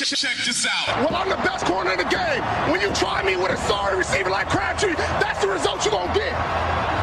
Check 0.00 0.36
this 0.46 0.66
out. 0.66 1.10
Well, 1.10 1.14
I'm 1.14 1.28
the 1.28 1.36
best 1.36 1.66
corner 1.66 1.92
in 1.92 1.98
the 1.98 2.04
game. 2.04 2.42
When 2.72 2.80
you 2.80 2.90
try 2.94 3.22
me 3.22 3.36
with 3.36 3.52
a 3.52 3.56
sorry 3.68 3.98
receiver 3.98 4.30
like 4.30 4.48
Crabtree, 4.48 4.94
that's 4.94 5.42
the 5.42 5.48
result 5.48 5.84
you're 5.84 5.92
going 5.92 6.08
to 6.08 6.18
get. 6.18 6.32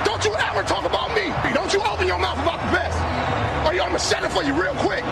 Don't 0.03 0.25
you 0.25 0.33
ever 0.33 0.63
talk 0.63 0.83
about 0.83 1.13
me. 1.13 1.31
Don't 1.53 1.71
you 1.71 1.79
open 1.81 2.07
your 2.07 2.17
mouth 2.17 2.41
about 2.41 2.59
the 2.65 2.75
best. 2.75 2.97
Or 3.67 3.71
I'm 3.71 3.89
going 3.89 3.91
to 3.93 3.99
shut 3.99 4.23
it 4.23 4.31
for 4.31 4.41
you 4.41 4.59
real 4.59 4.73
quick. 4.77 5.03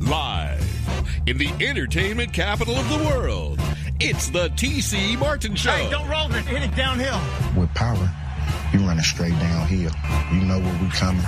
Live 0.00 1.00
in 1.26 1.38
the 1.38 1.52
entertainment 1.64 2.32
capital 2.32 2.74
of 2.74 2.88
the 2.88 2.98
world, 3.06 3.60
it's 4.00 4.30
the 4.30 4.48
TC 4.50 5.16
Martin 5.16 5.54
Show. 5.54 5.70
Hey, 5.70 5.88
don't 5.90 6.08
roll 6.08 6.34
it. 6.34 6.44
Hit 6.44 6.64
it 6.64 6.74
downhill. 6.74 7.20
With 7.56 7.72
power, 7.74 8.10
you 8.72 8.80
running 8.80 9.04
straight 9.04 9.38
downhill. 9.38 9.92
You 10.32 10.44
know 10.44 10.58
where 10.58 10.82
we 10.82 10.88
coming, 10.88 11.24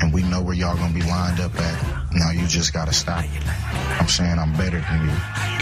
and 0.00 0.10
we 0.14 0.22
know 0.22 0.40
where 0.40 0.54
y'all 0.54 0.76
gonna 0.76 0.94
be 0.94 1.02
lined 1.02 1.38
up 1.38 1.54
at. 1.56 1.99
Now 2.12 2.30
you 2.30 2.46
just 2.46 2.72
gotta 2.72 2.92
stop. 2.92 3.24
I'm 4.00 4.08
saying 4.08 4.38
I'm 4.38 4.52
better 4.54 4.80
than 4.80 5.08
you. 5.08 5.14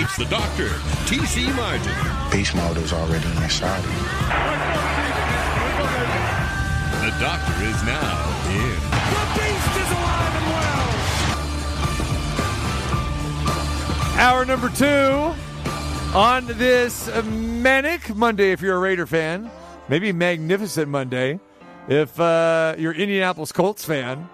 It's 0.02 0.16
the 0.16 0.24
doctor, 0.24 0.68
TC 1.04 1.54
Martin. 1.54 1.92
Beast 2.30 2.54
mode 2.54 2.78
is 2.78 2.92
already 2.92 3.28
inside 3.42 3.84
of 3.84 3.92
you. 3.92 4.02
The 7.04 7.10
doctor 7.20 7.52
is 7.64 7.82
now 7.84 8.28
in. 8.48 8.80
The 9.12 9.24
beast 9.34 9.76
is 9.76 9.90
alive 9.90 10.34
and 10.36 10.46
well. 10.54 10.88
Hour 14.18 14.44
number 14.46 14.70
two 14.70 15.34
on 16.16 16.46
this 16.46 17.10
manic 17.24 18.16
Monday 18.16 18.52
if 18.52 18.62
you're 18.62 18.76
a 18.76 18.80
Raider 18.80 19.06
fan. 19.06 19.50
Maybe 19.88 20.12
magnificent 20.12 20.88
Monday 20.88 21.40
if 21.88 22.18
uh, 22.18 22.74
you're 22.78 22.92
Indianapolis 22.94 23.52
Colts 23.52 23.84
fan 23.84 24.28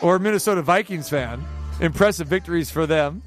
or 0.00 0.20
Minnesota 0.20 0.62
Vikings 0.62 1.08
fan. 1.08 1.44
Impressive 1.80 2.26
victories 2.26 2.70
for 2.70 2.86
them. 2.86 3.22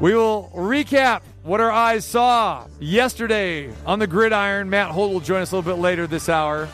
We 0.00 0.14
will 0.14 0.50
recap 0.54 1.22
what 1.42 1.60
our 1.60 1.70
eyes 1.70 2.04
saw 2.04 2.66
yesterday 2.78 3.72
on 3.86 3.98
the 3.98 4.06
gridiron. 4.06 4.68
Matt 4.68 4.90
Holt 4.90 5.12
will 5.12 5.20
join 5.20 5.40
us 5.42 5.52
a 5.52 5.56
little 5.56 5.74
bit 5.74 5.80
later 5.80 6.06
this 6.06 6.28
hour. 6.28 6.68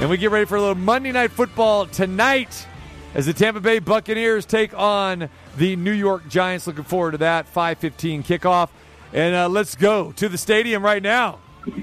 And 0.00 0.08
we 0.08 0.16
get 0.16 0.30
ready 0.30 0.44
for 0.44 0.56
a 0.56 0.60
little 0.60 0.76
Monday 0.76 1.10
Night 1.10 1.32
Football 1.32 1.86
tonight 1.86 2.66
as 3.14 3.26
the 3.26 3.32
Tampa 3.32 3.60
Bay 3.60 3.80
Buccaneers 3.80 4.46
take 4.46 4.72
on 4.78 5.28
the 5.56 5.74
New 5.74 5.92
York 5.92 6.28
Giants. 6.28 6.66
Looking 6.68 6.84
forward 6.84 7.12
to 7.12 7.18
that 7.18 7.52
5:15 7.52 8.22
kickoff. 8.22 8.68
And 9.12 9.34
uh, 9.34 9.48
let's 9.48 9.74
go 9.74 10.12
to 10.12 10.28
the 10.28 10.38
stadium 10.38 10.84
right 10.84 11.02
now. 11.02 11.38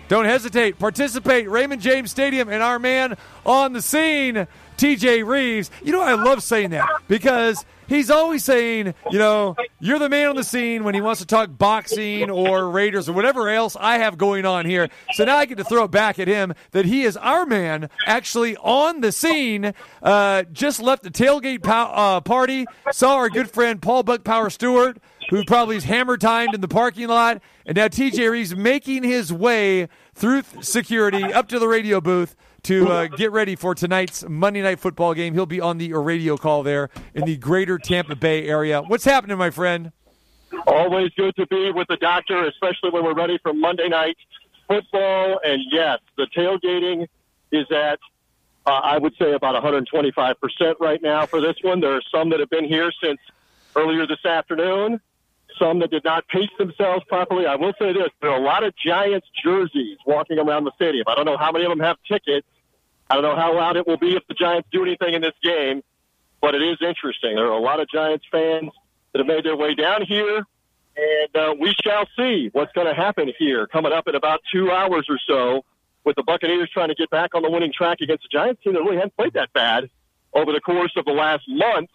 Don't 0.07 0.25
hesitate. 0.25 0.79
Participate. 0.79 1.49
Raymond 1.49 1.81
James 1.81 2.11
Stadium 2.11 2.49
and 2.49 2.63
our 2.63 2.79
man 2.79 3.17
on 3.45 3.73
the 3.73 3.81
scene, 3.81 4.47
TJ 4.77 5.25
Reeves. 5.25 5.71
You 5.83 5.91
know, 5.91 6.01
I 6.01 6.13
love 6.13 6.43
saying 6.43 6.71
that 6.71 6.87
because 7.07 7.65
he's 7.87 8.09
always 8.09 8.43
saying, 8.43 8.93
you 9.11 9.19
know, 9.19 9.55
you're 9.79 9.99
the 9.99 10.09
man 10.09 10.29
on 10.29 10.35
the 10.35 10.43
scene 10.43 10.83
when 10.83 10.93
he 10.95 11.01
wants 11.01 11.21
to 11.21 11.27
talk 11.27 11.49
boxing 11.57 12.29
or 12.29 12.69
Raiders 12.69 13.07
or 13.09 13.13
whatever 13.13 13.49
else 13.49 13.75
I 13.79 13.99
have 13.99 14.17
going 14.17 14.45
on 14.45 14.65
here. 14.65 14.89
So 15.13 15.25
now 15.25 15.37
I 15.37 15.45
get 15.45 15.57
to 15.57 15.63
throw 15.63 15.83
it 15.85 15.91
back 15.91 16.19
at 16.19 16.27
him 16.27 16.53
that 16.71 16.85
he 16.85 17.03
is 17.03 17.17
our 17.17 17.45
man 17.45 17.89
actually 18.05 18.57
on 18.57 19.01
the 19.01 19.11
scene. 19.11 19.73
Uh, 20.01 20.43
just 20.51 20.81
left 20.81 21.03
the 21.03 21.11
tailgate 21.11 21.63
pow- 21.63 21.91
uh, 21.91 22.21
party, 22.21 22.65
saw 22.91 23.15
our 23.15 23.29
good 23.29 23.49
friend 23.49 23.81
Paul 23.81 24.03
Buck 24.03 24.23
Power 24.23 24.49
Stewart 24.49 24.97
who 25.29 25.43
probably 25.43 25.77
is 25.77 25.83
hammer 25.85 26.17
timed 26.17 26.53
in 26.53 26.61
the 26.61 26.67
parking 26.67 27.07
lot. 27.07 27.41
And 27.65 27.75
now 27.75 27.87
TJ 27.87 28.29
Reeves 28.29 28.55
making 28.55 29.03
his 29.03 29.33
way 29.33 29.87
through 30.13 30.43
security 30.61 31.23
up 31.23 31.47
to 31.49 31.59
the 31.59 31.67
radio 31.67 31.99
booth 31.99 32.35
to 32.65 32.87
uh, 32.89 33.07
get 33.07 33.31
ready 33.31 33.55
for 33.55 33.75
tonight's 33.75 34.27
Monday 34.27 34.61
Night 34.61 34.79
Football 34.79 35.13
game. 35.13 35.35
He'll 35.35 35.45
be 35.45 35.61
on 35.61 35.77
the 35.77 35.93
radio 35.93 36.35
call 36.35 36.63
there 36.63 36.89
in 37.13 37.25
the 37.25 37.37
greater 37.37 37.77
Tampa 37.77 38.15
Bay 38.15 38.47
area. 38.47 38.81
What's 38.81 39.05
happening, 39.05 39.37
my 39.37 39.51
friend? 39.51 39.91
Always 40.65 41.11
good 41.11 41.35
to 41.35 41.45
be 41.45 41.71
with 41.71 41.87
the 41.89 41.97
doctor, 41.97 42.47
especially 42.47 42.89
when 42.89 43.03
we're 43.03 43.13
ready 43.13 43.37
for 43.43 43.53
Monday 43.53 43.87
night 43.87 44.17
football. 44.67 45.39
And 45.43 45.61
yes, 45.71 45.99
the 46.17 46.27
tailgating 46.35 47.07
is 47.51 47.71
at, 47.71 47.99
uh, 48.65 48.71
I 48.71 48.97
would 48.97 49.13
say, 49.19 49.33
about 49.33 49.61
125% 49.63 50.35
right 50.79 51.01
now 51.03 51.27
for 51.27 51.41
this 51.41 51.57
one. 51.61 51.81
There 51.81 51.93
are 51.93 52.01
some 52.11 52.31
that 52.31 52.39
have 52.39 52.49
been 52.49 52.65
here 52.65 52.91
since 53.01 53.19
earlier 53.75 54.07
this 54.07 54.25
afternoon 54.25 54.99
some 55.59 55.79
that 55.79 55.89
did 55.89 56.03
not 56.03 56.27
pace 56.27 56.49
themselves 56.57 57.05
properly. 57.07 57.45
I 57.45 57.55
will 57.55 57.73
say 57.79 57.93
this: 57.93 58.09
there 58.21 58.31
are 58.31 58.37
a 58.37 58.43
lot 58.43 58.63
of 58.63 58.73
Giants 58.75 59.27
jerseys 59.41 59.97
walking 60.05 60.37
around 60.37 60.65
the 60.65 60.71
stadium. 60.75 61.05
I 61.07 61.15
don't 61.15 61.25
know 61.25 61.37
how 61.37 61.51
many 61.51 61.63
of 61.63 61.69
them 61.69 61.79
have 61.79 61.95
tickets. 62.07 62.45
I 63.09 63.15
don't 63.15 63.23
know 63.23 63.35
how 63.35 63.55
loud 63.55 63.77
it 63.77 63.87
will 63.87 63.97
be 63.97 64.15
if 64.15 64.23
the 64.27 64.33
Giants 64.33 64.67
do 64.71 64.83
anything 64.83 65.13
in 65.13 65.21
this 65.21 65.35
game, 65.43 65.83
but 66.41 66.55
it 66.55 66.61
is 66.61 66.77
interesting. 66.81 67.35
There 67.35 67.45
are 67.45 67.57
a 67.57 67.61
lot 67.61 67.79
of 67.79 67.87
Giants 67.89 68.25
fans 68.31 68.71
that 69.13 69.19
have 69.19 69.27
made 69.27 69.45
their 69.45 69.55
way 69.55 69.75
down 69.75 70.05
here, 70.05 70.43
and 70.97 71.35
uh, 71.35 71.55
we 71.59 71.73
shall 71.83 72.07
see 72.17 72.49
what's 72.53 72.71
going 72.73 72.87
to 72.87 72.93
happen 72.93 73.31
here 73.37 73.67
coming 73.67 73.91
up 73.91 74.07
in 74.07 74.15
about 74.15 74.41
two 74.53 74.71
hours 74.71 75.05
or 75.09 75.19
so. 75.27 75.63
With 76.03 76.15
the 76.15 76.23
Buccaneers 76.23 76.69
trying 76.71 76.89
to 76.89 76.95
get 76.95 77.09
back 77.09 77.33
on 77.33 77.41
the 77.41 77.49
winning 77.49 77.73
track 77.75 77.97
against 77.99 78.23
the 78.23 78.29
Giants 78.31 78.61
team 78.63 78.73
that 78.73 78.81
really 78.81 78.97
hasn't 78.97 79.17
played 79.17 79.33
that 79.33 79.51
bad 79.53 79.89
over 80.33 80.51
the 80.51 80.61
course 80.61 80.93
of 80.97 81.05
the 81.05 81.13
last 81.13 81.43
month, 81.47 81.89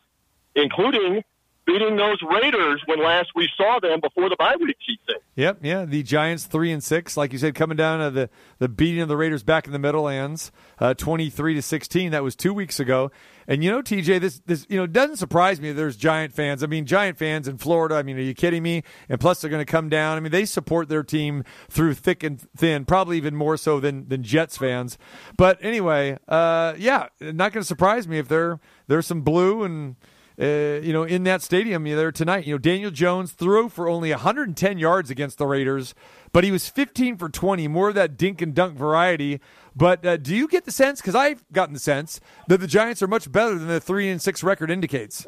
including 0.57 1.23
beating 1.71 1.97
those 1.97 2.19
Raiders 2.23 2.83
when 2.87 3.03
last 3.03 3.31
we 3.35 3.49
saw 3.57 3.79
them 3.81 4.01
before 4.01 4.29
the 4.29 4.37
bye 4.37 4.57
week 4.61 4.77
season. 4.87 5.21
Yep, 5.37 5.59
yeah. 5.63 5.85
The 5.85 6.03
Giants 6.03 6.45
three 6.45 6.73
and 6.73 6.83
six, 6.83 7.17
like 7.17 7.33
you 7.33 7.39
said, 7.39 7.55
coming 7.55 7.77
down 7.77 8.01
to 8.01 8.11
the 8.11 8.31
the 8.59 8.69
beating 8.69 9.01
of 9.01 9.09
the 9.09 9.17
Raiders 9.17 9.43
back 9.43 9.67
in 9.67 9.73
the 9.73 9.79
Meadowlands, 9.79 10.51
uh, 10.79 10.95
twenty 10.95 11.31
three 11.31 11.55
to 11.55 11.63
sixteen. 11.63 12.13
That 12.13 12.23
was 12.23 12.35
two 12.35 12.53
weeks 12.53 12.81
ago. 12.81 13.11
And 13.47 13.65
you 13.65 13.71
know, 13.71 13.83
TJ, 13.83 14.21
this 14.21 14.41
this 14.47 14.67
you 14.69 14.77
know 14.77 14.87
doesn't 14.87 15.17
surprise 15.17 15.61
me. 15.61 15.73
There's 15.73 15.97
Giant 15.97 16.33
fans. 16.33 16.63
I 16.63 16.67
mean, 16.67 16.87
Giant 16.87 17.19
fans 17.19 17.49
in 17.49 17.59
Florida. 17.59 17.97
I 17.97 18.03
mean, 18.03 18.17
are 18.17 18.23
you 18.23 18.35
kidding 18.35 18.63
me? 18.63 18.83
And 19.09 19.21
plus, 19.21 19.41
they're 19.41 19.51
going 19.51 19.65
to 19.65 19.71
come 19.71 19.89
down. 19.89 20.17
I 20.17 20.21
mean, 20.21 20.33
they 20.33 20.45
support 20.45 20.89
their 20.89 21.03
team 21.03 21.45
through 21.69 21.95
thick 21.95 22.23
and 22.23 22.41
thin, 22.57 22.85
probably 22.85 23.17
even 23.17 23.35
more 23.35 23.57
so 23.57 23.81
than 23.81 24.09
than 24.09 24.23
Jets 24.23 24.59
fans. 24.59 24.99
But 25.37 25.59
anyway, 25.63 26.19
uh, 26.29 26.75
yeah, 26.79 27.07
not 27.21 27.53
going 27.53 27.63
to 27.63 27.67
surprise 27.67 28.07
me 28.07 28.19
if 28.19 28.29
they're 28.29 28.61
there's 28.89 29.07
some 29.07 29.23
blue 29.23 29.63
and 29.63 29.97
uh, 30.41 30.81
you 30.83 30.93
know, 30.93 31.03
in 31.03 31.25
that 31.25 31.43
stadium 31.43 31.85
there 31.85 32.11
tonight. 32.11 32.47
You 32.47 32.55
know, 32.55 32.59
Daniel 32.59 32.91
Jones 32.91 33.33
threw 33.33 33.69
for 33.69 33.89
only 33.89 34.11
110 34.11 34.79
yards 34.79 35.11
against 35.11 35.39
the 35.39 35.47
Raiders, 35.47 35.95
but 36.33 36.45
he 36.45 36.51
was 36.51 36.69
15 36.69 37.19
for 37.19 37.29
20, 37.29 37.69
more 37.69 37.91
of 37.91 37.95
that 37.97 38.17
dink 38.17 38.41
and 38.41 38.55
dunk 38.55 38.77
variety. 38.77 39.41
But 39.77 40.05
uh, 40.05 40.17
do 40.17 40.35
you 40.35 40.49
get 40.49 40.65
the 40.65 40.73
sense? 40.73 41.01
Because 41.01 41.15
I've 41.15 41.45
gotten 41.53 41.75
the 41.75 41.81
sense 41.81 42.21
that 42.49 42.59
the 42.59 42.67
Giants 42.67 43.03
are 43.03 43.07
much 43.07 43.31
better 43.31 43.59
than 43.59 43.69
the 43.69 43.81
three 43.81 44.09
and 44.09 44.21
six 44.21 44.43
record 44.43 44.71
indicates. 44.71 45.27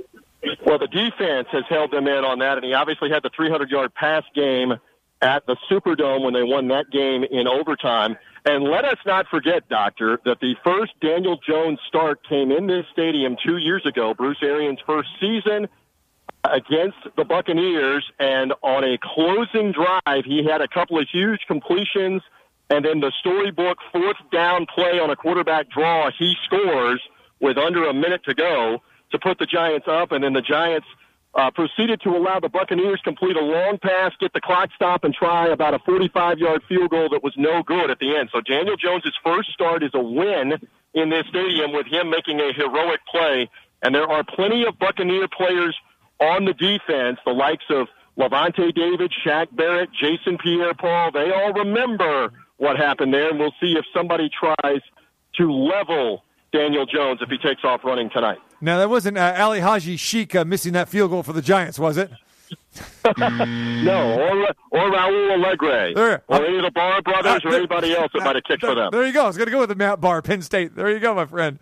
Well, 0.64 0.78
the 0.78 0.88
defense 0.88 1.48
has 1.52 1.64
held 1.68 1.92
them 1.92 2.06
in 2.08 2.24
on 2.24 2.38
that, 2.38 2.56
and 2.56 2.64
he 2.64 2.72
obviously 2.72 3.10
had 3.10 3.22
the 3.22 3.30
300 3.36 3.70
yard 3.70 3.94
pass 3.94 4.24
game 4.34 4.72
at 5.20 5.46
the 5.46 5.56
Superdome 5.70 6.24
when 6.24 6.34
they 6.34 6.42
won 6.42 6.68
that 6.68 6.90
game 6.90 7.22
in 7.24 7.46
overtime. 7.46 8.16
And 8.44 8.64
let 8.64 8.84
us 8.84 8.98
not 9.06 9.26
forget, 9.28 9.68
Doctor, 9.68 10.18
that 10.24 10.40
the 10.40 10.56
first 10.64 10.92
Daniel 11.00 11.38
Jones 11.46 11.78
start 11.86 12.26
came 12.28 12.50
in 12.50 12.66
this 12.66 12.84
stadium 12.92 13.36
two 13.44 13.58
years 13.58 13.86
ago, 13.86 14.14
Bruce 14.14 14.38
Arians' 14.42 14.80
first 14.84 15.08
season 15.20 15.68
against 16.42 16.98
the 17.16 17.24
Buccaneers. 17.24 18.04
And 18.18 18.52
on 18.62 18.82
a 18.82 18.98
closing 19.00 19.72
drive, 19.72 20.24
he 20.24 20.44
had 20.44 20.60
a 20.60 20.66
couple 20.66 20.98
of 20.98 21.06
huge 21.12 21.40
completions. 21.46 22.22
And 22.68 22.84
then 22.84 22.98
the 22.98 23.12
storybook 23.20 23.78
fourth 23.92 24.16
down 24.32 24.66
play 24.66 24.98
on 24.98 25.10
a 25.10 25.16
quarterback 25.16 25.70
draw, 25.70 26.10
he 26.18 26.34
scores 26.44 27.00
with 27.40 27.58
under 27.58 27.88
a 27.88 27.94
minute 27.94 28.24
to 28.24 28.34
go 28.34 28.82
to 29.12 29.18
put 29.20 29.38
the 29.38 29.46
Giants 29.46 29.86
up. 29.88 30.10
And 30.10 30.24
then 30.24 30.32
the 30.32 30.42
Giants 30.42 30.86
uh, 31.34 31.50
proceeded 31.50 32.00
to 32.02 32.10
allow 32.10 32.40
the 32.40 32.48
Buccaneers 32.48 33.00
complete 33.02 33.36
a 33.36 33.40
long 33.40 33.78
pass, 33.78 34.12
get 34.20 34.32
the 34.32 34.40
clock 34.40 34.68
stop, 34.74 35.04
and 35.04 35.14
try 35.14 35.48
about 35.48 35.74
a 35.74 35.78
45-yard 35.80 36.62
field 36.68 36.90
goal 36.90 37.08
that 37.10 37.22
was 37.22 37.32
no 37.36 37.62
good 37.62 37.90
at 37.90 37.98
the 37.98 38.16
end. 38.16 38.28
So 38.32 38.40
Daniel 38.40 38.76
Jones' 38.76 39.16
first 39.24 39.50
start 39.52 39.82
is 39.82 39.92
a 39.94 40.02
win 40.02 40.54
in 40.94 41.08
this 41.08 41.24
stadium 41.28 41.72
with 41.72 41.86
him 41.86 42.10
making 42.10 42.40
a 42.40 42.52
heroic 42.52 43.00
play. 43.10 43.48
And 43.82 43.94
there 43.94 44.08
are 44.08 44.22
plenty 44.22 44.64
of 44.66 44.78
Buccaneer 44.78 45.26
players 45.28 45.76
on 46.20 46.44
the 46.44 46.52
defense, 46.52 47.18
the 47.24 47.32
likes 47.32 47.64
of 47.70 47.88
Lavonte 48.18 48.74
David, 48.74 49.12
Shaq 49.24 49.48
Barrett, 49.56 49.90
Jason 49.92 50.36
Pierre-Paul. 50.36 51.12
They 51.12 51.32
all 51.32 51.52
remember 51.54 52.30
what 52.58 52.76
happened 52.76 53.14
there, 53.14 53.30
and 53.30 53.38
we'll 53.38 53.54
see 53.58 53.72
if 53.72 53.84
somebody 53.94 54.28
tries 54.28 54.80
to 55.36 55.50
level 55.50 56.24
Daniel 56.52 56.86
Jones 56.86 57.20
if 57.22 57.28
he 57.28 57.38
takes 57.38 57.64
off 57.64 57.82
running 57.84 58.10
tonight. 58.10 58.38
Now, 58.60 58.78
that 58.78 58.88
wasn't 58.90 59.18
uh, 59.18 59.34
Ali 59.38 59.60
Haji-Sheikh 59.60 60.34
uh, 60.36 60.44
missing 60.44 60.72
that 60.74 60.88
field 60.88 61.10
goal 61.10 61.22
for 61.22 61.32
the 61.32 61.42
Giants, 61.42 61.78
was 61.78 61.96
it? 61.96 62.10
no, 63.18 64.20
or, 64.20 64.46
or 64.70 64.90
Raul 64.90 65.32
Alegre, 65.34 65.94
There. 65.94 66.22
or 66.28 66.44
any 66.44 66.56
of 66.58 66.62
the 66.64 66.70
Bahr 66.70 67.00
brothers, 67.02 67.42
Uh, 67.44 67.48
or 67.48 67.54
anybody 67.54 67.94
else 67.96 68.10
that 68.14 68.22
might 68.24 68.36
have 68.36 68.44
kicked 68.44 68.62
for 68.64 68.74
them. 68.74 68.90
There 68.92 69.06
you 69.06 69.12
go. 69.12 69.24
I 69.24 69.26
was 69.26 69.36
going 69.36 69.46
to 69.46 69.50
go 69.52 69.60
with 69.60 69.70
the 69.70 69.74
Matt 69.74 70.00
Bahr, 70.00 70.22
Penn 70.22 70.42
State. 70.42 70.76
There 70.76 70.90
you 70.90 71.00
go, 71.00 71.14
my 71.14 71.26
friend. 71.26 71.58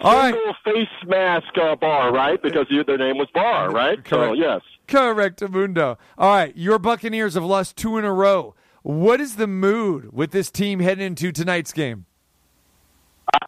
All 0.00 0.14
right. 0.16 0.34
Face 0.64 0.88
mask 1.06 1.56
uh, 1.56 1.76
Bahr, 1.76 2.12
right? 2.12 2.42
Because 2.42 2.66
you, 2.70 2.84
their 2.84 2.98
name 2.98 3.18
was 3.18 3.28
Bahr, 3.32 3.70
right? 3.70 3.98
So 4.08 4.16
Correct. 4.16 4.36
yes. 4.38 4.60
Correct, 4.88 5.48
Mundo. 5.48 5.96
All 6.18 6.34
right, 6.34 6.56
your 6.56 6.78
Buccaneers 6.78 7.34
have 7.34 7.44
lost 7.44 7.76
two 7.76 7.96
in 7.98 8.04
a 8.04 8.12
row. 8.12 8.54
What 8.82 9.20
is 9.20 9.36
the 9.36 9.46
mood 9.46 10.12
with 10.12 10.32
this 10.32 10.50
team 10.50 10.80
heading 10.80 11.06
into 11.06 11.30
tonight's 11.32 11.72
game? 11.72 12.06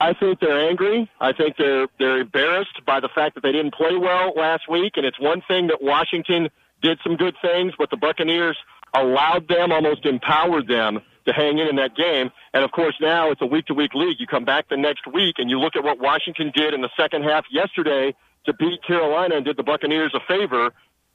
I- 0.01 0.13
think 0.15 0.41
they're 0.41 0.69
angry. 0.69 1.11
I 1.21 1.33
think 1.33 1.57
they're 1.57 1.87
they're 1.99 2.21
embarrassed 2.21 2.85
by 2.87 3.01
the 3.01 3.09
fact 3.09 3.35
that 3.35 3.43
they 3.43 3.53
didn't 3.53 3.75
play 3.75 3.97
well 3.97 4.33
last 4.37 4.69
week, 4.69 4.93
and 4.97 5.05
it's 5.05 5.19
one 5.19 5.43
thing 5.49 5.69
that 5.69 5.83
Washington 5.83 6.49
did 6.83 6.99
some 7.03 7.17
good 7.17 7.35
things, 7.43 7.73
but 7.79 7.91
the 7.91 7.97
Buccaneers 7.97 8.57
allowed 8.95 9.49
them, 9.49 9.73
almost 9.73 10.07
empowered 10.07 10.69
them 10.69 11.01
to 11.27 11.33
hang 11.33 11.59
in 11.59 11.67
in 11.67 11.77
that 11.77 11.97
game. 11.97 12.31
And 12.53 12.65
of 12.65 12.71
course, 12.71 12.95
now 13.01 13.31
it's 13.31 13.41
a 13.41 13.47
week 13.47 13.67
to 13.67 13.75
week 13.75 13.95
league. 13.95 14.21
You 14.21 14.27
come 14.27 14.45
back 14.45 14.69
the 14.69 14.77
next 14.77 15.07
week 15.07 15.37
and 15.39 15.51
you 15.51 15.59
look 15.59 15.77
at 15.77 15.83
what 15.83 15.99
Washington 15.99 16.53
did 16.55 16.75
in 16.75 16.83
the 16.83 16.91
second 16.97 17.25
half 17.25 17.45
yesterday 17.51 18.15
to 18.47 18.53
beat 18.53 18.83
Carolina 18.87 19.37
and 19.37 19.45
did 19.45 19.57
the 19.57 19.63
Buccaneers 19.63 20.15
a 20.15 20.21
favor. 20.29 20.71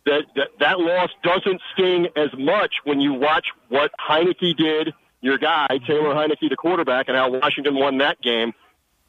That, 0.05 0.23
that 0.35 0.47
that 0.59 0.79
loss 0.79 1.09
doesn't 1.23 1.61
sting 1.73 2.07
as 2.15 2.29
much 2.37 2.75
when 2.85 2.99
you 2.99 3.13
watch 3.13 3.47
what 3.67 3.91
Heinicke 3.99 4.57
did, 4.57 4.93
your 5.21 5.37
guy 5.37 5.67
Taylor 5.85 6.13
mm-hmm. 6.13 6.31
Heinicke, 6.31 6.49
the 6.49 6.55
quarterback, 6.55 7.07
and 7.07 7.17
how 7.17 7.29
Washington 7.29 7.75
won 7.75 7.97
that 7.99 8.21
game. 8.21 8.53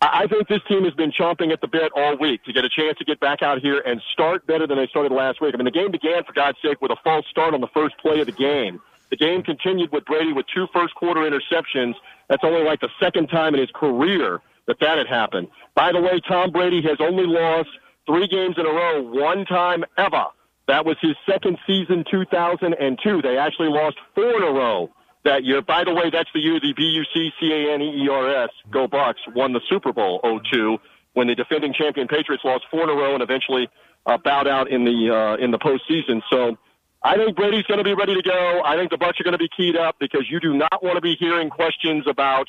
I 0.03 0.27
think 0.29 0.49
this 0.49 0.63
team 0.67 0.85
has 0.85 0.95
been 0.95 1.13
chomping 1.13 1.53
at 1.53 1.61
the 1.61 1.69
bit 1.69 1.93
all 1.95 2.17
week 2.17 2.43
to 2.45 2.55
get 2.55 2.65
a 2.65 2.71
chance 2.71 2.97
to 2.99 3.05
get 3.05 3.21
back 3.21 3.43
out 3.43 3.61
here 3.61 3.81
and 3.85 4.01
start 4.13 4.47
better 4.47 4.67
than 4.67 4.79
they 4.79 4.87
started 4.87 5.13
last 5.13 5.43
week. 5.43 5.53
I 5.53 5.59
mean, 5.59 5.67
the 5.67 5.71
game 5.71 5.91
began, 5.91 6.25
for 6.25 6.33
God's 6.33 6.57
sake, 6.65 6.81
with 6.81 6.91
a 6.91 6.97
false 7.05 7.27
start 7.31 7.53
on 7.53 7.61
the 7.61 7.69
first 7.75 7.99
play 7.99 8.19
of 8.21 8.27
the 8.27 8.33
game. 8.33 8.81
The 9.11 9.17
game 9.17 9.43
continued 9.43 9.93
with 9.93 10.07
Brady 10.07 10.33
with 10.33 10.47
two 10.55 10.69
first 10.73 10.95
quarter 10.95 11.21
interceptions. 11.21 11.95
That's 12.29 12.43
only 12.45 12.63
like 12.63 12.81
the 12.81 12.89
second 12.99 13.27
time 13.27 13.53
in 13.55 13.61
his 13.61 13.71
career 13.75 14.41
that 14.67 14.81
that 14.81 14.97
had 14.97 15.07
happened. 15.07 15.49
By 15.75 15.93
the 15.93 16.01
way, 16.01 16.21
Tom 16.27 16.51
Brady 16.51 16.81
has 16.83 16.97
only 17.01 17.27
lost 17.27 17.69
three 18.07 18.27
games 18.27 18.55
in 18.57 18.65
a 18.65 18.71
row 18.71 19.03
one 19.03 19.45
time 19.45 19.85
ever. 19.99 20.27
That 20.67 20.87
was 20.87 20.97
his 21.03 21.17
second 21.29 21.59
season, 21.67 22.05
2002. 22.11 23.21
They 23.21 23.37
actually 23.37 23.69
lost 23.69 23.97
four 24.15 24.37
in 24.37 24.43
a 24.45 24.53
row 24.53 24.89
that 25.25 25.45
year. 25.45 25.63
By 25.63 25.85
the 25.85 25.95
way, 25.95 26.11
that's 26.11 26.31
the 26.33 26.41
year 26.41 26.59
the 26.61 26.73
B-U-C-C-A-N-E-E-R-S, 26.73 28.51
Go 28.71 28.89
Bucs, 28.89 29.17
won 29.35 29.53
the 29.53 29.61
Super 29.69 29.93
Bowl 29.93 30.21
02 30.51 30.79
when 31.13 31.27
the 31.27 31.35
defending 31.35 31.73
champion 31.73 32.09
Patriots 32.09 32.45
lost 32.45 32.65
four 32.71 32.85
in 32.85 32.89
a 32.89 32.95
row 32.95 33.15
and 33.15 33.23
eventually 33.23 33.69
uh, 34.07 34.17
bowed 34.19 34.49
out 34.49 34.71
in 34.71 34.85
the 34.85 35.15
uh, 35.15 35.43
in 35.43 35.51
the 35.51 35.59
postseason. 35.59 36.23
So 36.31 36.57
I 37.03 37.17
think 37.17 37.37
Brady's 37.37 37.65
going 37.65 37.79
to 37.79 37.85
be 37.85 37.95
ready 37.95 38.15
to 38.15 38.23
go. 38.23 38.63
I 38.65 38.77
think 38.77 38.91
the 38.91 38.97
Bucs 38.97 39.21
are 39.21 39.25
going 39.25 39.33
to 39.33 39.39
be 39.39 39.49
keyed 39.55 39.77
up 39.77 39.97
because 39.99 40.27
you 40.31 40.41
do 40.41 40.55
not 40.55 40.83
want 40.83 40.97
to 40.97 41.01
be 41.01 41.17
hearing 41.19 41.51
questions 41.51 42.05
about 42.07 42.49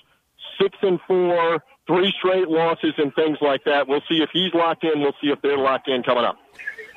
six 0.59 0.77
and 0.81 0.99
four, 1.07 1.63
three 1.87 2.13
straight 2.17 2.47
losses, 2.47 2.93
and 2.97 3.13
things 3.15 3.37
like 3.41 3.63
that. 3.65 3.87
We'll 3.87 4.03
see 4.07 4.21
if 4.21 4.29
he's 4.31 4.53
locked 4.53 4.83
in. 4.83 5.01
We'll 5.01 5.15
see 5.21 5.29
if 5.29 5.41
they're 5.41 5.57
locked 5.57 5.87
in 5.87 6.03
coming 6.03 6.23
up. 6.23 6.37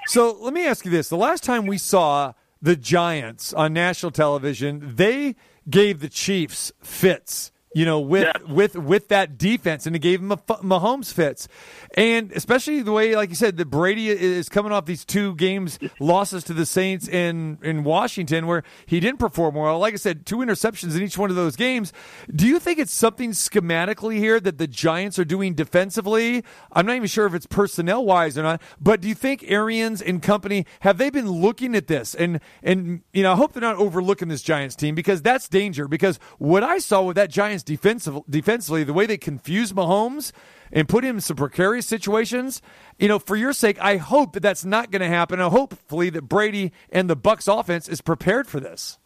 So 0.06 0.36
let 0.40 0.52
me 0.52 0.66
ask 0.66 0.84
you 0.84 0.90
this: 0.90 1.08
the 1.08 1.16
last 1.16 1.42
time 1.42 1.66
we 1.66 1.78
saw 1.78 2.34
the 2.60 2.76
Giants 2.76 3.52
on 3.52 3.72
national 3.72 4.12
television, 4.12 4.96
they 4.96 5.36
gave 5.68 6.00
the 6.00 6.08
Chiefs 6.08 6.72
fits 6.82 7.50
you 7.74 7.84
know, 7.84 8.00
with 8.00 8.24
yeah. 8.24 8.52
with 8.52 8.76
with 8.76 9.08
that 9.08 9.36
defense, 9.36 9.86
and 9.86 9.96
it 9.96 9.98
gave 9.98 10.20
him 10.20 10.32
a 10.32 10.36
Mahomes 10.36 11.12
fits, 11.12 11.48
and 11.96 12.32
especially 12.32 12.82
the 12.82 12.92
way, 12.92 13.16
like 13.16 13.28
you 13.28 13.34
said, 13.34 13.56
that 13.56 13.66
Brady 13.66 14.08
is 14.08 14.48
coming 14.48 14.72
off 14.72 14.86
these 14.86 15.04
two 15.04 15.34
games 15.34 15.78
losses 15.98 16.44
to 16.44 16.54
the 16.54 16.66
Saints 16.66 17.08
in 17.08 17.58
in 17.62 17.84
Washington, 17.84 18.46
where 18.46 18.62
he 18.86 19.00
didn't 19.00 19.18
perform 19.18 19.56
well. 19.56 19.78
Like 19.78 19.94
I 19.94 19.96
said, 19.96 20.24
two 20.24 20.36
interceptions 20.36 20.96
in 20.96 21.02
each 21.02 21.18
one 21.18 21.30
of 21.30 21.36
those 21.36 21.56
games. 21.56 21.92
Do 22.34 22.46
you 22.46 22.58
think 22.58 22.78
it's 22.78 22.92
something 22.92 23.32
schematically 23.32 24.18
here 24.18 24.40
that 24.40 24.58
the 24.58 24.66
Giants 24.66 25.18
are 25.18 25.24
doing 25.24 25.54
defensively? 25.54 26.44
I'm 26.72 26.86
not 26.86 26.96
even 26.96 27.08
sure 27.08 27.26
if 27.26 27.34
it's 27.34 27.46
personnel 27.46 28.04
wise 28.04 28.38
or 28.38 28.42
not, 28.42 28.62
but 28.80 29.00
do 29.00 29.08
you 29.08 29.14
think 29.14 29.44
Arians 29.48 30.00
and 30.00 30.22
company 30.22 30.64
have 30.80 30.98
they 30.98 31.10
been 31.10 31.30
looking 31.30 31.74
at 31.74 31.88
this 31.88 32.14
and 32.14 32.40
and 32.62 33.02
you 33.12 33.22
know, 33.22 33.32
I 33.32 33.36
hope 33.36 33.52
they're 33.52 33.60
not 33.60 33.76
overlooking 33.76 34.28
this 34.28 34.42
Giants 34.42 34.76
team 34.76 34.94
because 34.94 35.22
that's 35.22 35.48
danger. 35.48 35.88
Because 35.88 36.18
what 36.38 36.62
I 36.62 36.78
saw 36.78 37.02
with 37.02 37.16
that 37.16 37.30
Giants 37.30 37.63
defensive, 37.64 38.20
defensively, 38.28 38.84
the 38.84 38.92
way 38.92 39.06
they 39.06 39.16
confuse 39.16 39.72
Mahomes 39.72 40.32
and 40.72 40.88
put 40.88 41.04
him 41.04 41.16
in 41.16 41.20
some 41.20 41.36
precarious 41.36 41.86
situations, 41.86 42.60
you 42.98 43.08
know, 43.08 43.18
for 43.18 43.36
your 43.36 43.52
sake, 43.52 43.78
I 43.80 43.96
hope 43.96 44.32
that 44.32 44.40
that's 44.40 44.64
not 44.64 44.90
going 44.90 45.02
to 45.02 45.08
happen. 45.08 45.40
And 45.40 45.50
hopefully 45.50 46.10
that 46.10 46.22
Brady 46.22 46.72
and 46.90 47.08
the 47.08 47.16
Bucs 47.16 47.48
offense 47.48 47.88
is 47.88 48.00
prepared 48.00 48.46
for 48.46 48.60
this. 48.60 48.98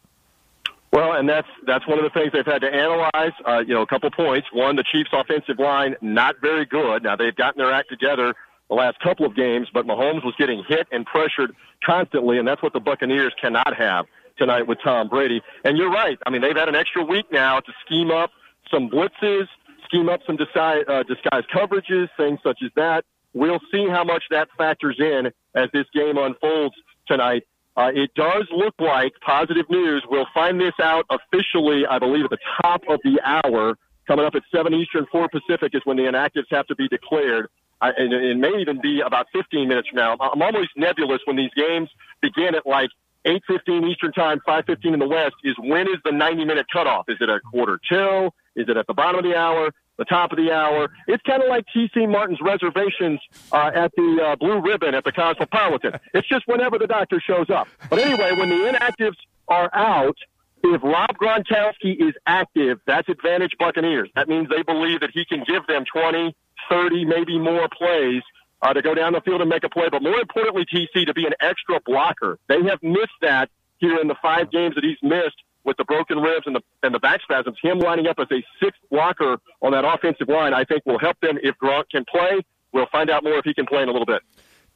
Well, 0.91 1.13
and 1.13 1.29
that's 1.29 1.47
that's 1.67 1.87
one 1.87 1.99
of 1.99 2.03
the 2.03 2.09
things 2.09 2.31
they've 2.33 2.45
had 2.45 2.61
to 2.61 2.73
analyze. 2.73 3.31
Uh, 3.47 3.59
you 3.59 3.75
know, 3.75 3.83
a 3.83 3.87
couple 3.87 4.09
points. 4.09 4.47
One, 4.51 4.75
the 4.75 4.83
Chiefs' 4.91 5.11
offensive 5.13 5.59
line 5.59 5.95
not 6.01 6.37
very 6.41 6.65
good. 6.65 7.03
Now 7.03 7.15
they've 7.15 7.35
gotten 7.35 7.59
their 7.59 7.71
act 7.71 7.89
together 7.89 8.33
the 8.69 8.75
last 8.75 8.99
couple 8.99 9.25
of 9.25 9.35
games, 9.35 9.67
but 9.73 9.85
Mahomes 9.85 10.23
was 10.23 10.33
getting 10.37 10.63
hit 10.67 10.87
and 10.91 11.05
pressured 11.05 11.55
constantly, 11.85 12.39
and 12.39 12.47
that's 12.47 12.61
what 12.63 12.73
the 12.73 12.79
Buccaneers 12.79 13.33
cannot 13.39 13.75
have 13.75 14.05
tonight 14.37 14.67
with 14.67 14.79
Tom 14.83 15.09
Brady. 15.09 15.41
And 15.63 15.77
you're 15.77 15.91
right. 15.91 16.17
I 16.25 16.29
mean, 16.29 16.41
they've 16.41 16.55
had 16.55 16.69
an 16.69 16.75
extra 16.75 17.03
week 17.03 17.25
now 17.31 17.59
to 17.59 17.71
scheme 17.85 18.09
up 18.09 18.31
some 18.71 18.89
blitzes, 18.89 19.47
scheme 19.85 20.09
up 20.09 20.21
some 20.25 20.35
disguise, 20.35 20.83
uh, 20.87 21.03
disguise 21.03 21.43
coverages, 21.53 22.07
things 22.17 22.39
such 22.43 22.59
as 22.63 22.71
that. 22.75 23.05
We'll 23.33 23.59
see 23.71 23.87
how 23.87 24.03
much 24.03 24.23
that 24.31 24.49
factors 24.57 24.97
in 24.99 25.31
as 25.55 25.69
this 25.73 25.85
game 25.93 26.17
unfolds 26.17 26.75
tonight. 27.07 27.43
Uh, 27.77 27.91
it 27.93 28.11
does 28.15 28.47
look 28.51 28.73
like 28.79 29.13
positive 29.25 29.69
news. 29.69 30.03
We'll 30.09 30.27
find 30.33 30.59
this 30.59 30.73
out 30.81 31.05
officially, 31.09 31.85
I 31.89 31.99
believe, 31.99 32.25
at 32.25 32.31
the 32.31 32.39
top 32.61 32.81
of 32.89 32.99
the 33.03 33.19
hour. 33.23 33.77
Coming 34.07 34.25
up 34.25 34.33
at 34.33 34.41
7 34.53 34.73
Eastern, 34.73 35.05
4 35.11 35.29
Pacific 35.29 35.73
is 35.73 35.81
when 35.85 35.95
the 35.95 36.03
inactives 36.03 36.47
have 36.49 36.65
to 36.67 36.75
be 36.75 36.87
declared. 36.87 37.47
I, 37.79 37.91
and 37.91 38.11
it 38.11 38.37
may 38.37 38.59
even 38.59 38.81
be 38.81 39.01
about 39.01 39.27
15 39.31 39.67
minutes 39.67 39.87
from 39.89 39.97
now. 39.97 40.17
I'm 40.19 40.41
always 40.41 40.67
nebulous 40.75 41.21
when 41.25 41.37
these 41.37 41.51
games 41.55 41.89
begin 42.21 42.55
at 42.55 42.65
like 42.65 42.89
8.15 43.25 43.89
Eastern 43.89 44.11
Time, 44.13 44.39
5.15 44.47 44.93
in 44.93 44.99
the 44.99 45.07
West, 45.07 45.35
is 45.43 45.55
when 45.59 45.87
is 45.87 45.97
the 46.03 46.11
90-minute 46.11 46.67
cutoff? 46.71 47.05
Is 47.07 47.17
it 47.21 47.29
a 47.29 47.39
quarter 47.39 47.79
till? 47.89 48.33
Is 48.59 48.67
it 48.67 48.75
at 48.75 48.87
the 48.87 48.93
bottom 48.93 49.19
of 49.19 49.23
the 49.23 49.37
hour, 49.37 49.71
the 49.97 50.05
top 50.05 50.31
of 50.33 50.37
the 50.37 50.51
hour? 50.51 50.89
It's 51.07 51.23
kind 51.23 51.41
of 51.41 51.47
like 51.47 51.65
T.C. 51.73 52.05
Martin's 52.05 52.39
reservations 52.41 53.21
uh, 53.53 53.71
at 53.73 53.91
the 53.95 54.19
uh, 54.21 54.35
Blue 54.35 54.59
Ribbon 54.59 54.93
at 54.93 55.05
the 55.05 55.13
Cosmopolitan. 55.13 55.93
It's 56.13 56.27
just 56.27 56.45
whenever 56.45 56.77
the 56.77 56.87
doctor 56.87 57.21
shows 57.25 57.49
up. 57.49 57.69
But 57.89 57.99
anyway, 57.99 58.35
when 58.37 58.49
the 58.49 58.55
inactives 58.55 59.15
are 59.47 59.69
out, 59.73 60.17
if 60.61 60.83
Rob 60.83 61.11
Gronkowski 61.17 61.95
is 61.99 62.13
active, 62.27 62.79
that's 62.85 63.07
advantage 63.07 63.53
Buccaneers. 63.57 64.09
That 64.15 64.27
means 64.27 64.49
they 64.49 64.63
believe 64.63 64.99
that 64.99 65.11
he 65.13 65.23
can 65.23 65.45
give 65.47 65.65
them 65.67 65.85
20, 65.91 66.35
30, 66.69 67.05
maybe 67.05 67.39
more 67.39 67.69
plays 67.69 68.21
uh, 68.61 68.73
to 68.73 68.81
go 68.81 68.93
down 68.93 69.13
the 69.13 69.21
field 69.21 69.39
and 69.39 69.49
make 69.49 69.63
a 69.63 69.69
play. 69.69 69.87
But 69.89 70.03
more 70.03 70.19
importantly, 70.19 70.65
TC, 70.65 71.05
to 71.05 71.13
be 71.13 71.25
an 71.25 71.33
extra 71.39 71.79
blocker. 71.85 72.39
They 72.49 72.61
have 72.63 72.83
missed 72.83 73.19
that 73.21 73.49
here 73.77 73.99
in 74.01 74.09
the 74.09 74.15
five 74.21 74.51
games 74.51 74.75
that 74.75 74.83
he's 74.83 74.97
missed 75.01 75.37
with 75.69 75.77
the 75.77 75.85
broken 75.85 76.17
ribs 76.17 76.47
and 76.47 76.55
the 76.55 76.61
and 76.81 76.93
the 76.93 76.99
back 76.99 77.21
spasms, 77.21 77.55
him 77.61 77.77
lining 77.77 78.07
up 78.07 78.17
as 78.19 78.27
a 78.31 78.43
sixth 78.61 78.81
blocker 78.89 79.37
on 79.61 79.71
that 79.71 79.85
offensive 79.85 80.27
line, 80.27 80.51
I 80.51 80.65
think 80.65 80.83
will 80.85 80.97
help 80.97 81.17
them 81.21 81.37
if 81.43 81.55
Gronk 81.63 81.83
can 81.91 82.03
play. 82.09 82.41
We'll 82.73 82.87
find 82.91 83.09
out 83.09 83.23
more 83.23 83.37
if 83.37 83.45
he 83.45 83.53
can 83.53 83.67
play 83.67 83.83
in 83.83 83.89
a 83.89 83.91
little 83.91 84.07
bit 84.07 84.21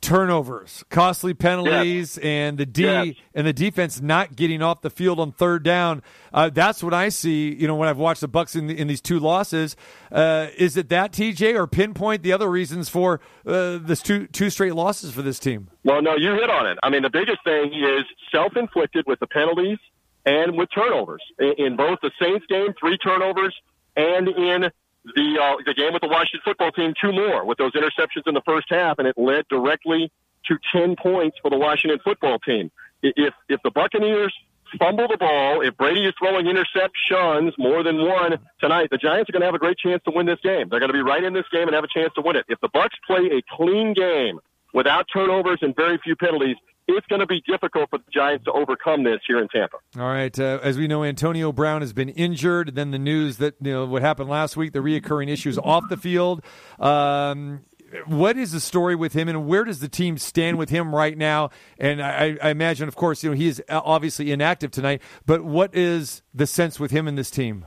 turnovers, 0.04 0.84
costly 0.90 1.34
penalties, 1.34 2.18
yes. 2.18 2.26
and 2.26 2.58
the 2.58 2.66
D 2.66 2.84
yes. 2.84 3.16
and 3.34 3.48
the 3.48 3.54
defense 3.54 4.02
not 4.02 4.36
getting 4.36 4.62
off 4.62 4.82
the 4.82 4.90
field 4.90 5.20
on 5.20 5.32
third 5.32 5.64
down. 5.64 6.04
Uh, 6.34 6.50
that's 6.50 6.84
what 6.84 6.94
I 6.94 7.10
see. 7.10 7.56
You 7.56 7.68
know, 7.68 7.76
when 7.76 7.88
I've 7.88 7.98
watched 7.98 8.22
the 8.22 8.28
Bucs 8.28 8.56
in, 8.56 8.68
the, 8.68 8.78
in 8.78 8.88
these 8.88 9.02
two 9.02 9.20
losses, 9.20 9.76
uh, 10.12 10.48
is 10.58 10.76
it 10.76 10.90
that 10.90 11.14
TJ 11.14 11.56
or 11.56 11.66
pinpoint 11.68 12.22
the 12.22 12.34
other 12.34 12.52
reasons 12.52 12.90
for 12.90 13.22
uh, 13.48 13.80
this 13.82 14.02
two 14.02 14.28
two 14.28 14.50
straight 14.50 14.76
losses 14.76 15.14
for 15.14 15.22
this 15.22 15.40
team? 15.40 15.70
Well, 15.86 16.02
no, 16.02 16.16
you 16.16 16.34
hit 16.34 16.50
on 16.50 16.68
it. 16.68 16.78
I 16.84 16.90
mean, 16.90 17.02
the 17.02 17.10
biggest 17.10 17.40
thing 17.46 17.74
is 17.74 18.04
self 18.32 18.58
inflicted 18.58 19.06
with 19.08 19.20
the 19.22 19.28
penalties 19.28 19.80
and 20.26 20.58
with 20.58 20.70
turnovers. 20.74 21.24
In, 21.40 21.76
both 21.76 22.00
the 22.02 22.12
Saints 22.22 22.46
game, 22.48 22.74
three 22.80 22.98
turnovers, 22.98 23.56
and 23.96 24.28
in 24.28 24.72
the 25.16 25.40
uh, 25.42 25.58
the 25.66 25.74
game 25.74 25.94
with 25.94 26.02
the 26.02 26.08
Washington 26.08 26.42
football 26.46 26.72
team 26.72 26.94
two 27.00 27.12
more 27.12 27.46
with 27.46 27.58
those 27.58 27.74
interceptions 27.74 28.26
in 28.26 28.34
the 28.34 28.42
first 28.46 28.68
half, 28.70 29.00
and 29.00 29.08
it 29.08 29.18
led 29.18 29.46
directly 29.50 30.12
to 30.48 30.58
ten 30.72 30.96
points 30.96 31.38
for 31.42 31.50
the 31.50 31.58
Washington 31.58 32.00
football 32.04 32.40
team. 32.40 32.72
If 33.02 33.34
if 33.50 33.62
the 33.64 33.72
Buccaneers 33.72 34.34
fumble 34.80 35.08
the 35.08 35.18
ball, 35.18 35.62
if 35.62 35.76
Brady 35.78 36.06
is 36.06 36.14
throwing 36.18 36.46
interceptions 36.46 37.52
more 37.58 37.84
than 37.84 37.98
one 38.06 38.40
tonight, 38.60 38.90
the 38.92 38.98
Giants 38.98 39.30
are 39.30 39.34
going 39.34 39.42
to 39.42 39.46
have 39.46 39.56
a 39.56 39.60
great 39.60 39.78
chance 39.78 40.02
to 40.06 40.12
win 40.12 40.26
this 40.26 40.40
game. 40.42 40.70
They're 40.70 40.80
going 40.80 40.92
to 40.92 40.98
be 40.98 41.02
right 41.02 41.24
in 41.24 41.34
this 41.34 41.46
game 41.52 41.68
and 41.68 41.76
have 41.76 41.84
a 41.84 41.94
chance 41.94 42.14
to 42.16 42.22
win 42.22 42.36
it. 42.36 42.46
If 42.48 42.60
the 42.62 42.70
Bucs 42.70 42.98
play 43.06 43.30
a 43.38 43.42
clean 43.56 43.94
game 43.94 44.40
without 44.74 45.06
turnovers 45.14 45.60
and 45.62 45.76
very 45.76 46.00
few 46.04 46.16
penalties, 46.16 46.56
it's 46.88 47.08
going 47.08 47.20
to 47.20 47.26
be 47.26 47.42
difficult 47.48 47.90
for 47.90 48.00
the 48.00 48.12
Giants 48.14 48.46
to 48.46 48.52
overcome 48.52 49.04
this 49.04 49.20
here 49.28 49.40
in 49.40 49.48
Tampa. 49.48 49.78
All 49.98 50.08
right, 50.08 50.38
uh, 50.38 50.60
as 50.62 50.78
we 50.78 50.88
know, 50.88 51.04
Antonio 51.04 51.52
Brown 51.52 51.82
has 51.82 51.94
been 51.94 52.10
injured. 52.10 52.76
Then 52.76 52.92
the 52.92 53.00
news 53.00 53.38
that 53.38 53.56
you 53.62 53.72
know 53.72 53.86
what 53.86 54.02
happened 54.02 54.30
last 54.30 54.58
week, 54.58 54.74
the 54.74 54.80
reoccurring 54.80 55.30
issues 55.30 55.58
off 55.58 55.88
the 55.90 55.98
field. 55.98 56.44
Um, 56.80 57.62
what 58.08 58.38
is 58.38 58.52
the 58.52 58.60
story 58.60 58.96
with 58.96 59.14
him, 59.14 59.30
and 59.30 59.48
where 59.48 59.64
does 59.64 59.80
the 59.80 59.88
team 59.88 60.18
stand 60.18 60.58
with 60.58 60.70
him 60.70 60.94
right 60.94 61.18
now? 61.18 61.52
And 61.78 62.02
I, 62.02 62.38
I 62.42 62.50
imagine, 62.50 62.88
of 62.88 62.96
course, 62.96 63.24
you 63.24 63.30
know 63.30 63.36
he 63.36 63.48
is 63.48 63.62
obviously 63.70 64.32
inactive 64.32 64.72
tonight. 64.72 65.02
But 65.26 65.44
what 65.44 65.76
is 65.76 66.22
the 66.34 66.48
sense 66.48 66.80
with 66.80 66.92
him 66.92 67.08
and 67.08 67.18
this 67.18 67.30
team? 67.30 67.66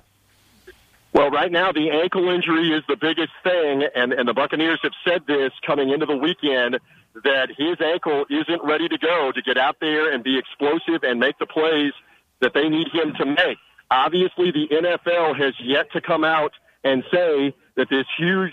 Well, 1.13 1.31
right 1.31 1.51
now 1.51 1.73
the 1.73 1.91
ankle 1.91 2.29
injury 2.29 2.73
is 2.73 2.83
the 2.89 2.97
biggest 2.97 3.33
thing, 3.43 3.85
and, 3.95 4.13
and 4.13 4.29
the 4.29 4.35
Buccaneers 4.35 4.81
have 4.83 4.93
said 5.03 5.23
this 5.27 5.51
coming 5.67 5.89
into 5.89 6.05
the 6.05 6.17
weekend 6.17 6.79
that 7.25 7.49
his 7.57 7.77
ankle 7.81 8.25
isn't 8.31 8.63
ready 8.65 8.89
to 8.89 8.99
go 8.99 9.33
to 9.33 9.43
get 9.43 9.57
out 9.57 9.77
there 9.81 10.13
and 10.13 10.23
be 10.23 10.39
explosive 10.39 11.03
and 11.03 11.19
make 11.19 11.39
the 11.39 11.47
plays 11.47 11.93
that 12.41 12.53
they 12.55 12.69
need 12.69 12.89
him 12.93 13.15
to 13.19 13.27
make. 13.27 13.59
Obviously, 13.91 14.51
the 14.51 14.69
NFL 14.71 15.39
has 15.41 15.55
yet 15.61 15.91
to 15.93 16.01
come 16.01 16.25
out 16.25 16.53
and 16.85 17.03
say 17.13 17.55
that 17.77 17.89
this 17.89 18.07
huge 18.19 18.53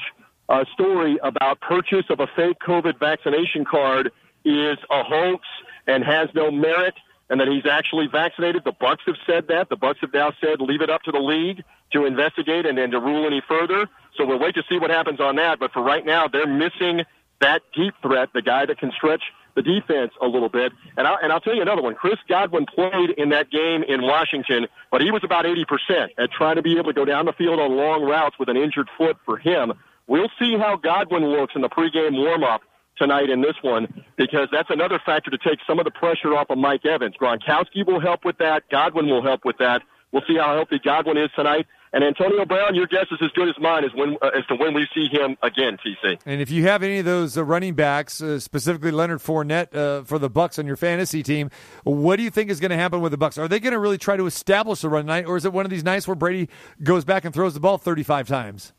uh, 0.49 0.63
story 0.73 1.17
about 1.23 1.59
purchase 1.61 2.05
of 2.09 2.19
a 2.19 2.27
fake 2.35 2.57
COVID 2.65 2.99
vaccination 2.99 3.65
card 3.65 4.11
is 4.45 4.77
a 4.91 5.03
hoax 5.03 5.45
and 5.87 6.03
has 6.03 6.29
no 6.33 6.51
merit 6.51 6.93
and 7.29 7.39
that 7.39 7.47
he's 7.47 7.65
actually 7.65 8.07
vaccinated. 8.07 8.63
The 8.63 8.73
Bucs 8.73 9.05
have 9.05 9.15
said 9.25 9.47
that. 9.47 9.69
The 9.69 9.77
Bucs 9.77 9.99
have 10.01 10.13
now 10.13 10.33
said 10.41 10.59
leave 10.59 10.81
it 10.81 10.89
up 10.89 11.01
to 11.03 11.11
the 11.11 11.19
league 11.19 11.63
to 11.93 12.05
investigate 12.05 12.65
and 12.65 12.77
then 12.77 12.91
to 12.91 12.99
rule 12.99 13.25
any 13.25 13.41
further. 13.47 13.87
So 14.17 14.25
we'll 14.25 14.39
wait 14.39 14.55
to 14.55 14.63
see 14.69 14.77
what 14.77 14.89
happens 14.89 15.19
on 15.19 15.37
that. 15.37 15.59
But 15.59 15.71
for 15.71 15.81
right 15.81 16.05
now, 16.05 16.27
they're 16.27 16.47
missing 16.47 17.03
that 17.43 17.61
deep 17.75 17.93
threat, 18.01 18.29
the 18.33 18.41
guy 18.41 18.65
that 18.65 18.79
can 18.79 18.91
stretch 18.95 19.21
the 19.55 19.61
defense 19.61 20.11
a 20.21 20.25
little 20.25 20.49
bit. 20.49 20.71
And 20.97 21.05
I'll, 21.05 21.17
and 21.21 21.31
I'll 21.31 21.41
tell 21.41 21.55
you 21.55 21.61
another 21.61 21.81
one. 21.81 21.93
Chris 21.93 22.17
Godwin 22.27 22.65
played 22.65 23.11
in 23.17 23.29
that 23.29 23.51
game 23.51 23.83
in 23.83 24.01
Washington, 24.01 24.67
but 24.91 25.01
he 25.01 25.11
was 25.11 25.23
about 25.23 25.45
80% 25.45 26.09
at 26.17 26.31
trying 26.31 26.55
to 26.55 26.61
be 26.61 26.77
able 26.77 26.85
to 26.85 26.93
go 26.93 27.05
down 27.05 27.25
the 27.25 27.33
field 27.33 27.59
on 27.59 27.75
long 27.75 28.03
routes 28.03 28.39
with 28.39 28.49
an 28.49 28.57
injured 28.57 28.89
foot 28.97 29.17
for 29.25 29.37
him. 29.37 29.73
We'll 30.07 30.31
see 30.39 30.57
how 30.57 30.77
Godwin 30.77 31.25
looks 31.25 31.53
in 31.55 31.61
the 31.61 31.69
pregame 31.69 32.17
warm-up 32.17 32.61
tonight 32.97 33.29
in 33.29 33.41
this 33.41 33.55
one 33.61 34.03
because 34.17 34.47
that's 34.51 34.69
another 34.69 34.99
factor 35.05 35.31
to 35.31 35.37
take 35.37 35.59
some 35.67 35.79
of 35.79 35.85
the 35.85 35.91
pressure 35.91 36.35
off 36.35 36.49
of 36.49 36.57
Mike 36.57 36.85
Evans. 36.85 37.15
Gronkowski 37.19 37.85
will 37.85 37.99
help 37.99 38.23
with 38.25 38.37
that. 38.37 38.63
Godwin 38.69 39.07
will 39.07 39.23
help 39.23 39.45
with 39.45 39.57
that. 39.57 39.81
We'll 40.11 40.23
see 40.27 40.37
how 40.37 40.55
healthy 40.55 40.79
Godwin 40.79 41.17
is 41.17 41.29
tonight. 41.35 41.65
And 41.93 42.03
Antonio 42.03 42.43
Brown, 42.43 42.73
your 42.73 42.87
guess 42.87 43.05
is 43.11 43.19
as 43.21 43.29
good 43.35 43.47
as 43.47 43.55
mine 43.59 43.85
as 43.85 43.93
when 43.93 44.17
uh, 44.19 44.31
as 44.35 44.43
to 44.47 44.55
when 44.55 44.73
we 44.73 44.87
see 44.95 45.07
him 45.11 45.37
again, 45.43 45.77
TC. 45.77 46.19
And 46.25 46.41
if 46.41 46.49
you 46.49 46.63
have 46.63 46.81
any 46.81 46.97
of 46.97 47.05
those 47.05 47.37
uh, 47.37 47.43
running 47.43 47.75
backs, 47.75 48.19
uh, 48.19 48.39
specifically 48.39 48.89
Leonard 48.89 49.19
Fournette 49.19 49.75
uh, 49.75 50.03
for 50.03 50.17
the 50.17 50.29
Bucs 50.29 50.57
on 50.57 50.65
your 50.65 50.75
fantasy 50.75 51.21
team, 51.21 51.51
what 51.83 52.15
do 52.15 52.23
you 52.23 52.31
think 52.31 52.49
is 52.49 52.59
going 52.59 52.71
to 52.71 52.77
happen 52.77 53.01
with 53.01 53.11
the 53.11 53.17
Bucs? 53.17 53.37
Are 53.37 53.47
they 53.47 53.59
going 53.59 53.73
to 53.73 53.79
really 53.79 53.99
try 53.99 54.17
to 54.17 54.25
establish 54.25 54.81
the 54.81 54.89
run 54.89 55.05
night, 55.05 55.27
or 55.27 55.37
is 55.37 55.45
it 55.45 55.53
one 55.53 55.65
of 55.65 55.69
these 55.69 55.83
nights 55.83 56.07
where 56.07 56.15
Brady 56.15 56.49
goes 56.81 57.05
back 57.05 57.25
and 57.25 57.33
throws 57.33 57.53
the 57.53 57.59
ball 57.59 57.77
35 57.77 58.27
times? 58.27 58.73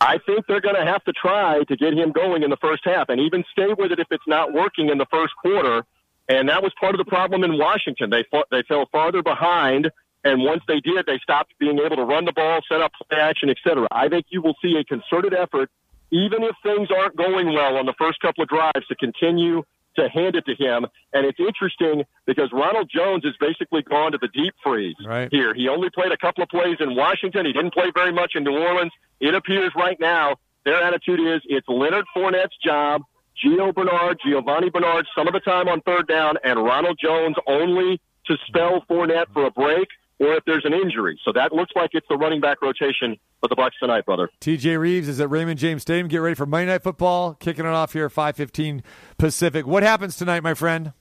I 0.00 0.18
think 0.24 0.46
they're 0.46 0.62
going 0.62 0.74
to 0.74 0.84
have 0.84 1.04
to 1.04 1.12
try 1.12 1.62
to 1.64 1.76
get 1.76 1.92
him 1.92 2.12
going 2.12 2.42
in 2.42 2.50
the 2.50 2.56
first 2.56 2.82
half 2.84 3.10
and 3.10 3.20
even 3.20 3.44
stay 3.52 3.74
with 3.78 3.92
it 3.92 4.00
if 4.00 4.06
it's 4.10 4.26
not 4.26 4.54
working 4.54 4.88
in 4.88 4.96
the 4.96 5.06
first 5.10 5.34
quarter. 5.36 5.84
And 6.28 6.48
that 6.48 6.62
was 6.62 6.72
part 6.80 6.94
of 6.94 6.98
the 6.98 7.04
problem 7.04 7.44
in 7.44 7.58
Washington. 7.58 8.08
They 8.08 8.24
fought, 8.30 8.46
they 8.50 8.62
fell 8.62 8.86
farther 8.90 9.22
behind, 9.22 9.90
and 10.24 10.42
once 10.42 10.62
they 10.66 10.80
did, 10.80 11.06
they 11.06 11.18
stopped 11.22 11.52
being 11.58 11.78
able 11.78 11.96
to 11.96 12.04
run 12.04 12.24
the 12.24 12.32
ball, 12.32 12.60
set 12.68 12.80
up 12.80 12.92
play 13.08 13.20
action, 13.20 13.50
etc. 13.50 13.86
I 13.90 14.08
think 14.08 14.26
you 14.30 14.40
will 14.40 14.56
see 14.62 14.76
a 14.76 14.84
concerted 14.84 15.34
effort, 15.34 15.70
even 16.10 16.42
if 16.42 16.56
things 16.62 16.88
aren't 16.90 17.16
going 17.16 17.52
well 17.52 17.76
on 17.76 17.86
the 17.86 17.94
first 17.98 18.20
couple 18.20 18.42
of 18.42 18.48
drives, 18.48 18.86
to 18.88 18.94
continue 18.96 19.62
to 19.96 20.08
hand 20.08 20.34
it 20.34 20.44
to 20.46 20.54
him. 20.56 20.86
And 21.12 21.24
it's 21.26 21.38
interesting 21.38 22.02
because 22.26 22.50
Ronald 22.52 22.90
Jones 22.92 23.24
has 23.24 23.34
basically 23.38 23.82
gone 23.82 24.12
to 24.12 24.18
the 24.18 24.28
deep 24.28 24.54
freeze 24.62 24.96
right. 25.06 25.28
here. 25.30 25.54
He 25.54 25.68
only 25.68 25.88
played 25.90 26.10
a 26.10 26.16
couple 26.16 26.42
of 26.42 26.48
plays 26.48 26.78
in 26.80 26.96
Washington. 26.96 27.46
He 27.46 27.52
didn't 27.52 27.74
play 27.74 27.92
very 27.94 28.12
much 28.12 28.32
in 28.34 28.44
New 28.44 28.58
Orleans. 28.58 28.92
It 29.20 29.34
appears 29.34 29.72
right 29.76 29.98
now 30.00 30.36
their 30.64 30.82
attitude 30.82 31.20
is 31.20 31.42
it's 31.44 31.68
Leonard 31.68 32.06
Fournette's 32.16 32.56
job, 32.64 33.02
Gio 33.44 33.74
Bernard, 33.74 34.18
Giovanni 34.24 34.70
Bernard, 34.70 35.06
some 35.16 35.28
of 35.28 35.34
the 35.34 35.40
time 35.40 35.68
on 35.68 35.80
third 35.82 36.08
down, 36.08 36.36
and 36.42 36.62
Ronald 36.62 36.98
Jones 37.02 37.36
only 37.46 38.00
to 38.26 38.36
spell 38.46 38.84
Fournette 38.88 39.26
for 39.32 39.46
a 39.46 39.50
break 39.50 39.88
or 40.18 40.34
if 40.34 40.44
there's 40.44 40.64
an 40.64 40.72
injury. 40.72 41.18
So 41.24 41.32
that 41.32 41.52
looks 41.52 41.72
like 41.74 41.90
it's 41.92 42.06
the 42.08 42.16
running 42.16 42.40
back 42.40 42.62
rotation 42.62 43.16
for 43.40 43.48
the 43.48 43.56
Bucs 43.56 43.78
tonight, 43.80 44.06
brother. 44.06 44.30
TJ 44.40 44.78
Reeves 44.78 45.08
is 45.08 45.20
at 45.20 45.30
Raymond 45.30 45.58
James 45.58 45.82
Stadium. 45.82 46.08
Get 46.08 46.18
ready 46.18 46.34
for 46.34 46.46
Monday 46.46 46.72
Night 46.72 46.82
Football. 46.82 47.34
Kicking 47.34 47.64
it 47.64 47.68
off 47.68 47.92
here, 47.92 48.06
at 48.06 48.12
5:15 48.12 48.82
Pacific. 49.18 49.66
What 49.66 49.82
happens 49.82 50.16
tonight, 50.16 50.42
my 50.42 50.54
friend? 50.54 50.92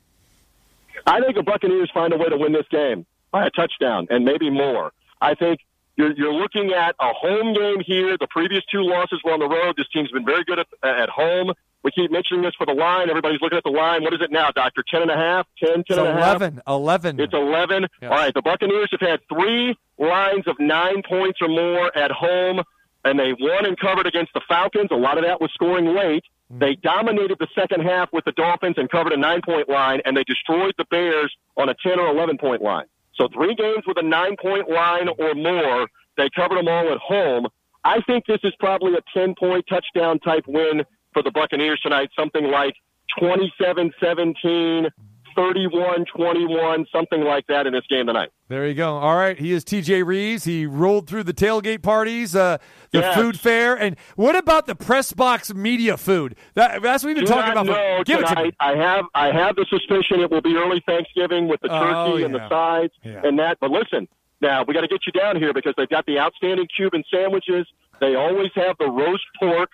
I 1.06 1.20
think 1.22 1.36
the 1.36 1.44
Buccaneers 1.44 1.92
find 1.94 2.14
a 2.14 2.18
way 2.18 2.30
to 2.30 2.38
win 2.38 2.54
this 2.54 2.68
game 2.70 3.06
by 3.32 3.46
a 3.46 3.50
touchdown 3.50 4.08
and 4.10 4.24
maybe 4.24 4.50
more. 4.50 4.92
I 5.22 5.36
think 5.36 5.60
you're, 5.96 6.14
you're 6.14 6.34
looking 6.34 6.72
at 6.72 6.96
a 7.00 7.14
home 7.14 7.54
game 7.54 7.82
here. 7.86 8.18
The 8.18 8.28
previous 8.30 8.64
two 8.72 8.82
losses 8.82 9.22
were 9.24 9.34
on 9.34 9.40
the 9.40 9.48
road. 9.48 9.76
This 9.78 9.88
team's 9.94 10.12
been 10.12 10.26
very 10.26 10.44
good 10.44 10.60
at, 10.60 10.68
at 10.84 11.10
home. 11.10 11.52
We 11.84 11.92
keep 11.92 12.12
mentioning 12.12 12.44
this 12.44 12.54
for 12.58 12.66
the 12.66 12.74
line. 12.74 13.10
Everybody's 13.10 13.42
looking 13.42 13.58
at 13.58 13.64
the 13.64 13.72
line. 13.72 14.04
What 14.04 14.14
is 14.14 14.22
it 14.22 14.32
now, 14.32 14.52
Doctor? 14.52 14.84
Ten 14.90 15.02
and 15.02 15.12
a 15.12 15.16
half? 15.16 15.48
Ten, 15.60 15.84
ten 15.84 15.84
it's 15.88 15.98
and 15.98 16.08
a 16.08 16.14
half? 16.14 16.38
11. 16.38 16.62
11. 16.66 17.20
It's 17.20 17.34
11. 17.34 17.88
Yes. 18.02 18.12
All 18.12 18.18
right, 18.18 18.34
the 18.34 18.42
Buccaneers 18.42 18.90
have 18.92 19.02
had 19.02 19.20
three 19.28 19.76
lines 19.98 20.48
of 20.48 20.56
nine 20.60 21.04
points 21.08 21.40
or 21.42 21.50
more 21.50 21.96
at 21.98 22.12
home, 22.12 22.62
and 23.04 23.20
they 23.20 23.34
won 23.38 23.66
and 23.66 23.78
covered 23.78 24.08
against 24.08 24.34
the 24.34 24.42
Falcons. 24.48 24.90
A 24.92 24.96
lot 24.96 25.18
of 25.18 25.26
that 25.26 25.42
was 25.42 25.52
scoring 25.54 25.94
late. 25.94 26.24
Mm. 26.52 26.60
They 26.60 26.76
dominated 26.76 27.38
the 27.40 27.48
second 27.54 27.82
half 27.82 28.10
with 28.14 28.24
the 28.24 28.32
Dolphins 28.32 28.76
and 28.78 28.90
covered 28.90 29.12
a 29.12 29.18
nine 29.18 29.42
point 29.46 29.68
line, 29.68 30.00
and 30.06 30.16
they 30.16 30.24
destroyed 30.24 30.74
the 30.78 30.86
Bears 30.86 31.36
on 31.58 31.68
a 31.68 31.76
10 31.84 32.00
or 32.00 32.08
11 32.08 32.38
point 32.38 32.62
line. 32.62 32.86
So, 33.16 33.28
three 33.34 33.56
games 33.56 33.84
with 33.86 33.98
a 33.98 34.04
nine 34.04 34.38
point 34.42 34.70
line 34.70 35.10
or 35.20 35.36
more. 35.36 35.88
They 36.16 36.30
covered 36.36 36.58
them 36.58 36.68
all 36.68 36.92
at 36.92 36.98
home. 37.00 37.48
I 37.84 38.00
think 38.02 38.26
this 38.26 38.40
is 38.44 38.54
probably 38.60 38.94
a 38.94 39.02
10 39.14 39.36
point 39.38 39.66
touchdown 39.68 40.20
type 40.20 40.46
win 40.48 40.84
for 41.14 41.24
the 41.24 41.32
Buccaneers 41.32 41.80
tonight, 41.82 42.10
something 42.18 42.46
like 42.46 42.74
27 43.20 43.92
17, 44.02 44.88
31 45.36 46.06
21, 46.16 46.86
something 46.92 47.22
like 47.22 47.46
that 47.48 47.66
in 47.66 47.74
this 47.74 47.84
game 47.90 48.06
tonight. 48.08 48.30
There 48.50 48.68
you 48.68 48.76
go. 48.76 48.98
All 48.98 49.16
right, 49.16 49.38
he 49.38 49.52
is 49.52 49.64
TJ 49.64 50.06
Reeves. 50.06 50.44
He 50.44 50.66
rolled 50.68 51.08
through 51.08 51.24
the 51.24 51.34
tailgate 51.34 51.82
parties, 51.82 52.36
uh, 52.36 52.60
the 52.92 53.00
Yes. 53.00 53.16
food 53.16 53.40
fair, 53.40 53.76
and 53.76 53.96
what 54.16 54.36
about 54.36 54.68
the 54.68 54.76
press 54.76 55.12
box 55.12 55.52
media 55.54 55.98
food? 55.98 56.36
That, 56.54 56.84
that's 56.84 57.04
what 57.04 57.10
we've 57.10 57.16
been 57.16 57.26
Do 57.26 57.32
talking 57.32 57.52
about. 57.58 58.06
Give 58.06 58.20
it 58.20 58.28
to 58.28 58.30
me. 58.30 58.36
tonight. 58.36 58.56
I 58.60 58.76
have 58.76 59.06
I 59.16 59.32
have 59.32 59.56
the 59.56 59.66
suspicion 59.70 60.20
it 60.22 60.30
will 60.30 60.42
be 60.42 60.56
early 60.56 60.84
Thanksgiving 60.86 61.48
with 61.48 61.62
the 61.62 61.70
Oh, 61.72 62.12
turkey 62.12 62.24
and 62.26 62.36
the 62.36 62.48
sides 62.50 62.94
Yeah. 63.04 63.22
and 63.24 63.40
that. 63.40 63.58
But 63.60 63.72
listen, 63.72 64.08
now 64.42 64.64
we 64.68 64.74
got 64.76 64.82
to 64.82 64.88
get 64.88 65.00
you 65.08 65.14
down 65.20 65.38
here 65.38 65.52
because 65.54 65.74
they've 65.78 65.90
got 65.90 66.06
the 66.06 66.20
outstanding 66.20 66.68
Cuban 66.76 67.04
sandwiches. 67.12 67.66
They 68.00 68.14
always 68.16 68.52
have 68.56 68.76
the 68.78 68.88
roast 68.90 69.24
pork 69.40 69.72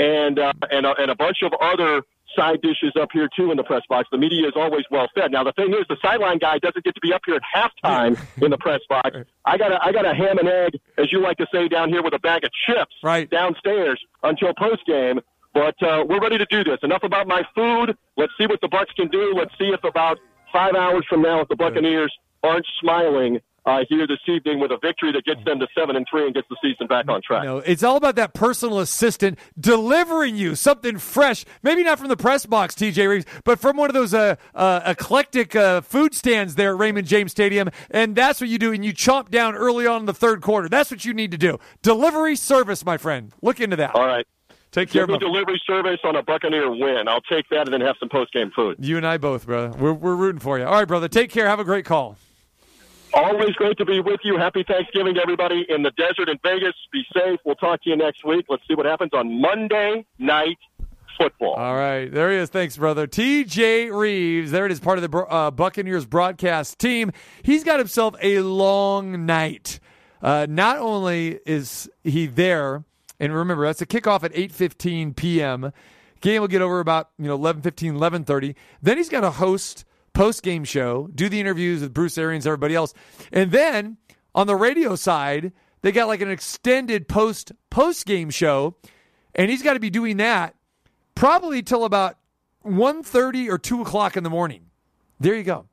and 0.00 0.38
uh, 0.38 0.52
and 0.70 0.86
a, 0.86 0.92
and 0.98 1.10
a 1.10 1.14
bunch 1.14 1.38
of 1.42 1.52
other 1.60 2.02
side 2.36 2.62
dishes 2.62 2.92
up 3.00 3.08
here 3.12 3.28
too 3.36 3.50
in 3.50 3.56
the 3.56 3.64
press 3.64 3.82
box. 3.88 4.08
The 4.12 4.18
media 4.18 4.46
is 4.46 4.52
always 4.56 4.84
well 4.90 5.08
fed. 5.14 5.32
Now 5.32 5.42
the 5.44 5.52
thing 5.52 5.70
is, 5.74 5.84
the 5.88 5.96
sideline 6.00 6.38
guy 6.38 6.58
doesn't 6.58 6.84
get 6.84 6.94
to 6.94 7.00
be 7.00 7.12
up 7.12 7.22
here 7.26 7.34
at 7.36 7.42
halftime 7.54 8.18
in 8.42 8.50
the 8.50 8.58
press 8.58 8.80
box. 8.88 9.10
I 9.44 9.58
got 9.58 9.72
a 9.72 9.78
I 9.84 9.92
got 9.92 10.06
a 10.06 10.14
ham 10.14 10.38
and 10.38 10.48
egg, 10.48 10.78
as 10.96 11.12
you 11.12 11.20
like 11.20 11.36
to 11.38 11.46
say 11.52 11.68
down 11.68 11.88
here, 11.90 12.02
with 12.02 12.14
a 12.14 12.18
bag 12.20 12.44
of 12.44 12.50
chips 12.66 12.94
Right. 13.02 13.28
downstairs 13.28 14.00
until 14.22 14.52
post 14.54 14.86
game. 14.86 15.20
But 15.52 15.74
uh, 15.82 16.04
we're 16.08 16.20
ready 16.20 16.38
to 16.38 16.46
do 16.48 16.62
this. 16.62 16.78
Enough 16.84 17.02
about 17.02 17.26
my 17.26 17.42
food. 17.56 17.96
Let's 18.16 18.32
see 18.38 18.46
what 18.46 18.60
the 18.60 18.68
Bucs 18.68 18.94
can 18.94 19.08
do. 19.08 19.34
Let's 19.36 19.50
see 19.58 19.70
if 19.70 19.82
about 19.82 20.16
five 20.52 20.74
hours 20.76 21.04
from 21.08 21.22
now, 21.22 21.40
if 21.40 21.48
the 21.48 21.56
Buccaneers 21.56 22.12
aren't 22.44 22.66
smiling 22.80 23.40
uh, 23.66 23.80
here 23.88 24.06
this 24.06 24.18
evening 24.26 24.60
with 24.60 24.70
a 24.70 24.78
victory 24.80 25.12
that 25.12 25.24
gets 25.24 25.44
them 25.44 25.58
to 25.60 25.66
seven 25.76 25.96
and 25.96 26.06
three 26.10 26.24
and 26.24 26.34
gets 26.34 26.48
the 26.48 26.56
season 26.62 26.86
back 26.86 27.08
on 27.08 27.20
track. 27.22 27.44
No, 27.44 27.58
it's 27.58 27.82
all 27.82 27.96
about 27.96 28.16
that 28.16 28.34
personal 28.34 28.78
assistant 28.78 29.38
delivering 29.58 30.36
you 30.36 30.54
something 30.54 30.98
fresh. 30.98 31.44
Maybe 31.62 31.82
not 31.84 31.98
from 31.98 32.08
the 32.08 32.16
press 32.16 32.46
box, 32.46 32.74
TJ 32.74 33.08
Reeves, 33.08 33.26
but 33.44 33.58
from 33.58 33.76
one 33.76 33.90
of 33.90 33.94
those 33.94 34.14
uh, 34.14 34.36
uh, 34.54 34.80
eclectic 34.86 35.54
uh, 35.54 35.80
food 35.82 36.14
stands 36.14 36.54
there 36.54 36.72
at 36.72 36.78
Raymond 36.78 37.06
James 37.06 37.32
Stadium. 37.32 37.70
And 37.90 38.16
that's 38.16 38.40
what 38.40 38.48
you 38.48 38.58
do, 38.58 38.72
and 38.72 38.84
you 38.84 38.92
chomp 38.92 39.30
down 39.30 39.54
early 39.54 39.86
on 39.86 40.00
in 40.00 40.06
the 40.06 40.14
third 40.14 40.40
quarter. 40.40 40.68
That's 40.68 40.90
what 40.90 41.04
you 41.04 41.12
need 41.12 41.30
to 41.32 41.38
do. 41.38 41.58
Delivery 41.82 42.36
service, 42.36 42.84
my 42.84 42.96
friend. 42.96 43.32
Look 43.42 43.60
into 43.60 43.76
that. 43.76 43.94
All 43.94 44.06
right. 44.06 44.26
Take 44.72 44.90
care, 44.90 45.02
Give 45.04 45.08
me 45.08 45.14
my 45.14 45.18
delivery 45.18 45.60
service 45.66 45.98
on 46.04 46.14
a 46.14 46.22
Buccaneer 46.22 46.70
win. 46.70 47.08
I'll 47.08 47.20
take 47.22 47.48
that 47.48 47.62
and 47.62 47.72
then 47.72 47.80
have 47.80 47.96
some 47.98 48.08
post 48.08 48.32
game 48.32 48.52
food. 48.54 48.76
You 48.78 48.96
and 48.96 49.06
I 49.06 49.18
both, 49.18 49.46
brother. 49.46 49.76
We're, 49.76 49.92
we're 49.92 50.14
rooting 50.14 50.38
for 50.38 50.58
you. 50.58 50.64
All 50.64 50.74
right, 50.74 50.86
brother. 50.86 51.08
Take 51.08 51.30
care. 51.30 51.48
Have 51.48 51.58
a 51.58 51.64
great 51.64 51.84
call. 51.84 52.16
Always 53.12 53.52
great 53.54 53.76
to 53.78 53.84
be 53.84 54.00
with 54.00 54.20
you. 54.22 54.38
Happy 54.38 54.62
Thanksgiving 54.62 55.14
to 55.14 55.20
everybody 55.20 55.66
in 55.68 55.82
the 55.82 55.90
desert 55.92 56.28
in 56.28 56.38
Vegas. 56.44 56.74
Be 56.92 57.02
safe. 57.12 57.40
We'll 57.44 57.56
talk 57.56 57.82
to 57.82 57.90
you 57.90 57.96
next 57.96 58.24
week. 58.24 58.46
Let's 58.48 58.62
see 58.68 58.74
what 58.74 58.86
happens 58.86 59.10
on 59.12 59.40
Monday 59.40 60.06
night 60.18 60.58
football. 61.18 61.54
All 61.54 61.74
right, 61.74 62.10
there 62.10 62.30
he 62.30 62.36
is. 62.36 62.50
Thanks, 62.50 62.76
brother. 62.76 63.06
TJ 63.06 63.92
Reeves. 63.92 64.52
There 64.52 64.64
it 64.64 64.72
is, 64.72 64.80
part 64.80 64.98
of 64.98 65.10
the 65.10 65.18
uh, 65.18 65.50
Buccaneers 65.50 66.06
broadcast 66.06 66.78
team. 66.78 67.10
He's 67.42 67.64
got 67.64 67.78
himself 67.78 68.14
a 68.22 68.40
long 68.40 69.26
night. 69.26 69.80
Uh, 70.22 70.46
not 70.48 70.78
only 70.78 71.40
is 71.46 71.90
he 72.04 72.26
there, 72.26 72.84
and 73.18 73.34
remember 73.34 73.64
that's 73.64 73.82
a 73.82 73.86
kickoff 73.86 74.22
at 74.22 74.32
8:15 74.32 75.16
p.m. 75.16 75.72
Game 76.20 76.42
will 76.42 76.48
get 76.48 76.62
over 76.62 76.80
about 76.80 77.10
you 77.18 77.26
know 77.26 77.38
11:15, 77.38 77.94
11:30. 77.94 78.54
Then 78.80 78.98
he's 78.98 79.08
got 79.08 79.20
to 79.20 79.30
host 79.30 79.84
post 80.12 80.42
game 80.42 80.64
show, 80.64 81.08
do 81.14 81.28
the 81.28 81.40
interviews 81.40 81.80
with 81.82 81.94
Bruce 81.94 82.18
Arians, 82.18 82.46
everybody 82.46 82.74
else, 82.74 82.94
and 83.32 83.50
then 83.50 83.96
on 84.34 84.46
the 84.46 84.56
radio 84.56 84.96
side 84.96 85.52
they 85.82 85.92
got 85.92 86.08
like 86.08 86.20
an 86.20 86.30
extended 86.30 87.08
post 87.08 87.52
post 87.70 88.06
game 88.06 88.30
show, 88.30 88.76
and 89.34 89.50
he's 89.50 89.62
got 89.62 89.74
to 89.74 89.80
be 89.80 89.90
doing 89.90 90.18
that 90.18 90.54
probably 91.14 91.62
till 91.62 91.84
about 91.84 92.18
1.30 92.64 93.50
or 93.50 93.58
2 93.58 93.82
o'clock 93.82 94.16
in 94.16 94.24
the 94.24 94.30
morning. 94.30 94.66
There 95.18 95.34
you 95.34 95.42
go. 95.42 95.66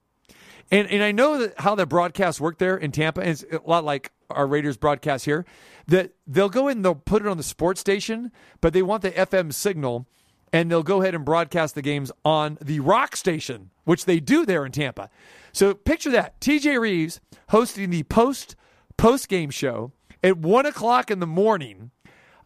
And, 0.69 0.89
and 0.89 1.01
I 1.01 1.11
know 1.11 1.37
that 1.39 1.59
how 1.59 1.75
the 1.75 1.85
broadcasts 1.85 2.41
work 2.41 2.57
there 2.57 2.75
in 2.75 2.91
Tampa, 2.91 3.21
and 3.21 3.29
it's 3.29 3.43
a 3.43 3.61
lot 3.65 3.85
like 3.85 4.11
our 4.29 4.45
Raiders 4.45 4.75
broadcast 4.75 5.25
here, 5.25 5.45
that 5.87 6.11
they'll 6.25 6.49
go 6.49 6.67
in 6.67 6.81
they'll 6.81 6.95
put 6.95 7.21
it 7.21 7.27
on 7.27 7.37
the 7.37 7.43
sports 7.43 7.79
station, 7.79 8.31
but 8.59 8.73
they 8.73 8.81
want 8.81 9.01
the 9.01 9.11
FM 9.11 9.53
signal, 9.53 10.05
and 10.53 10.71
they'll 10.71 10.83
go 10.83 11.01
ahead 11.01 11.15
and 11.15 11.25
broadcast 11.25 11.75
the 11.75 11.81
games 11.81 12.11
on 12.23 12.57
the 12.61 12.79
rock 12.79 13.15
station, 13.15 13.69
which 13.83 14.05
they 14.05 14.19
do 14.19 14.45
there 14.45 14.65
in 14.65 14.71
Tampa. 14.71 15.09
So 15.51 15.73
picture 15.73 16.11
that. 16.11 16.39
TJ 16.39 16.79
Reeves 16.79 17.19
hosting 17.49 17.89
the 17.89 18.03
post 18.03 18.55
post 18.97 19.27
game 19.27 19.49
show 19.49 19.91
at 20.23 20.37
1 20.37 20.65
o'clock 20.65 21.11
in 21.11 21.19
the 21.19 21.27
morning, 21.27 21.91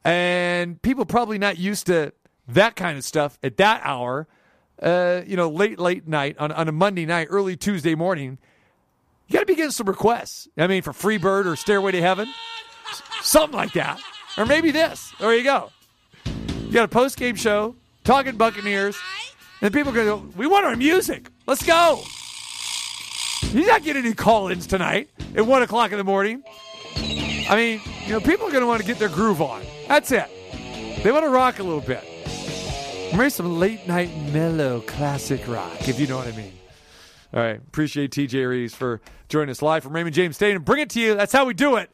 and 0.04 0.82
people 0.82 1.06
probably 1.06 1.38
not 1.38 1.58
used 1.58 1.88
to 1.88 2.14
that 2.48 2.76
kind 2.76 2.98
of 2.98 3.04
stuff 3.04 3.38
at 3.44 3.58
that 3.58 3.82
hour, 3.84 4.28
uh, 4.82 5.22
you 5.26 5.38
know, 5.38 5.50
late, 5.50 5.80
late 5.80 6.08
night 6.08 6.38
on, 6.38 6.52
on 6.52 6.68
a 6.68 6.72
Monday 6.72 7.06
night, 7.06 7.28
early 7.30 7.56
Tuesday 7.56 7.96
morning. 7.96 8.38
You 9.28 9.34
got 9.34 9.40
to 9.42 9.46
be 9.46 9.56
getting 9.56 9.72
some 9.72 9.88
requests. 9.88 10.50
I 10.58 10.68
mean, 10.68 10.82
for 10.82 10.92
Free 10.92 11.18
Bird 11.18 11.48
or 11.48 11.56
Stairway 11.56 11.94
to 11.94 12.02
Heaven, 12.02 12.28
something 13.22 13.56
like 13.56 13.74
that, 13.74 14.02
or 14.38 14.46
maybe 14.46 14.72
this. 14.72 15.14
There 15.20 15.34
you 15.34 15.44
go. 15.44 15.72
You 16.26 16.72
got 16.72 16.84
a 16.84 16.90
post 16.90 17.18
game 17.18 17.36
show 17.36 17.76
talking 18.12 18.36
Buccaneers, 18.36 18.98
and 19.62 19.74
people 19.74 19.94
go. 19.94 20.18
We 20.36 20.46
want 20.46 20.66
our 20.66 20.76
music. 20.76 21.32
Let's 21.48 21.64
go. 21.64 22.02
He's 23.40 23.68
not 23.68 23.84
getting 23.84 24.04
any 24.04 24.14
call-ins 24.14 24.68
tonight 24.68 25.10
at 25.34 25.46
one 25.46 25.64
o'clock 25.64 25.94
in 25.94 25.98
the 25.98 26.04
morning. 26.04 26.44
I 26.98 27.56
mean, 27.56 27.82
you 28.06 28.12
know, 28.12 28.20
people 28.20 28.48
are 28.48 28.52
going 28.52 28.64
to 28.64 28.68
want 28.68 28.82
to 28.82 28.88
get 28.88 29.00
their 29.00 29.08
groove 29.08 29.42
on. 29.42 29.64
That's 29.88 30.12
it. 30.12 30.26
They 31.04 31.12
want 31.14 31.24
to 31.24 31.30
rock 31.30 31.60
a 31.60 31.64
little 31.64 31.80
bit. 31.80 32.04
Maybe 33.16 33.30
some 33.30 33.58
late 33.60 33.88
night 33.88 34.10
mellow 34.34 34.82
classic 34.82 35.48
rock, 35.48 35.88
if 35.88 35.98
you 35.98 36.08
know 36.08 36.18
what 36.18 36.28
I 36.28 36.36
mean. 36.36 36.54
All 37.34 37.40
right. 37.40 37.58
Appreciate 37.58 38.12
TJ 38.12 38.48
Reeves 38.48 38.76
for 38.76 39.00
joining 39.30 39.52
us 39.52 39.62
live 39.62 39.84
from 39.84 39.94
Raymond 39.94 40.16
James 40.16 40.36
Stadium. 40.36 40.64
Bring 40.64 40.82
it 40.82 40.90
to 40.92 41.00
you. 41.00 41.16
That's 41.16 41.32
how 41.32 41.46
we 41.46 41.54
do 41.54 41.78
it. 41.78 41.90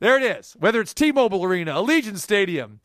There 0.00 0.18
it 0.18 0.22
is. 0.22 0.54
Whether 0.58 0.82
it's 0.82 0.92
T 0.92 1.12
Mobile 1.12 1.42
Arena, 1.44 1.72
Allegiant 1.72 2.18
Stadium, 2.18 2.80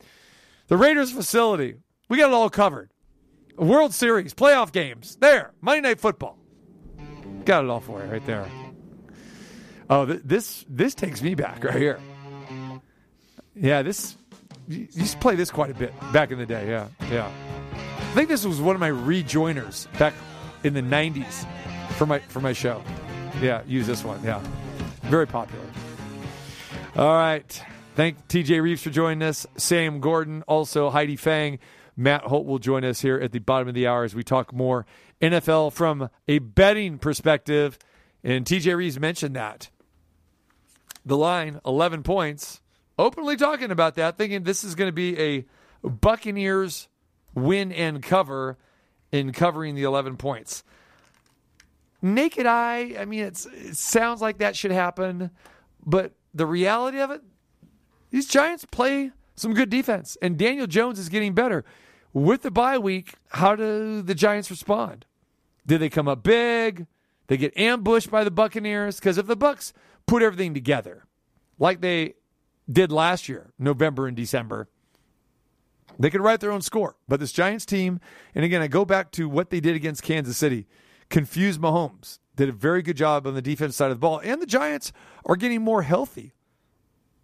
the 0.68 0.78
Raiders 0.78 1.12
facility, 1.12 1.76
we 2.08 2.16
got 2.18 2.28
it 2.28 2.34
all 2.34 2.50
covered. 2.50 2.90
World 3.56 3.92
Series, 3.92 4.34
playoff 4.34 4.72
games, 4.72 5.16
there. 5.20 5.52
Monday 5.60 5.80
Night 5.80 6.00
Football. 6.00 6.38
Got 7.44 7.64
it 7.64 7.70
all 7.70 7.80
for 7.80 8.02
you 8.04 8.10
right 8.10 8.24
there. 8.24 8.46
Oh, 9.90 10.04
th- 10.06 10.20
this 10.24 10.64
this 10.68 10.94
takes 10.94 11.22
me 11.22 11.34
back 11.34 11.64
right 11.64 11.76
here. 11.76 11.98
Yeah, 13.54 13.82
this 13.82 14.16
you 14.68 14.86
used 14.92 15.12
to 15.12 15.18
play 15.18 15.34
this 15.34 15.50
quite 15.50 15.70
a 15.70 15.74
bit 15.74 15.92
back 16.12 16.30
in 16.30 16.38
the 16.38 16.46
day. 16.46 16.68
Yeah, 16.68 16.88
yeah. 17.10 17.30
I 17.72 18.14
think 18.14 18.28
this 18.28 18.44
was 18.44 18.60
one 18.60 18.76
of 18.76 18.80
my 18.80 18.90
rejoiners 18.90 19.86
back 19.98 20.14
in 20.62 20.74
the 20.74 20.82
'90s 20.82 21.46
for 21.96 22.06
my 22.06 22.18
for 22.18 22.40
my 22.40 22.52
show. 22.52 22.82
Yeah, 23.40 23.62
use 23.66 23.86
this 23.86 24.04
one. 24.04 24.22
Yeah, 24.22 24.42
very 25.04 25.26
popular. 25.26 25.64
All 26.96 27.14
right. 27.14 27.62
Thank 27.94 28.28
TJ 28.28 28.62
Reeves 28.62 28.82
for 28.82 28.90
joining 28.90 29.26
us. 29.26 29.46
Sam 29.56 30.00
Gordon, 30.00 30.42
also 30.46 30.90
Heidi 30.90 31.16
Fang. 31.16 31.58
Matt 31.98 32.22
Holt 32.22 32.46
will 32.46 32.60
join 32.60 32.84
us 32.84 33.00
here 33.00 33.16
at 33.16 33.32
the 33.32 33.40
bottom 33.40 33.66
of 33.66 33.74
the 33.74 33.88
hour 33.88 34.04
as 34.04 34.14
we 34.14 34.22
talk 34.22 34.52
more 34.52 34.86
NFL 35.20 35.72
from 35.72 36.08
a 36.28 36.38
betting 36.38 36.96
perspective. 36.96 37.76
And 38.22 38.46
TJ 38.46 38.76
Reeves 38.76 39.00
mentioned 39.00 39.34
that. 39.34 39.68
The 41.04 41.16
line, 41.16 41.60
11 41.66 42.04
points. 42.04 42.60
Openly 43.00 43.36
talking 43.36 43.72
about 43.72 43.96
that, 43.96 44.16
thinking 44.16 44.44
this 44.44 44.62
is 44.62 44.76
going 44.76 44.86
to 44.86 44.92
be 44.92 45.18
a 45.18 45.44
Buccaneers 45.82 46.86
win 47.34 47.72
and 47.72 48.00
cover 48.00 48.58
in 49.10 49.32
covering 49.32 49.74
the 49.74 49.82
11 49.82 50.18
points. 50.18 50.62
Naked 52.00 52.46
eye, 52.46 52.94
I 52.96 53.06
mean, 53.06 53.24
it 53.24 53.36
sounds 53.36 54.20
like 54.20 54.38
that 54.38 54.54
should 54.54 54.70
happen, 54.70 55.32
but 55.84 56.12
the 56.32 56.46
reality 56.46 57.00
of 57.00 57.10
it, 57.10 57.22
these 58.10 58.28
Giants 58.28 58.64
play 58.70 59.10
some 59.34 59.52
good 59.52 59.68
defense, 59.68 60.16
and 60.22 60.38
Daniel 60.38 60.68
Jones 60.68 61.00
is 61.00 61.08
getting 61.08 61.34
better. 61.34 61.64
With 62.12 62.42
the 62.42 62.50
bye 62.50 62.78
week, 62.78 63.14
how 63.28 63.54
do 63.54 64.02
the 64.02 64.14
Giants 64.14 64.50
respond? 64.50 65.04
Did 65.66 65.80
they 65.80 65.90
come 65.90 66.08
up 66.08 66.22
big? 66.22 66.86
They 67.26 67.36
get 67.36 67.56
ambushed 67.56 68.10
by 68.10 68.24
the 68.24 68.30
Buccaneers? 68.30 68.96
Because 68.96 69.18
if 69.18 69.26
the 69.26 69.36
Bucs 69.36 69.72
put 70.06 70.22
everything 70.22 70.54
together, 70.54 71.04
like 71.58 71.80
they 71.80 72.14
did 72.70 72.90
last 72.90 73.28
year, 73.28 73.52
November 73.58 74.06
and 74.06 74.16
December, 74.16 74.68
they 75.98 76.10
could 76.10 76.20
write 76.20 76.40
their 76.40 76.52
own 76.52 76.62
score. 76.62 76.96
But 77.06 77.20
this 77.20 77.32
Giants 77.32 77.66
team, 77.66 78.00
and 78.34 78.44
again, 78.44 78.62
I 78.62 78.68
go 78.68 78.84
back 78.84 79.10
to 79.12 79.28
what 79.28 79.50
they 79.50 79.60
did 79.60 79.76
against 79.76 80.02
Kansas 80.02 80.36
City, 80.36 80.66
confused 81.10 81.60
Mahomes. 81.60 82.18
Did 82.36 82.48
a 82.48 82.52
very 82.52 82.82
good 82.82 82.96
job 82.96 83.26
on 83.26 83.34
the 83.34 83.42
defense 83.42 83.76
side 83.76 83.90
of 83.90 83.96
the 83.96 84.00
ball, 84.00 84.20
and 84.22 84.40
the 84.40 84.46
Giants 84.46 84.92
are 85.26 85.36
getting 85.36 85.62
more 85.62 85.82
healthy, 85.82 86.34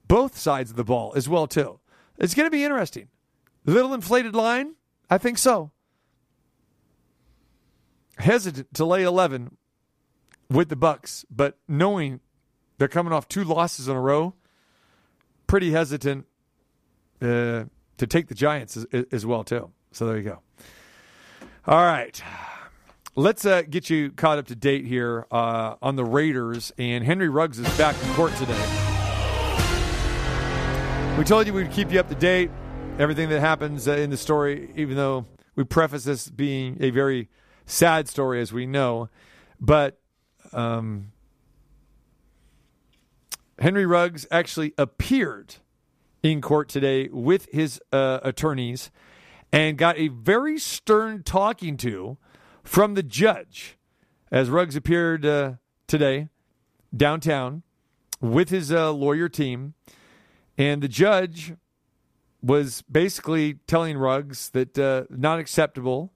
both 0.09 0.37
sides 0.37 0.71
of 0.71 0.77
the 0.77 0.85
ball 0.85 1.13
as 1.15 1.29
well 1.29 1.47
too. 1.47 1.79
It's 2.19 2.35
going 2.35 2.47
to 2.47 2.51
be 2.51 2.65
interesting. 2.65 3.09
Little 3.67 3.95
inflated 3.95 4.35
line, 4.35 4.75
I 5.09 5.19
think 5.19 5.39
so. 5.39 5.71
Hesitant 8.19 8.75
to 8.75 8.85
lay 8.85 9.03
eleven 9.03 9.57
with 10.51 10.69
the 10.69 10.77
Bucs, 10.77 11.25
but 11.31 11.59
knowing 11.67 12.21
they're 12.79 12.89
coming 12.89 13.13
off 13.13 13.29
two 13.29 13.45
losses 13.45 13.89
in 13.89 13.97
a 13.97 14.01
row, 14.01 14.35
pretty 15.47 15.73
hesitant 15.73 16.27
uh, 17.23 17.65
to 17.97 18.07
take 18.07 18.29
the 18.29 18.35
Giants 18.35 18.77
as, 18.77 18.87
as, 19.11 19.27
well 19.27 19.45
too. 19.45 19.71
So 19.93 20.07
there 20.07 20.17
you 20.17 20.23
go. 20.23 20.41
All 21.67 21.83
right, 21.85 22.23
let's 23.17 23.47
uh, 23.47 23.63
get 23.63 23.89
you 23.89 24.11
caught 24.11 24.39
up 24.39 24.47
to 24.49 24.55
date 24.55 24.85
here 24.85 25.27
uh, 25.31 25.77
on 25.81 25.97
the 25.97 26.05
Raiders. 26.05 26.73
And 26.79 27.05
Henry 27.05 27.29
Ruggs 27.29 27.59
is 27.59 27.79
back 27.79 27.97
in 28.05 28.13
court 28.15 28.35
today. 28.37 28.53
We 31.17 31.25
told 31.25 31.47
you 31.47 31.55
we'd 31.55 31.71
keep 31.71 31.93
you 31.93 32.01
up 32.01 32.09
to 32.09 32.15
date, 32.15 32.51
everything 32.99 33.29
that 33.29 33.41
happens 33.41 33.89
uh, 33.89 33.93
in 33.93 34.11
the 34.11 34.17
story, 34.17 34.71
even 34.77 34.97
though 34.97 35.27
we 35.57 35.65
preface 35.65 36.05
this 36.05 36.29
being 36.29 36.77
a 36.81 36.91
very 36.91 37.29
sad 37.67 38.09
story, 38.09 38.41
as 38.41 38.53
we 38.53 38.67
know. 38.67 39.09
But 39.61 40.01
um, 40.53 41.13
Henry 43.59 43.87
Ruggs 43.87 44.27
actually 44.31 44.75
appeared 44.79 45.57
in 46.23 46.41
court 46.41 46.69
today 46.69 47.09
with 47.13 47.49
his 47.51 47.81
uh, 47.93 48.21
attorneys 48.23 48.91
and 49.53 49.77
got 49.77 49.97
a 49.99 50.09
very 50.09 50.59
stern 50.59 51.23
talking 51.23 51.77
to 51.79 52.17
from 52.63 52.95
the 52.95 53.03
judge 53.03 53.77
as 54.31 54.51
Ruggs 54.51 54.77
appeared 54.77 55.27
uh, 55.27 55.55
today 55.87 56.29
downtown 56.97 57.63
with 58.21 58.49
his 58.49 58.73
uh, 58.73 58.93
lawyer 58.93 59.29
team. 59.29 59.75
And 60.57 60.83
the 60.83 60.89
judge 60.89 61.55
was 62.45 62.83
basically 62.83 63.55
telling 63.67 63.97
Ruggs 63.97 64.51
that 64.51 64.79
uh, 64.79 65.05
not 65.11 65.39
acceptable 65.39 66.13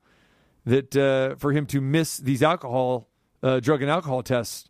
that 0.65 0.95
uh, 0.95 1.37
for 1.37 1.53
him 1.53 1.65
to 1.67 1.81
miss 1.81 2.19
these 2.19 2.43
alcohol, 2.43 3.09
uh, 3.43 3.61
drug 3.61 3.81
and 3.81 3.91
alcohol 3.91 4.23
tests 4.23 4.69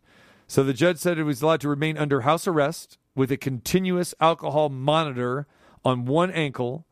so 0.49 0.63
the 0.63 0.73
judge 0.73 0.97
said 0.97 1.19
it 1.19 1.25
was 1.25 1.43
allowed 1.43 1.61
to 1.61 1.69
remain 1.69 1.95
under 1.95 2.21
house 2.21 2.47
arrest 2.47 2.97
with 3.13 3.31
a 3.31 3.37
continuous 3.37 4.15
alcohol 4.19 4.69
monitor 4.69 5.45
on 5.85 6.05
one 6.05 6.31
ankle 6.31 6.87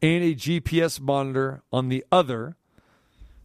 and 0.00 0.24
a 0.24 0.34
GPS 0.34 0.98
monitor 0.98 1.62
on 1.70 1.90
the 1.90 2.06
other. 2.10 2.56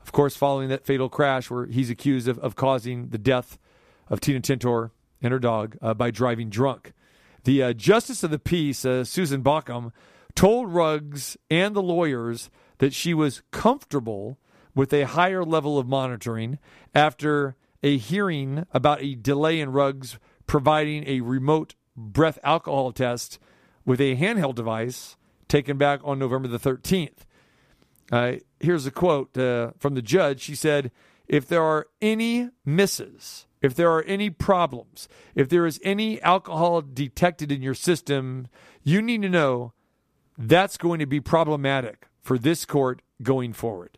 Of 0.02 0.14
course, 0.14 0.38
following 0.38 0.70
that 0.70 0.86
fatal 0.86 1.10
crash 1.10 1.52
where 1.52 1.66
he's 1.66 1.90
accused 1.90 2.30
of, 2.30 2.40
of 2.40 2.56
causing 2.56 3.10
the 3.10 3.18
death 3.18 3.60
of 4.10 4.22
Tina 4.22 4.40
Tintor 4.40 4.92
and 5.22 5.34
her 5.34 5.40
dog 5.40 5.76
uh, 5.82 5.94
by 5.94 6.12
driving 6.12 6.50
drunk. 6.50 6.94
The 7.44 7.62
uh, 7.62 7.74
justice 7.74 8.24
of 8.24 8.32
the 8.32 8.40
peace, 8.40 8.86
uh, 8.86 9.04
Suzan 9.04 9.44
Baucum, 9.44 9.92
told 10.38 10.72
Ruggs 10.72 11.36
and 11.50 11.76
the 11.76 11.82
lawyers 11.82 12.52
that 12.78 12.94
she 12.94 13.12
was 13.12 13.42
comfortable 13.50 14.38
with 14.76 14.94
a 14.94 15.08
higher 15.08 15.44
level 15.44 15.80
of 15.80 15.88
monitoring 15.88 16.60
after 16.94 17.56
a 17.82 17.98
hearing 17.98 18.64
about 18.72 19.02
a 19.02 19.16
delay 19.16 19.60
in 19.60 19.72
Ruggs 19.72 20.20
providing 20.46 21.08
a 21.08 21.22
remote 21.22 21.74
breath 21.96 22.38
alcohol 22.44 22.92
test 22.92 23.40
with 23.84 24.00
a 24.00 24.16
handheld 24.16 24.54
device 24.54 25.18
taken 25.48 25.76
back 25.76 26.02
on 26.04 26.20
November 26.20 26.48
the 26.48 26.60
13th. 26.60 27.26
Uh, 28.12 28.34
here's 28.60 28.86
a 28.86 28.92
quote 28.92 29.36
uh, 29.36 29.72
from 29.80 29.96
the 29.96 30.04
judge. 30.04 30.42
She 30.42 30.54
said, 30.54 30.92
If 31.28 31.48
there 31.48 31.64
are 31.64 31.88
any 32.00 32.52
misses, 32.64 33.48
if 33.64 33.74
there 33.74 33.92
are 33.92 34.04
any 34.04 34.30
problems, 34.30 35.10
if 35.34 35.50
there 35.50 35.66
is 35.66 35.80
any 35.84 36.22
alcohol 36.22 36.84
detected 36.84 37.52
in 37.52 37.64
your 37.64 37.74
system, 37.74 38.48
you 38.84 39.02
need 39.02 39.24
to 39.24 39.30
know 39.30 39.74
that's 40.38 40.78
going 40.78 41.00
to 41.00 41.06
be 41.06 41.20
problematic 41.20 42.08
for 42.22 42.38
this 42.38 42.66
court 42.66 43.02
going 43.24 43.54
forward. 43.54 43.98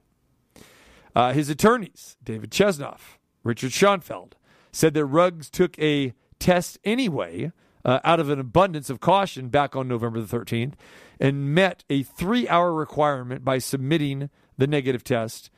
Uh, 1.16 1.34
his 1.34 1.50
attorneys, 1.50 2.18
David 2.24 2.52
Chesnoff, 2.52 3.18
Richard 3.44 3.74
Schoenfeld, 3.74 4.36
said 4.72 4.94
that 4.94 5.06
Ruggs 5.06 5.50
took 5.50 5.78
a 5.80 6.14
test 6.40 6.78
anyway 6.84 7.52
uh, 7.84 8.00
out 8.04 8.20
of 8.20 8.30
an 8.30 8.40
abundance 8.40 8.90
of 8.90 9.00
caution 9.00 9.50
back 9.50 9.76
on 9.76 9.88
November 9.88 10.22
the 10.22 10.38
13th 10.38 10.74
and 11.20 11.54
met 11.54 11.84
a 11.90 12.04
three 12.04 12.48
hour 12.48 12.74
requirement 12.74 13.44
by 13.44 13.58
submitting 13.58 14.30
the 14.58 14.68
negative 14.68 15.04
test. 15.04 15.50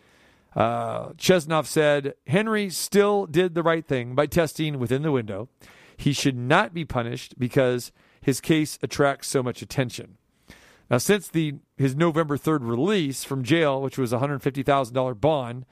Uh, 0.56 1.10
Chesnoff 1.14 1.66
said 1.66 2.14
Henry 2.28 2.70
still 2.70 3.26
did 3.26 3.56
the 3.56 3.64
right 3.64 3.86
thing 3.86 4.16
by 4.16 4.26
testing 4.26 4.80
within 4.80 5.02
the 5.02 5.12
window. 5.12 5.50
He 5.96 6.14
should 6.14 6.38
not 6.38 6.74
be 6.74 6.84
punished 6.84 7.38
because 7.38 7.92
his 8.22 8.42
case 8.42 8.78
attracts 8.82 9.28
so 9.28 9.42
much 9.42 9.62
attention. 9.62 10.18
Now, 10.92 10.98
since 10.98 11.30
the 11.30 11.54
his 11.78 11.96
November 11.96 12.38
3rd 12.38 12.68
release 12.68 13.24
from 13.24 13.44
jail, 13.46 13.82
which 13.82 13.98
was 13.98 14.12
a 14.12 14.18
$150,000 14.18 15.22
bond, 15.22 15.66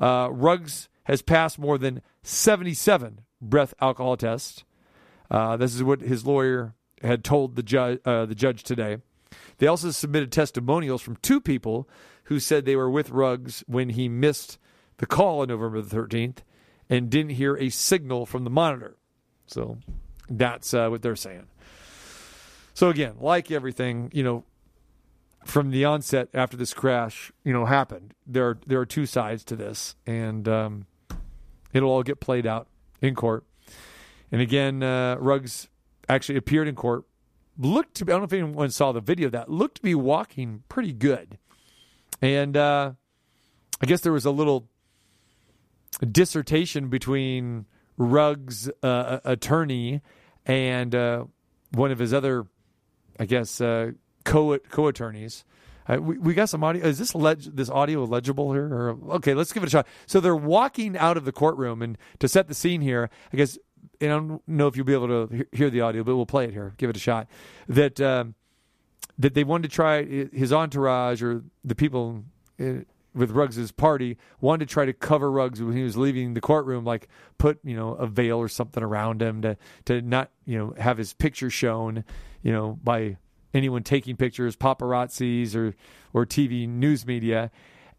uh, 0.00 0.28
Ruggs 0.32 0.88
has 1.04 1.22
passed 1.22 1.60
more 1.60 1.78
than 1.78 2.02
77 2.24 3.20
breath 3.40 3.72
alcohol 3.80 4.16
tests. 4.16 4.64
Uh, 5.30 5.56
this 5.56 5.76
is 5.76 5.84
what 5.84 6.00
his 6.00 6.26
lawyer 6.26 6.74
had 7.02 7.22
told 7.22 7.54
the 7.54 7.62
judge, 7.62 8.00
uh, 8.04 8.26
the 8.26 8.34
judge 8.34 8.64
today. 8.64 8.96
They 9.58 9.68
also 9.68 9.92
submitted 9.92 10.32
testimonials 10.32 11.02
from 11.02 11.16
two 11.16 11.40
people 11.40 11.88
who 12.24 12.40
said 12.40 12.64
they 12.64 12.76
were 12.76 12.90
with 12.90 13.10
Ruggs 13.10 13.62
when 13.68 13.90
he 13.90 14.08
missed 14.08 14.58
the 14.96 15.06
call 15.06 15.42
on 15.42 15.48
November 15.48 15.82
the 15.82 15.96
13th 15.96 16.38
and 16.90 17.10
didn't 17.10 17.32
hear 17.32 17.56
a 17.56 17.68
signal 17.70 18.26
from 18.26 18.42
the 18.42 18.50
monitor. 18.50 18.96
So 19.46 19.78
that's 20.28 20.74
uh, 20.74 20.88
what 20.88 21.02
they're 21.02 21.14
saying. 21.14 21.46
So 22.72 22.88
again, 22.88 23.14
like 23.20 23.52
everything, 23.52 24.10
you 24.12 24.24
know, 24.24 24.44
from 25.44 25.70
the 25.70 25.84
onset 25.84 26.28
after 26.34 26.56
this 26.56 26.74
crash, 26.74 27.32
you 27.44 27.52
know, 27.52 27.66
happened, 27.66 28.14
there 28.26 28.48
are, 28.48 28.58
there 28.66 28.80
are 28.80 28.86
two 28.86 29.06
sides 29.06 29.44
to 29.44 29.56
this, 29.56 29.96
and 30.06 30.48
um, 30.48 30.86
it'll 31.72 31.90
all 31.90 32.02
get 32.02 32.20
played 32.20 32.46
out 32.46 32.66
in 33.00 33.14
court. 33.14 33.44
And 34.32 34.40
again, 34.40 34.82
uh, 34.82 35.16
Ruggs 35.16 35.68
actually 36.08 36.38
appeared 36.38 36.68
in 36.68 36.74
court. 36.74 37.04
Looked 37.56 37.94
to 37.96 38.04
be, 38.04 38.12
I 38.12 38.14
don't 38.14 38.22
know 38.22 38.24
if 38.24 38.32
anyone 38.32 38.70
saw 38.70 38.90
the 38.92 39.00
video 39.00 39.26
of 39.26 39.32
that, 39.32 39.48
looked 39.48 39.76
to 39.76 39.82
be 39.82 39.94
walking 39.94 40.64
pretty 40.68 40.92
good. 40.92 41.38
And 42.20 42.56
uh, 42.56 42.92
I 43.80 43.86
guess 43.86 44.00
there 44.00 44.12
was 44.12 44.24
a 44.24 44.30
little 44.30 44.68
dissertation 46.10 46.88
between 46.88 47.66
Ruggs' 47.96 48.68
uh, 48.82 49.20
attorney 49.24 50.00
and 50.46 50.94
uh, 50.94 51.24
one 51.72 51.92
of 51.92 51.98
his 51.98 52.12
other, 52.12 52.46
I 53.20 53.26
guess, 53.26 53.60
uh, 53.60 53.92
co 54.24 54.58
co 54.58 54.88
attorneys. 54.88 55.44
Uh, 55.86 55.98
we, 56.00 56.16
we 56.16 56.34
got 56.34 56.48
some 56.48 56.64
audio. 56.64 56.84
Is 56.86 56.98
this 56.98 57.14
leg- 57.14 57.54
this 57.54 57.68
audio 57.68 58.04
legible 58.04 58.52
here? 58.52 58.66
Or, 58.66 58.98
okay, 59.16 59.34
let's 59.34 59.52
give 59.52 59.62
it 59.62 59.66
a 59.66 59.70
shot. 59.70 59.86
So 60.06 60.18
they're 60.18 60.34
walking 60.34 60.96
out 60.96 61.16
of 61.16 61.26
the 61.26 61.32
courtroom, 61.32 61.82
and 61.82 61.98
to 62.20 62.28
set 62.28 62.48
the 62.48 62.54
scene 62.54 62.80
here, 62.80 63.10
I 63.32 63.36
guess 63.36 63.58
and 64.00 64.12
I 64.12 64.16
don't 64.16 64.48
know 64.48 64.66
if 64.66 64.76
you'll 64.76 64.86
be 64.86 64.94
able 64.94 65.28
to 65.28 65.46
hear 65.52 65.70
the 65.70 65.80
audio, 65.80 66.02
but 66.04 66.16
we'll 66.16 66.26
play 66.26 66.44
it 66.44 66.52
here. 66.52 66.74
Give 66.76 66.90
it 66.90 66.96
a 66.96 67.00
shot. 67.00 67.28
That 67.68 68.00
um, 68.00 68.34
that 69.18 69.34
they 69.34 69.44
wanted 69.44 69.70
to 69.70 69.74
try 69.74 70.04
his 70.04 70.52
entourage 70.52 71.22
or 71.22 71.42
the 71.64 71.74
people 71.74 72.24
uh, 72.60 72.84
with 73.14 73.30
Ruggs's 73.30 73.70
party 73.70 74.18
wanted 74.40 74.68
to 74.68 74.72
try 74.72 74.84
to 74.84 74.92
cover 74.92 75.30
Ruggs 75.30 75.62
when 75.62 75.76
he 75.76 75.84
was 75.84 75.96
leaving 75.96 76.34
the 76.34 76.40
courtroom, 76.40 76.84
like 76.84 77.08
put 77.38 77.58
you 77.64 77.76
know 77.76 77.94
a 77.94 78.06
veil 78.06 78.38
or 78.38 78.48
something 78.48 78.82
around 78.82 79.22
him 79.22 79.42
to 79.42 79.56
to 79.86 80.02
not 80.02 80.30
you 80.44 80.58
know 80.58 80.74
have 80.78 80.98
his 80.98 81.12
picture 81.14 81.50
shown, 81.50 82.04
you 82.42 82.52
know 82.52 82.78
by 82.82 83.16
anyone 83.54 83.82
taking 83.82 84.16
pictures, 84.16 84.56
paparazzis 84.56 85.54
or 85.54 85.74
or 86.12 86.26
TV 86.26 86.68
news 86.68 87.06
media. 87.06 87.50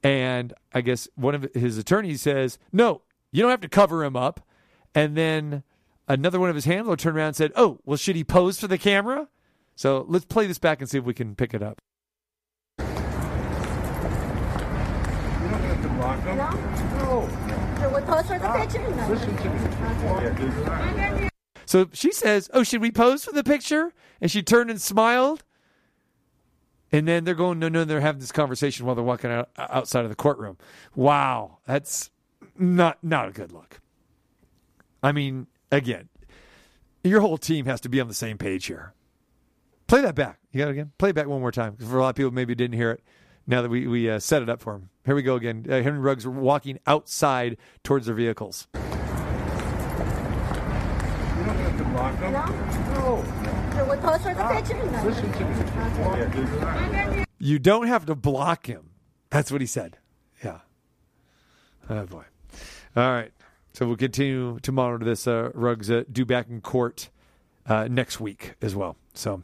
And 0.03 0.53
I 0.73 0.81
guess 0.81 1.07
one 1.15 1.33
of 1.33 1.47
his 1.55 1.77
attorneys 1.77 2.21
says, 2.21 2.59
"No, 2.71 3.01
you 3.31 3.41
don't 3.41 3.51
have 3.51 3.61
to 3.61 3.69
cover 3.69 4.03
him 4.03 4.15
up." 4.15 4.45
And 4.93 5.17
then 5.17 5.63
another 6.07 6.39
one 6.39 6.49
of 6.49 6.55
his 6.55 6.65
handlers 6.65 6.99
turned 6.99 7.17
around 7.17 7.27
and 7.27 7.35
said, 7.35 7.51
"Oh, 7.55 7.79
well, 7.85 7.97
should 7.97 8.15
he 8.15 8.23
pose 8.23 8.59
for 8.59 8.67
the 8.67 8.77
camera?" 8.77 9.29
So 9.75 10.05
let's 10.07 10.25
play 10.25 10.47
this 10.47 10.59
back 10.59 10.79
and 10.79 10.89
see 10.89 10.97
if 10.97 11.03
we 11.03 11.13
can 11.13 11.35
pick 11.35 11.53
it 11.53 11.63
up. 11.63 11.81
You 12.79 12.85
don't 15.49 15.61
have 15.61 15.81
to 15.81 15.89
block 15.89 16.23
him. 16.23 16.37
No. 16.37 17.29
So 17.79 17.89
we 17.89 18.01
pose 18.01 18.27
for 18.27 18.39
the 18.39 18.47
ah, 18.47 18.61
picture? 18.61 18.95
No. 18.95 19.07
Listen 19.09 19.35
to 19.37 21.21
me. 21.21 21.29
So 21.75 21.89
she 21.91 22.13
says, 22.13 22.49
"Oh, 22.53 22.63
should 22.63 22.79
we 22.79 22.89
pose 22.89 23.25
for 23.25 23.33
the 23.33 23.43
picture?" 23.43 23.91
And 24.21 24.31
she 24.31 24.41
turned 24.41 24.69
and 24.69 24.81
smiled. 24.81 25.43
And 26.89 27.05
then 27.05 27.25
they're 27.25 27.35
going, 27.35 27.59
no, 27.59 27.67
no, 27.67 27.83
they're 27.83 27.99
having 27.99 28.21
this 28.21 28.31
conversation 28.31 28.85
while 28.85 28.95
they're 28.95 29.03
walking 29.03 29.29
out, 29.29 29.49
outside 29.57 30.05
of 30.05 30.09
the 30.09 30.15
courtroom. 30.15 30.57
Wow, 30.95 31.57
that's 31.67 32.11
not 32.57 33.03
not 33.03 33.27
a 33.27 33.31
good 33.33 33.51
look. 33.51 33.81
I 35.03 35.11
mean, 35.11 35.47
again, 35.69 36.07
your 37.03 37.19
whole 37.19 37.37
team 37.37 37.65
has 37.65 37.81
to 37.81 37.89
be 37.89 37.99
on 37.99 38.07
the 38.07 38.13
same 38.13 38.37
page 38.37 38.67
here. 38.67 38.93
Play 39.87 39.99
that 39.99 40.15
back. 40.15 40.39
You 40.53 40.59
got 40.59 40.69
it 40.69 40.71
again? 40.71 40.93
Play 40.97 41.09
it 41.09 41.15
back 41.15 41.27
one 41.27 41.41
more 41.41 41.51
time. 41.51 41.75
For 41.75 41.97
a 41.97 42.01
lot 42.01 42.11
of 42.11 42.15
people, 42.15 42.31
maybe 42.31 42.55
didn't 42.55 42.77
hear 42.77 42.91
it. 42.91 43.03
Now 43.47 43.61
that 43.61 43.67
we 43.67 43.85
we 43.85 44.09
uh, 44.09 44.19
set 44.19 44.41
it 44.41 44.47
up 44.49 44.61
for 44.61 44.71
them, 44.71 44.91
here 45.05 45.13
we 45.13 45.23
go 45.23 45.35
again. 45.35 45.65
Uh, 45.69 45.81
Henry 45.81 45.99
Ruggs 45.99 46.25
walking 46.25 46.79
outside 46.87 47.57
towards 47.83 48.05
their 48.05 48.15
vehicles. 48.15 48.69
You 51.45 51.51
don't 51.51 52.14
You 57.39 57.59
don't 57.59 57.87
have 57.87 58.05
to 58.07 58.15
block 58.15 58.67
him. 58.67 58.91
That's 59.29 59.51
what 59.51 59.61
he 59.61 59.67
said. 59.67 59.97
Yeah. 60.43 60.59
Oh 61.89 62.05
boy. 62.05 62.23
All 62.95 63.11
right. 63.11 63.31
So 63.73 63.85
we'll 63.85 63.97
continue 63.97 64.59
to 64.61 64.71
monitor 64.71 65.05
this. 65.05 65.27
Uh, 65.27 65.51
Ruggs 65.53 65.91
uh, 65.91 66.03
due 66.11 66.25
back 66.25 66.47
in 66.49 66.61
court 66.61 67.09
uh, 67.67 67.87
next 67.89 68.19
week 68.19 68.55
as 68.61 68.75
well. 68.75 68.95
So, 69.13 69.43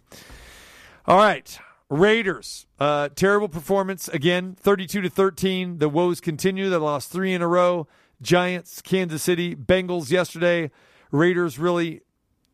all 1.06 1.18
right. 1.18 1.60
Raiders, 1.90 2.68
uh, 2.80 3.10
terrible 3.16 3.50
performance 3.50 4.08
again, 4.08 4.56
thirty-two 4.58 5.02
to 5.02 5.10
thirteen. 5.10 5.80
The 5.80 5.90
woes 5.90 6.22
continue. 6.22 6.70
They 6.70 6.78
lost 6.78 7.12
three 7.12 7.34
in 7.34 7.42
a 7.42 7.48
row. 7.48 7.88
Giants, 8.22 8.82
Kansas 8.82 9.22
City, 9.22 9.56
Bengals 9.56 10.10
yesterday. 10.10 10.72
Raiders 11.12 11.60
really, 11.60 12.02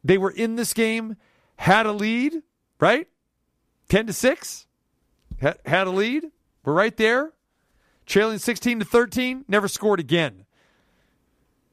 they 0.03 0.17
were 0.17 0.31
in 0.31 0.55
this 0.55 0.73
game, 0.73 1.17
had 1.57 1.85
a 1.85 1.91
lead, 1.91 2.41
right? 2.79 3.07
Ten 3.89 4.07
to 4.07 4.13
six, 4.13 4.67
had, 5.39 5.59
had 5.65 5.87
a 5.87 5.91
lead. 5.91 6.25
We're 6.63 6.73
right 6.73 6.95
there, 6.97 7.33
trailing 8.05 8.39
sixteen 8.39 8.79
to 8.79 8.85
thirteen. 8.85 9.45
Never 9.47 9.67
scored 9.67 9.99
again. 9.99 10.45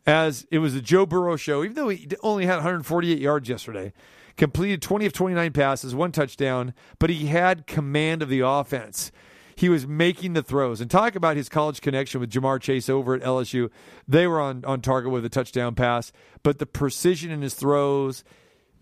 As 0.06 0.46
it 0.50 0.58
was 0.58 0.74
a 0.74 0.82
Joe 0.82 1.06
Burrow 1.06 1.36
show, 1.36 1.64
even 1.64 1.74
though 1.74 1.88
he 1.88 2.06
only 2.22 2.44
had 2.44 2.56
148 2.56 3.18
yards 3.18 3.48
yesterday 3.48 3.94
completed 4.36 4.82
20 4.82 5.06
of 5.06 5.12
29 5.12 5.52
passes, 5.52 5.94
one 5.94 6.12
touchdown, 6.12 6.74
but 6.98 7.10
he 7.10 7.26
had 7.26 7.66
command 7.66 8.22
of 8.22 8.28
the 8.28 8.40
offense. 8.40 9.12
He 9.56 9.68
was 9.68 9.86
making 9.86 10.32
the 10.32 10.42
throws. 10.42 10.80
And 10.80 10.90
talk 10.90 11.14
about 11.14 11.36
his 11.36 11.48
college 11.48 11.80
connection 11.80 12.20
with 12.20 12.30
Ja'Marr 12.30 12.60
Chase 12.60 12.88
over 12.88 13.14
at 13.14 13.22
LSU. 13.22 13.70
They 14.06 14.26
were 14.26 14.40
on, 14.40 14.64
on 14.64 14.80
target 14.80 15.12
with 15.12 15.24
a 15.24 15.28
touchdown 15.28 15.74
pass, 15.74 16.12
but 16.42 16.58
the 16.58 16.66
precision 16.66 17.30
in 17.30 17.42
his 17.42 17.54
throws, 17.54 18.24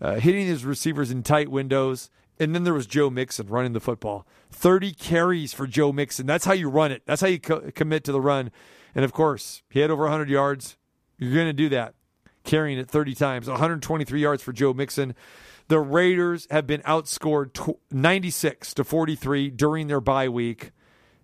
uh, 0.01 0.15
hitting 0.15 0.45
his 0.45 0.65
receivers 0.65 1.11
in 1.11 1.23
tight 1.23 1.49
windows. 1.49 2.09
And 2.39 2.55
then 2.55 2.63
there 2.63 2.73
was 2.73 2.87
Joe 2.87 3.09
Mixon 3.09 3.47
running 3.47 3.73
the 3.73 3.79
football. 3.79 4.25
30 4.51 4.93
carries 4.93 5.53
for 5.53 5.67
Joe 5.67 5.91
Mixon. 5.91 6.25
That's 6.25 6.45
how 6.45 6.53
you 6.53 6.69
run 6.69 6.91
it. 6.91 7.03
That's 7.05 7.21
how 7.21 7.27
you 7.27 7.39
co- 7.39 7.71
commit 7.71 8.03
to 8.05 8.11
the 8.11 8.21
run. 8.21 8.51
And 8.95 9.05
of 9.05 9.13
course, 9.13 9.61
he 9.69 9.79
had 9.79 9.91
over 9.91 10.03
100 10.03 10.29
yards. 10.29 10.77
You're 11.17 11.33
going 11.33 11.47
to 11.47 11.53
do 11.53 11.69
that 11.69 11.93
carrying 12.43 12.77
it 12.77 12.89
30 12.89 13.15
times, 13.15 13.47
123 13.47 14.19
yards 14.19 14.43
for 14.43 14.51
Joe 14.51 14.73
Mixon. 14.73 15.15
The 15.73 15.79
Raiders 15.79 16.45
have 16.51 16.67
been 16.67 16.81
outscored 16.81 17.77
96 17.89 18.75
to 18.75 18.83
43 18.83 19.49
during 19.49 19.87
their 19.87 19.99
bye 19.99 20.29
week. 20.29 20.69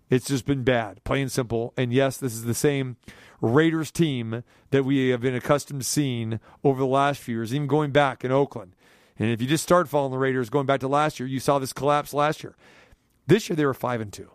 It's 0.08 0.26
just 0.26 0.44
been 0.44 0.64
bad, 0.64 1.04
plain 1.04 1.22
and 1.22 1.30
simple. 1.30 1.72
And 1.76 1.92
yes, 1.92 2.16
this 2.16 2.32
is 2.32 2.42
the 2.42 2.52
same 2.52 2.96
Raiders 3.40 3.92
team 3.92 4.42
that 4.70 4.82
we 4.82 5.10
have 5.10 5.20
been 5.20 5.36
accustomed 5.36 5.82
to 5.82 5.86
seeing 5.86 6.40
over 6.64 6.80
the 6.80 6.86
last 6.88 7.20
few 7.20 7.36
years, 7.36 7.54
even 7.54 7.68
going 7.68 7.92
back 7.92 8.24
in 8.24 8.32
Oakland. 8.32 8.74
And 9.20 9.30
if 9.30 9.40
you 9.40 9.46
just 9.46 9.62
start 9.62 9.88
following 9.88 10.10
the 10.10 10.18
Raiders 10.18 10.50
going 10.50 10.66
back 10.66 10.80
to 10.80 10.88
last 10.88 11.20
year, 11.20 11.28
you 11.28 11.38
saw 11.38 11.60
this 11.60 11.72
collapse 11.72 12.12
last 12.12 12.42
year. 12.42 12.56
This 13.28 13.48
year 13.48 13.54
they 13.54 13.66
were 13.66 13.72
five 13.72 14.00
and 14.00 14.12
two. 14.12 14.32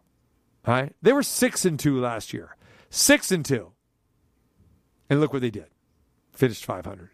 Right, 0.66 0.96
they 1.02 1.12
were 1.12 1.24
six 1.24 1.66
and 1.66 1.78
two 1.78 2.00
last 2.00 2.32
year, 2.32 2.56
six 2.90 3.34
and 3.34 3.44
two, 3.44 3.74
and 5.10 5.20
look 5.20 5.34
what 5.34 5.42
they 5.42 5.52
did 5.52 5.68
finished 6.32 6.64
500. 6.64 7.10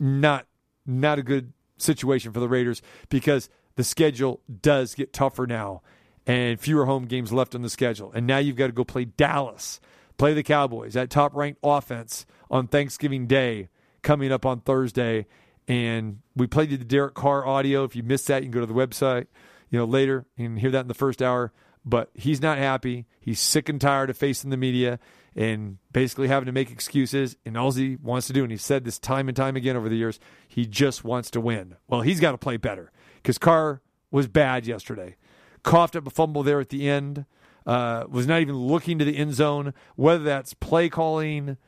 Not 0.00 0.46
not 0.86 1.18
a 1.18 1.22
good 1.22 1.52
situation 1.78 2.32
for 2.32 2.40
the 2.40 2.48
Raiders 2.48 2.82
because 3.08 3.48
the 3.76 3.84
schedule 3.84 4.40
does 4.62 4.94
get 4.94 5.12
tougher 5.12 5.46
now 5.46 5.82
and 6.26 6.58
fewer 6.58 6.86
home 6.86 7.04
games 7.04 7.32
left 7.32 7.54
on 7.54 7.62
the 7.62 7.70
schedule. 7.70 8.10
And 8.12 8.26
now 8.26 8.38
you've 8.38 8.56
got 8.56 8.66
to 8.66 8.72
go 8.72 8.84
play 8.84 9.04
Dallas, 9.04 9.80
play 10.18 10.34
the 10.34 10.42
Cowboys, 10.42 10.94
that 10.94 11.10
top 11.10 11.34
ranked 11.34 11.60
offense 11.62 12.26
on 12.50 12.66
Thanksgiving 12.66 13.26
Day 13.26 13.68
coming 14.02 14.32
up 14.32 14.44
on 14.44 14.60
Thursday. 14.60 15.26
And 15.68 16.20
we 16.34 16.46
played 16.46 16.70
you 16.70 16.76
the 16.76 16.84
Derek 16.84 17.14
Carr 17.14 17.46
audio. 17.46 17.84
If 17.84 17.94
you 17.94 18.02
missed 18.02 18.26
that, 18.28 18.42
you 18.42 18.50
can 18.50 18.52
go 18.52 18.60
to 18.60 18.66
the 18.66 18.74
website, 18.74 19.26
you 19.70 19.78
know, 19.78 19.84
later 19.84 20.26
and 20.38 20.58
hear 20.58 20.70
that 20.70 20.80
in 20.80 20.88
the 20.88 20.94
first 20.94 21.22
hour. 21.22 21.52
But 21.84 22.10
he's 22.14 22.40
not 22.40 22.58
happy. 22.58 23.06
He's 23.20 23.40
sick 23.40 23.68
and 23.68 23.80
tired 23.80 24.10
of 24.10 24.16
facing 24.16 24.50
the 24.50 24.56
media 24.56 24.98
and 25.36 25.76
basically 25.92 26.28
having 26.28 26.46
to 26.46 26.52
make 26.52 26.70
excuses. 26.70 27.36
And 27.44 27.56
all 27.56 27.70
he 27.70 27.96
wants 27.96 28.26
to 28.28 28.32
do, 28.32 28.42
and 28.42 28.50
he 28.50 28.56
said 28.56 28.84
this 28.84 28.98
time 28.98 29.28
and 29.28 29.36
time 29.36 29.54
again 29.54 29.76
over 29.76 29.88
the 29.88 29.96
years, 29.96 30.18
he 30.48 30.66
just 30.66 31.04
wants 31.04 31.30
to 31.32 31.40
win. 31.40 31.76
Well, 31.86 32.00
he's 32.00 32.20
got 32.20 32.32
to 32.32 32.38
play 32.38 32.56
better 32.56 32.90
because 33.16 33.36
Carr 33.36 33.82
was 34.10 34.26
bad 34.26 34.66
yesterday. 34.66 35.16
Coughed 35.62 35.94
up 35.94 36.06
a 36.06 36.10
fumble 36.10 36.42
there 36.42 36.58
at 36.58 36.70
the 36.70 36.88
end. 36.88 37.26
Uh, 37.66 38.04
was 38.08 38.26
not 38.26 38.40
even 38.40 38.56
looking 38.56 38.98
to 38.98 39.04
the 39.04 39.16
end 39.16 39.34
zone. 39.34 39.74
Whether 39.96 40.24
that's 40.24 40.54
play 40.54 40.88
calling, 40.88 41.58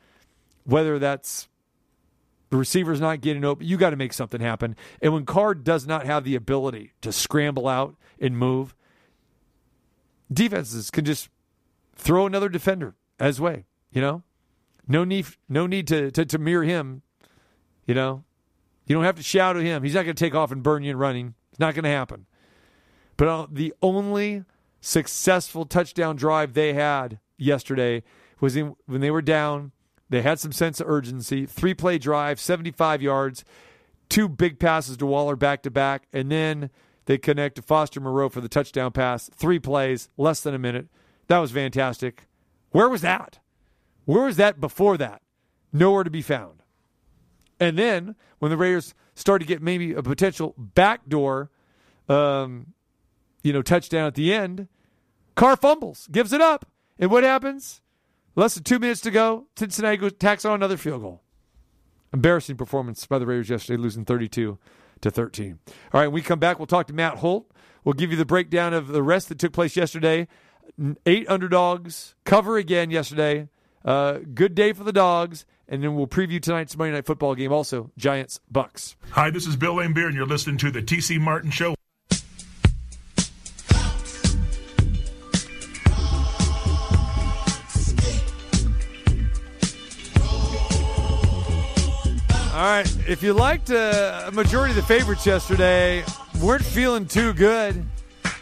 whether 0.63 0.97
that's 0.97 1.47
the 2.49 2.57
receiver's 2.57 3.01
not 3.01 3.21
getting 3.21 3.45
open, 3.45 3.67
you 3.67 3.77
got 3.77 3.91
to 3.91 3.95
make 3.95 4.13
something 4.13 4.41
happen. 4.41 4.75
And 5.01 5.13
when 5.13 5.25
Carr 5.25 5.53
does 5.53 5.85
not 5.85 6.07
have 6.07 6.23
the 6.23 6.35
ability 6.35 6.93
to 7.01 7.11
scramble 7.11 7.67
out 7.67 7.95
and 8.19 8.35
move, 8.35 8.73
defenses 10.31 10.89
can 10.89 11.05
just 11.05 11.29
throw 11.95 12.25
another 12.25 12.49
defender 12.49 12.95
as 13.19 13.39
way. 13.39 13.65
You 13.91 14.01
know, 14.01 14.23
no 14.87 15.03
need, 15.03 15.27
no 15.47 15.67
need 15.67 15.87
to, 15.87 16.11
to, 16.11 16.25
to 16.25 16.37
mirror 16.37 16.63
him. 16.63 17.01
You 17.85 17.95
know, 17.95 18.23
you 18.85 18.95
don't 18.95 19.03
have 19.03 19.15
to 19.15 19.23
shout 19.23 19.57
at 19.57 19.63
him. 19.63 19.83
He's 19.83 19.95
not 19.95 20.03
going 20.03 20.15
to 20.15 20.23
take 20.23 20.35
off 20.35 20.51
and 20.51 20.61
burn 20.61 20.83
you 20.83 20.91
in 20.91 20.97
running. 20.97 21.33
It's 21.51 21.59
not 21.59 21.73
going 21.73 21.83
to 21.83 21.89
happen. 21.89 22.25
But 23.17 23.27
uh, 23.27 23.47
the 23.51 23.73
only 23.81 24.45
successful 24.81 25.65
touchdown 25.65 26.15
drive 26.15 26.53
they 26.53 26.73
had 26.73 27.19
yesterday 27.37 28.03
was 28.39 28.55
in, 28.55 28.75
when 28.85 29.01
they 29.01 29.11
were 29.11 29.21
down 29.21 29.71
They 30.09 30.21
had 30.21 30.39
some 30.39 30.51
sense 30.51 30.79
of 30.79 30.87
urgency. 30.89 31.45
Three 31.45 31.73
play 31.73 31.97
drive, 31.97 32.39
75 32.39 33.01
yards, 33.01 33.43
two 34.07 34.27
big 34.29 34.59
passes 34.59 34.97
to 34.97 35.05
Waller 35.05 35.35
back 35.35 35.61
to 35.63 35.71
back, 35.71 36.07
and 36.13 36.31
then 36.31 36.69
they 37.05 37.17
connect 37.17 37.55
to 37.55 37.61
Foster 37.61 37.99
Moreau 37.99 38.29
for 38.29 38.41
the 38.41 38.49
touchdown 38.49 38.91
pass. 38.91 39.29
Three 39.35 39.59
plays, 39.59 40.09
less 40.17 40.41
than 40.41 40.53
a 40.53 40.59
minute. 40.59 40.87
That 41.27 41.39
was 41.39 41.51
fantastic. 41.51 42.28
Where 42.71 42.89
was 42.89 43.01
that? 43.01 43.39
Where 44.05 44.25
was 44.25 44.37
that 44.37 44.59
before 44.59 44.97
that? 44.97 45.21
Nowhere 45.71 46.03
to 46.03 46.09
be 46.09 46.21
found. 46.21 46.63
And 47.59 47.77
then 47.77 48.15
when 48.39 48.51
the 48.51 48.57
Raiders 48.57 48.93
started 49.15 49.45
to 49.45 49.47
get 49.47 49.61
maybe 49.61 49.93
a 49.93 50.01
potential 50.01 50.55
backdoor, 50.57 51.51
um, 52.07 52.73
you 53.43 53.53
know, 53.53 53.61
touchdown 53.61 54.07
at 54.07 54.15
the 54.15 54.33
end, 54.33 54.67
Carr 55.35 55.55
fumbles, 55.55 56.07
gives 56.11 56.33
it 56.33 56.41
up, 56.41 56.65
and 56.97 57.11
what 57.11 57.23
happens? 57.23 57.81
Less 58.35 58.55
than 58.55 58.63
two 58.63 58.79
minutes 58.79 59.01
to 59.01 59.11
go. 59.11 59.47
Cincinnati 59.57 59.97
goes 59.97 60.13
tacks 60.13 60.45
on 60.45 60.53
another 60.53 60.77
field 60.77 61.01
goal. 61.01 61.21
Embarrassing 62.13 62.57
performance 62.57 63.05
by 63.05 63.19
the 63.19 63.25
Raiders 63.25 63.49
yesterday, 63.49 63.81
losing 63.81 64.05
32 64.05 64.57
to 65.01 65.11
13. 65.11 65.59
All 65.93 66.01
right, 66.01 66.07
when 66.07 66.13
we 66.13 66.21
come 66.21 66.39
back, 66.39 66.59
we'll 66.59 66.65
talk 66.65 66.87
to 66.87 66.93
Matt 66.93 67.17
Holt. 67.17 67.51
We'll 67.83 67.93
give 67.93 68.11
you 68.11 68.17
the 68.17 68.25
breakdown 68.25 68.73
of 68.73 68.87
the 68.87 69.03
rest 69.03 69.29
that 69.29 69.39
took 69.39 69.53
place 69.53 69.75
yesterday. 69.75 70.27
Eight 71.05 71.29
underdogs, 71.29 72.15
cover 72.25 72.57
again 72.57 72.91
yesterday. 72.91 73.49
Uh, 73.83 74.19
good 74.33 74.55
day 74.55 74.73
for 74.73 74.83
the 74.83 74.93
dogs. 74.93 75.45
And 75.67 75.83
then 75.83 75.95
we'll 75.95 76.07
preview 76.07 76.41
tonight's 76.41 76.75
Monday 76.75 76.93
Night 76.93 77.05
Football 77.05 77.35
game, 77.35 77.51
also 77.51 77.91
Giants 77.95 78.39
Bucs. 78.51 78.95
Hi, 79.11 79.29
this 79.29 79.45
is 79.45 79.55
Bill 79.55 79.75
Laimbeer, 79.75 80.07
and 80.07 80.15
you're 80.15 80.25
listening 80.25 80.57
to 80.57 80.71
the 80.71 80.81
TC 80.81 81.19
Martin 81.19 81.51
Show. 81.51 81.75
All 92.59 92.65
right. 92.65 92.97
If 93.07 93.23
you 93.23 93.31
liked 93.31 93.71
uh, 93.71 94.23
a 94.25 94.31
majority 94.31 94.71
of 94.71 94.75
the 94.75 94.83
favorites 94.83 95.25
yesterday, 95.25 96.03
weren't 96.41 96.65
feeling 96.65 97.05
too 97.05 97.31
good, 97.33 97.85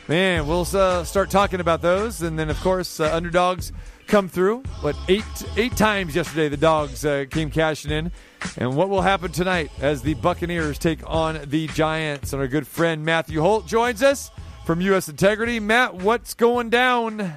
man, 0.07 0.47
we'll 0.47 0.67
uh, 0.73 1.03
start 1.03 1.29
talking 1.29 1.59
about 1.59 1.81
those. 1.81 2.21
And 2.21 2.37
then, 2.37 2.49
of 2.49 2.59
course, 2.61 2.99
uh, 2.99 3.13
underdogs 3.13 3.71
come 4.07 4.29
through. 4.29 4.63
What, 4.81 4.95
eight, 5.07 5.23
eight 5.55 5.75
times 5.75 6.15
yesterday 6.15 6.49
the 6.49 6.57
dogs 6.57 7.05
uh, 7.05 7.25
came 7.29 7.51
cashing 7.51 7.91
in. 7.91 8.11
And 8.57 8.75
what 8.75 8.89
will 8.89 9.01
happen 9.01 9.31
tonight 9.31 9.71
as 9.79 10.01
the 10.01 10.13
Buccaneers 10.15 10.79
take 10.79 10.99
on 11.05 11.39
the 11.45 11.67
Giants? 11.67 12.33
And 12.33 12.41
our 12.41 12.47
good 12.47 12.67
friend 12.67 13.03
Matthew 13.03 13.41
Holt 13.41 13.67
joins 13.67 14.01
us 14.01 14.31
from 14.65 14.81
U.S. 14.81 15.09
Integrity. 15.09 15.59
Matt, 15.59 15.95
what's 15.95 16.33
going 16.33 16.69
down? 16.69 17.33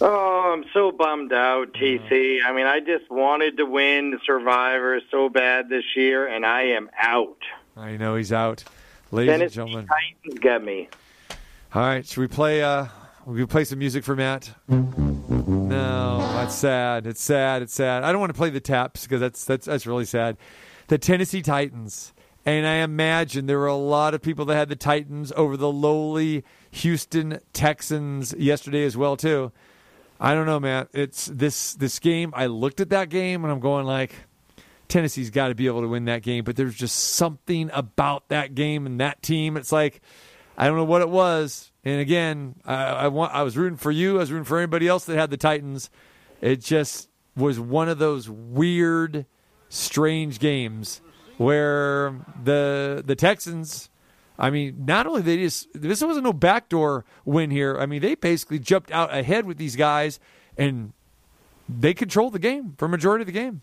Oh, 0.00 0.52
I'm 0.52 0.64
so 0.72 0.90
bummed 0.90 1.32
out, 1.32 1.72
TC. 1.74 2.38
I 2.44 2.52
mean, 2.52 2.66
I 2.66 2.80
just 2.80 3.08
wanted 3.08 3.58
to 3.58 3.64
win 3.64 4.18
Survivor 4.26 5.00
so 5.12 5.28
bad 5.28 5.68
this 5.68 5.84
year, 5.94 6.26
and 6.26 6.44
I 6.44 6.62
am 6.62 6.90
out. 7.00 7.38
I 7.76 7.96
know 7.96 8.16
he's 8.16 8.32
out. 8.32 8.64
Ladies 9.12 9.40
and 9.40 9.52
gentlemen. 9.52 9.86
Titans 9.86 10.40
got 10.40 10.64
me. 10.64 10.88
All 11.74 11.80
right, 11.80 12.06
should 12.06 12.20
we 12.20 12.28
play? 12.28 12.62
Uh, 12.62 12.88
we 13.24 13.46
play 13.46 13.64
some 13.64 13.78
music 13.78 14.04
for 14.04 14.14
Matt. 14.14 14.50
No, 14.68 16.18
that's 16.34 16.54
sad. 16.54 17.06
It's 17.06 17.22
sad. 17.22 17.62
It's 17.62 17.72
sad. 17.72 18.04
I 18.04 18.12
don't 18.12 18.20
want 18.20 18.28
to 18.28 18.36
play 18.36 18.50
the 18.50 18.60
taps 18.60 19.04
because 19.04 19.20
that's 19.20 19.46
that's 19.46 19.64
that's 19.64 19.86
really 19.86 20.04
sad. 20.04 20.36
The 20.88 20.98
Tennessee 20.98 21.40
Titans, 21.40 22.12
and 22.44 22.66
I 22.66 22.76
imagine 22.76 23.46
there 23.46 23.58
were 23.58 23.68
a 23.68 23.74
lot 23.74 24.12
of 24.12 24.20
people 24.20 24.44
that 24.46 24.54
had 24.54 24.68
the 24.68 24.76
Titans 24.76 25.32
over 25.34 25.56
the 25.56 25.72
lowly 25.72 26.44
Houston 26.72 27.38
Texans 27.54 28.34
yesterday 28.36 28.84
as 28.84 28.94
well 28.94 29.16
too. 29.16 29.50
I 30.20 30.34
don't 30.34 30.44
know, 30.44 30.60
Matt. 30.60 30.88
It's 30.92 31.24
this 31.24 31.72
this 31.72 31.98
game. 32.00 32.34
I 32.36 32.46
looked 32.46 32.80
at 32.80 32.90
that 32.90 33.08
game 33.08 33.44
and 33.44 33.52
I'm 33.52 33.60
going 33.60 33.86
like, 33.86 34.14
Tennessee's 34.88 35.30
got 35.30 35.48
to 35.48 35.54
be 35.54 35.68
able 35.68 35.80
to 35.80 35.88
win 35.88 36.04
that 36.04 36.20
game. 36.20 36.44
But 36.44 36.56
there's 36.56 36.74
just 36.74 36.96
something 37.14 37.70
about 37.72 38.28
that 38.28 38.54
game 38.54 38.84
and 38.84 39.00
that 39.00 39.22
team. 39.22 39.56
It's 39.56 39.72
like 39.72 40.02
I 40.56 40.66
don't 40.66 40.76
know 40.76 40.84
what 40.84 41.02
it 41.02 41.08
was. 41.08 41.70
And 41.84 42.00
again, 42.00 42.56
I, 42.64 42.74
I 42.74 43.08
want 43.08 43.34
I 43.34 43.42
was 43.42 43.56
rooting 43.56 43.76
for 43.76 43.90
you. 43.90 44.16
I 44.16 44.20
was 44.20 44.30
rooting 44.30 44.44
for 44.44 44.58
anybody 44.58 44.86
else 44.86 45.04
that 45.06 45.16
had 45.16 45.30
the 45.30 45.36
Titans. 45.36 45.90
It 46.40 46.60
just 46.60 47.08
was 47.36 47.58
one 47.58 47.88
of 47.88 47.98
those 47.98 48.28
weird, 48.28 49.26
strange 49.68 50.38
games 50.38 51.00
where 51.38 52.14
the 52.42 53.02
the 53.04 53.16
Texans. 53.16 53.88
I 54.38 54.50
mean, 54.50 54.84
not 54.86 55.06
only 55.06 55.22
they 55.22 55.36
just 55.36 55.68
this 55.74 56.02
wasn't 56.02 56.24
no 56.24 56.32
backdoor 56.32 57.04
win 57.24 57.50
here. 57.50 57.78
I 57.78 57.86
mean, 57.86 58.00
they 58.00 58.14
basically 58.14 58.58
jumped 58.58 58.90
out 58.90 59.14
ahead 59.14 59.44
with 59.44 59.56
these 59.56 59.76
guys, 59.76 60.18
and 60.56 60.92
they 61.68 61.94
controlled 61.94 62.32
the 62.32 62.38
game 62.38 62.74
for 62.78 62.88
majority 62.88 63.22
of 63.22 63.26
the 63.26 63.32
game. 63.32 63.62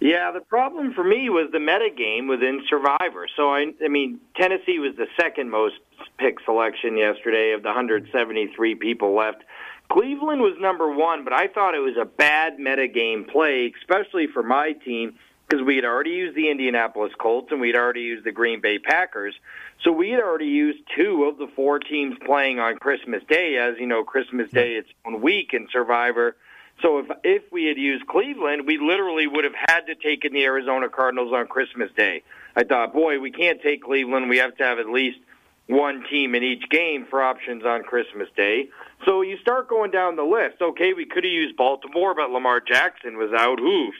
Yeah, 0.00 0.32
the 0.32 0.40
problem 0.40 0.94
for 0.94 1.04
me 1.04 1.28
was 1.28 1.50
the 1.52 1.60
meta 1.60 1.90
game 1.94 2.26
within 2.26 2.62
Survivor. 2.68 3.26
So 3.36 3.50
I, 3.50 3.72
I 3.84 3.88
mean, 3.88 4.18
Tennessee 4.34 4.78
was 4.78 4.96
the 4.96 5.06
second 5.20 5.50
most 5.50 5.74
pick 6.18 6.38
selection 6.46 6.96
yesterday 6.96 7.52
of 7.52 7.62
the 7.62 7.68
173 7.68 8.74
people 8.76 9.14
left. 9.14 9.44
Cleveland 9.92 10.40
was 10.40 10.54
number 10.58 10.90
one, 10.90 11.24
but 11.24 11.34
I 11.34 11.48
thought 11.48 11.74
it 11.74 11.80
was 11.80 11.96
a 12.00 12.06
bad 12.06 12.58
meta 12.58 12.88
game 12.88 13.24
play, 13.24 13.72
especially 13.78 14.26
for 14.26 14.42
my 14.42 14.72
team 14.72 15.18
because 15.46 15.64
we 15.66 15.74
had 15.74 15.84
already 15.84 16.10
used 16.10 16.36
the 16.36 16.48
Indianapolis 16.48 17.12
Colts 17.18 17.48
and 17.50 17.60
we'd 17.60 17.74
already 17.74 18.02
used 18.02 18.24
the 18.24 18.32
Green 18.32 18.60
Bay 18.60 18.78
Packers. 18.78 19.34
So 19.82 19.90
we 19.90 20.10
had 20.10 20.20
already 20.20 20.46
used 20.46 20.78
two 20.96 21.24
of 21.24 21.38
the 21.38 21.48
four 21.56 21.78
teams 21.80 22.16
playing 22.24 22.60
on 22.60 22.76
Christmas 22.76 23.22
Day. 23.28 23.56
As 23.56 23.74
you 23.78 23.86
know, 23.86 24.04
Christmas 24.04 24.50
Day 24.50 24.74
it's 24.74 24.88
one 25.02 25.20
week 25.20 25.50
in 25.52 25.66
Survivor. 25.72 26.36
So 26.82 26.98
if 26.98 27.06
if 27.24 27.42
we 27.52 27.64
had 27.66 27.76
used 27.76 28.06
Cleveland, 28.06 28.66
we 28.66 28.78
literally 28.78 29.26
would 29.26 29.44
have 29.44 29.54
had 29.54 29.80
to 29.82 29.94
take 29.94 30.24
in 30.24 30.32
the 30.32 30.44
Arizona 30.44 30.88
Cardinals 30.88 31.32
on 31.32 31.46
Christmas 31.46 31.90
Day. 31.96 32.22
I 32.56 32.64
thought, 32.64 32.92
boy, 32.92 33.20
we 33.20 33.30
can't 33.30 33.60
take 33.62 33.82
Cleveland. 33.82 34.28
We 34.28 34.38
have 34.38 34.56
to 34.56 34.64
have 34.64 34.78
at 34.78 34.88
least 34.88 35.18
one 35.66 36.04
team 36.10 36.34
in 36.34 36.42
each 36.42 36.68
game 36.68 37.06
for 37.08 37.22
options 37.22 37.64
on 37.64 37.82
Christmas 37.84 38.28
Day. 38.36 38.68
So 39.06 39.22
you 39.22 39.36
start 39.38 39.68
going 39.68 39.90
down 39.90 40.16
the 40.16 40.24
list. 40.24 40.60
Okay, 40.60 40.92
we 40.94 41.04
could 41.04 41.24
have 41.24 41.32
used 41.32 41.56
Baltimore, 41.56 42.14
but 42.14 42.30
Lamar 42.30 42.60
Jackson 42.60 43.16
was 43.16 43.32
out. 43.32 43.60
Oof. 43.60 43.94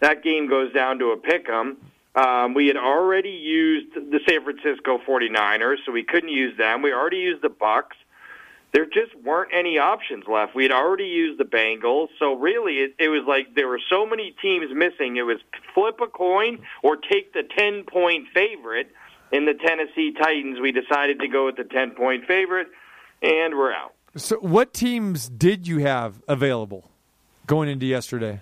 That 0.00 0.22
game 0.22 0.48
goes 0.48 0.72
down 0.72 0.98
to 1.00 1.12
a 1.12 1.16
pick 1.16 1.48
'em. 1.48 1.78
Um, 2.14 2.54
we 2.54 2.66
had 2.66 2.76
already 2.76 3.30
used 3.30 3.94
the 3.94 4.20
San 4.26 4.42
Francisco 4.42 4.98
49ers, 4.98 5.78
so 5.84 5.92
we 5.92 6.02
couldn't 6.02 6.30
use 6.30 6.56
them. 6.56 6.80
We 6.80 6.92
already 6.92 7.18
used 7.18 7.42
the 7.42 7.50
Bucs. 7.50 7.96
There 8.72 8.84
just 8.84 9.14
weren't 9.24 9.50
any 9.54 9.78
options 9.78 10.24
left. 10.28 10.54
We 10.54 10.64
had 10.64 10.72
already 10.72 11.04
used 11.04 11.40
the 11.40 11.44
Bengals, 11.44 12.08
so 12.18 12.34
really 12.34 12.74
it, 12.78 12.94
it 12.98 13.08
was 13.08 13.22
like 13.26 13.54
there 13.54 13.68
were 13.68 13.80
so 13.88 14.04
many 14.04 14.34
teams 14.42 14.66
missing. 14.74 15.16
It 15.16 15.22
was 15.22 15.38
flip 15.74 15.98
a 16.02 16.06
coin 16.06 16.58
or 16.82 16.96
take 16.96 17.32
the 17.32 17.42
10 17.56 17.84
point 17.84 18.26
favorite. 18.34 18.90
In 19.32 19.44
the 19.44 19.54
Tennessee 19.54 20.12
Titans, 20.12 20.60
we 20.60 20.70
decided 20.70 21.18
to 21.18 21.26
go 21.26 21.46
with 21.46 21.56
the 21.56 21.64
10 21.64 21.92
point 21.92 22.26
favorite, 22.26 22.68
and 23.22 23.56
we're 23.56 23.72
out. 23.72 23.94
So, 24.14 24.36
what 24.36 24.72
teams 24.72 25.28
did 25.28 25.66
you 25.66 25.78
have 25.78 26.22
available 26.28 26.90
going 27.46 27.68
into 27.68 27.86
yesterday? 27.86 28.38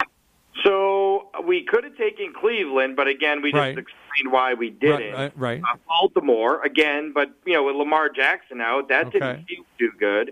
So 0.64 1.28
we 1.46 1.64
could 1.64 1.84
have 1.84 1.96
taken 1.96 2.32
Cleveland, 2.38 2.96
but 2.96 3.06
again, 3.06 3.42
we 3.42 3.52
just 3.52 3.60
Right. 3.60 3.76
Explained 4.14 4.32
why 4.32 4.54
we 4.54 4.70
didn't. 4.70 5.12
Right, 5.14 5.32
right. 5.36 5.62
Uh, 5.62 5.76
Baltimore 5.88 6.62
again, 6.64 7.12
but 7.14 7.30
you 7.44 7.54
know 7.54 7.64
with 7.64 7.76
Lamar 7.76 8.08
Jackson 8.08 8.60
out, 8.60 8.88
that 8.88 9.06
Okay. 9.08 9.18
didn't 9.18 9.46
seem 9.48 9.64
too 9.78 9.90
good. 9.98 10.28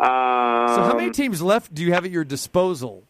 Um, 0.00 0.68
So, 0.74 0.82
how 0.84 0.96
many 0.96 1.10
teams 1.10 1.42
left 1.42 1.74
do 1.74 1.82
you 1.82 1.92
have 1.92 2.04
at 2.04 2.10
your 2.10 2.24
disposal? 2.24 3.02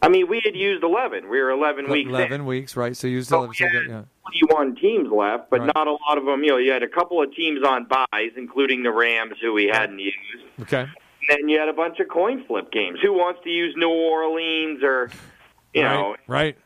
I 0.00 0.08
mean, 0.08 0.28
we 0.28 0.40
had 0.44 0.56
used 0.56 0.82
eleven. 0.82 1.28
We 1.28 1.40
were 1.40 1.50
eleven 1.50 1.88
weeks 1.88 2.08
in. 2.08 2.14
Eleven 2.14 2.44
weeks, 2.46 2.76
right? 2.76 2.96
So 2.96 3.06
you 3.06 3.14
used 3.16 3.28
So 3.28 3.38
eleven. 3.38 3.50
we 3.50 3.56
so 3.56 3.64
had 3.64 3.72
good, 3.72 3.88
yeah. 3.88 4.02
21 4.48 4.76
teams 4.76 5.10
left, 5.12 5.50
but 5.50 5.60
Right. 5.60 5.72
not 5.74 5.86
a 5.86 5.92
lot 5.92 6.18
of 6.18 6.24
them. 6.24 6.42
You 6.42 6.50
know, 6.52 6.56
you 6.56 6.72
had 6.72 6.82
a 6.82 6.88
couple 6.88 7.22
of 7.22 7.34
teams 7.34 7.64
on 7.64 7.84
buys, 7.86 8.32
including 8.36 8.82
the 8.82 8.90
Rams, 8.90 9.34
who 9.40 9.52
we 9.52 9.66
hadn't 9.66 9.98
used. 9.98 10.16
Okay. 10.62 10.80
And 10.82 10.90
then 11.28 11.48
you 11.48 11.58
had 11.58 11.68
a 11.68 11.72
bunch 11.72 12.00
of 12.00 12.08
coin 12.08 12.44
flip 12.46 12.72
games. 12.72 12.98
Who 13.02 13.12
wants 13.12 13.40
to 13.44 13.50
use 13.50 13.74
New 13.76 13.88
Orleans 13.90 14.82
or, 14.82 15.10
you 15.74 15.82
know, 15.82 16.16
right. 16.26 16.56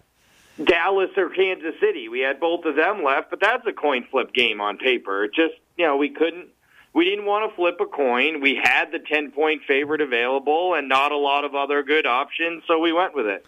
Dallas 0.62 1.11
or 1.16 1.29
Kansas 1.31 1.75
City? 1.81 2.09
We 2.09 2.21
had 2.21 2.40
both 2.40 2.64
of 2.64 2.77
them 2.77 3.03
left, 3.05 3.31
but 3.31 3.40
that's 3.40 3.66
a 3.66 3.73
coin 3.73 4.07
flip 4.11 4.33
game 4.33 4.61
on 4.61 4.79
paper. 4.79 5.25
It 5.25 5.35
just, 5.35 5.55
you 5.77 5.87
know, 5.87 5.97
we 5.97 6.09
couldn't. 6.11 6.49
We 6.95 7.05
didn't 7.05 7.27
want 7.27 7.51
to 7.51 7.55
flip 7.55 7.77
a 7.81 7.85
coin. 7.85 8.40
We 8.40 8.59
had 8.62 8.90
the 8.90 8.99
10 8.99 9.33
point 9.33 9.62
favorite 9.69 10.01
available 10.01 10.73
and 10.75 10.88
not 10.88 11.12
a 11.12 11.16
lot 11.16 11.45
of 11.45 11.55
other 11.55 11.83
good 11.83 12.07
options, 12.07 12.62
so 12.66 12.79
we 12.79 12.90
went 12.92 13.14
with 13.14 13.27
it. 13.27 13.45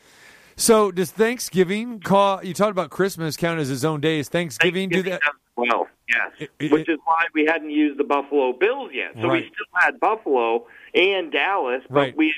So 0.57 0.91
does 0.91 1.11
Thanksgiving 1.13 2.01
call? 2.01 2.45
You 2.45 2.53
talked 2.53 2.73
about 2.73 2.91
Christmas 2.91 3.37
count 3.39 3.59
as 3.61 3.71
its 3.71 3.85
own 3.85 4.01
day. 4.01 4.19
Is 4.19 4.29
Thanksgiving, 4.29 4.91
do 4.91 5.03
that? 5.05 5.23
Well, 5.57 5.89
yes, 6.09 6.33
It- 6.39 6.51
it- 6.59 6.71
which 6.73 6.89
is 6.89 6.99
why 7.05 7.25
we 7.33 7.47
hadn't 7.47 7.71
used 7.71 7.99
the 7.99 8.05
Buffalo 8.05 8.53
Bills 8.53 8.91
yet. 8.93 9.13
So 9.21 9.29
Right. 9.29 9.43
we 9.45 9.49
still 9.49 9.67
had 9.81 9.99
Buffalo 9.99 10.67
and 10.95 11.33
Dallas, 11.33 11.83
but 11.89 11.95
Right. 11.99 12.17
we 12.17 12.35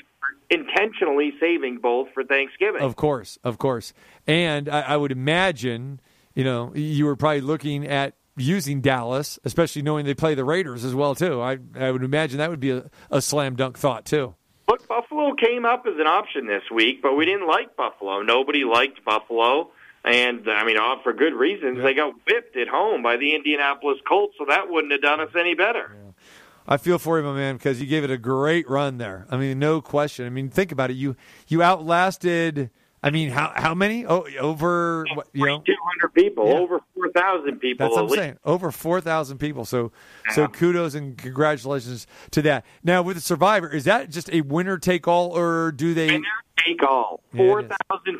intentionally 0.49 1.33
saving 1.39 1.77
both 1.77 2.09
for 2.13 2.23
Thanksgiving. 2.23 2.81
Of 2.81 2.95
course, 2.95 3.37
of 3.43 3.57
course. 3.57 3.93
And 4.27 4.69
I, 4.69 4.81
I 4.81 4.97
would 4.97 5.11
imagine, 5.11 5.99
you 6.35 6.43
know, 6.43 6.73
you 6.75 7.05
were 7.05 7.15
probably 7.15 7.41
looking 7.41 7.87
at 7.87 8.15
using 8.37 8.81
Dallas, 8.81 9.39
especially 9.43 9.81
knowing 9.81 10.05
they 10.05 10.13
play 10.13 10.35
the 10.35 10.45
Raiders 10.45 10.83
as 10.83 10.95
well 10.95 11.15
too. 11.15 11.41
I 11.41 11.57
I 11.75 11.91
would 11.91 12.03
imagine 12.03 12.37
that 12.39 12.49
would 12.49 12.59
be 12.59 12.71
a, 12.71 12.89
a 13.09 13.21
slam 13.21 13.55
dunk 13.55 13.77
thought 13.77 14.05
too. 14.05 14.35
Look, 14.67 14.87
Buffalo 14.87 15.33
came 15.35 15.65
up 15.65 15.85
as 15.85 15.95
an 15.99 16.07
option 16.07 16.47
this 16.47 16.63
week, 16.73 17.01
but 17.01 17.15
we 17.15 17.25
didn't 17.25 17.47
like 17.47 17.75
Buffalo. 17.75 18.21
Nobody 18.21 18.63
liked 18.63 19.03
Buffalo. 19.03 19.71
And 20.03 20.47
I 20.49 20.63
mean, 20.65 20.77
uh, 20.77 20.95
for 21.03 21.13
good 21.13 21.33
reasons, 21.33 21.79
they 21.83 21.93
got 21.93 22.13
whipped 22.25 22.57
at 22.57 22.67
home 22.67 23.03
by 23.03 23.17
the 23.17 23.35
Indianapolis 23.35 23.99
Colts, 24.07 24.35
so 24.37 24.45
that 24.47 24.69
wouldn't 24.69 24.91
have 24.91 25.01
done 25.01 25.19
us 25.19 25.29
any 25.37 25.53
better. 25.53 25.95
I 26.67 26.77
feel 26.77 26.99
for 26.99 27.17
you, 27.19 27.23
my 27.25 27.33
man, 27.33 27.57
because 27.57 27.81
you 27.81 27.87
gave 27.87 28.03
it 28.03 28.11
a 28.11 28.17
great 28.17 28.69
run 28.69 28.97
there. 28.97 29.25
I 29.29 29.37
mean, 29.37 29.59
no 29.59 29.81
question. 29.81 30.25
I 30.25 30.29
mean, 30.29 30.49
think 30.49 30.71
about 30.71 30.91
it. 30.91 30.93
You 30.95 31.15
you 31.47 31.61
outlasted. 31.63 32.69
I 33.03 33.09
mean, 33.09 33.29
how 33.31 33.51
how 33.55 33.73
many? 33.73 34.05
Oh, 34.05 34.25
over 34.39 35.05
what, 35.15 35.27
you 35.33 35.45
know, 35.45 35.59
200 35.65 36.13
people, 36.13 36.47
Yeah. 36.47 36.59
over 36.59 36.79
4,000 37.13 37.59
people. 37.59 37.85
That's 37.85 37.95
what 37.95 38.03
I'm 38.03 38.07
least. 38.07 38.19
saying. 38.19 38.37
Over 38.45 38.71
four 38.71 39.01
thousand 39.01 39.37
people. 39.37 39.65
So 39.65 39.91
so 40.31 40.47
kudos 40.47 40.95
and 40.95 41.17
congratulations 41.17 42.07
to 42.31 42.41
that. 42.43 42.65
Now 42.83 43.01
with 43.01 43.17
the 43.17 43.21
Survivor, 43.21 43.69
is 43.69 43.85
that 43.85 44.09
just 44.09 44.31
a 44.31 44.41
winner 44.41 44.77
take 44.77 45.07
all, 45.07 45.37
or 45.37 45.71
do 45.71 45.93
they? 45.93 46.07
Winner 46.07 46.25
take 46.65 46.83
all. 46.83 47.21
Yeah, 47.33 47.59
it 47.59 47.65
is. 47.65 47.71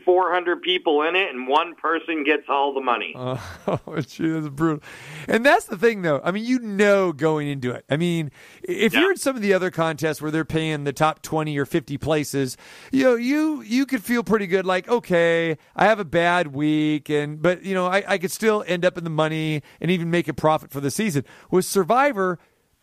4,400 0.05 0.61
people 0.61 1.03
in 1.03 1.15
it, 1.15 1.29
and 1.29 1.47
one 1.47 1.75
person 1.75 2.23
gets 2.23 2.43
all 2.49 2.73
the 2.73 2.81
money. 2.81 3.15
Oh, 3.67 3.99
gee, 4.01 4.29
that's 4.29 4.49
brutal. 4.49 4.81
And 5.27 5.45
that's 5.45 5.65
the 5.65 5.77
thing, 5.77 6.01
though. 6.01 6.19
I 6.23 6.31
mean, 6.31 6.43
you 6.45 6.59
know 6.59 7.13
going 7.13 7.47
into 7.47 7.71
it. 7.71 7.85
I 7.89 7.95
mean, 7.95 8.31
if 8.63 8.93
you're 8.93 9.11
in 9.11 9.17
some 9.17 9.35
of 9.35 9.41
the 9.41 9.53
other 9.53 9.69
contests 9.71 10.21
where 10.21 10.31
they're 10.31 10.43
paying 10.43 10.83
the 10.83 10.93
top 10.93 11.21
20 11.21 11.57
or 11.57 11.65
50 11.65 11.97
places, 11.97 12.57
you 12.91 13.03
know, 13.03 13.15
you 13.15 13.61
you 13.61 13.85
could 13.85 14.03
feel 14.03 14.23
pretty 14.23 14.47
good 14.47 14.65
like, 14.65 14.89
okay, 14.89 15.57
I 15.75 15.85
have 15.85 15.99
a 15.99 16.05
bad 16.05 16.47
week, 16.47 17.09
and 17.09 17.41
but, 17.41 17.63
you 17.63 17.73
know, 17.73 17.85
I, 17.85 18.03
I 18.07 18.17
could 18.17 18.31
still 18.31 18.63
end 18.71 18.85
up 18.85 18.97
in 18.97 19.03
the 19.03 19.09
money 19.09 19.61
and 19.79 19.91
even 19.91 20.09
make 20.09 20.27
a 20.27 20.33
profit 20.33 20.71
for 20.71 20.79
the 20.79 20.91
season. 20.91 21.25
With 21.49 21.65
Survivor, 21.65 22.39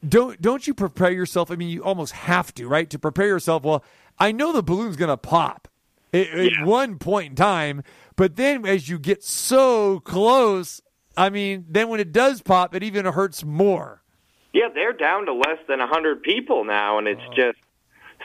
don't 0.06 0.40
don't 0.40 0.66
you 0.66 0.74
prepare 0.74 1.10
yourself? 1.10 1.50
I 1.50 1.56
mean, 1.56 1.68
you 1.68 1.82
almost 1.82 2.12
have 2.12 2.54
to, 2.54 2.68
right? 2.68 2.88
To 2.90 2.98
prepare 2.98 3.26
yourself. 3.26 3.64
Well, 3.64 3.82
I 4.18 4.32
know 4.32 4.52
the 4.52 4.62
balloon's 4.62 4.96
going 4.96 5.08
to 5.10 5.16
pop 5.16 5.68
at, 6.12 6.28
at 6.28 6.64
one 6.64 6.98
point 6.98 7.30
in 7.30 7.36
time, 7.36 7.82
but 8.16 8.36
then 8.36 8.64
as 8.66 8.88
you 8.88 8.98
get 8.98 9.22
so 9.24 10.00
close, 10.00 10.80
I 11.16 11.30
mean, 11.30 11.64
then 11.68 11.88
when 11.88 12.00
it 12.00 12.12
does 12.12 12.42
pop, 12.42 12.74
it 12.74 12.82
even 12.82 13.04
hurts 13.06 13.44
more. 13.44 14.02
Yeah, 14.52 14.68
they're 14.74 14.92
down 14.92 15.26
to 15.26 15.32
less 15.34 15.58
than 15.68 15.78
100 15.80 16.22
people 16.22 16.64
now, 16.64 16.98
and 16.98 17.06
it's 17.06 17.20
Oh. 17.30 17.34
just 17.34 17.58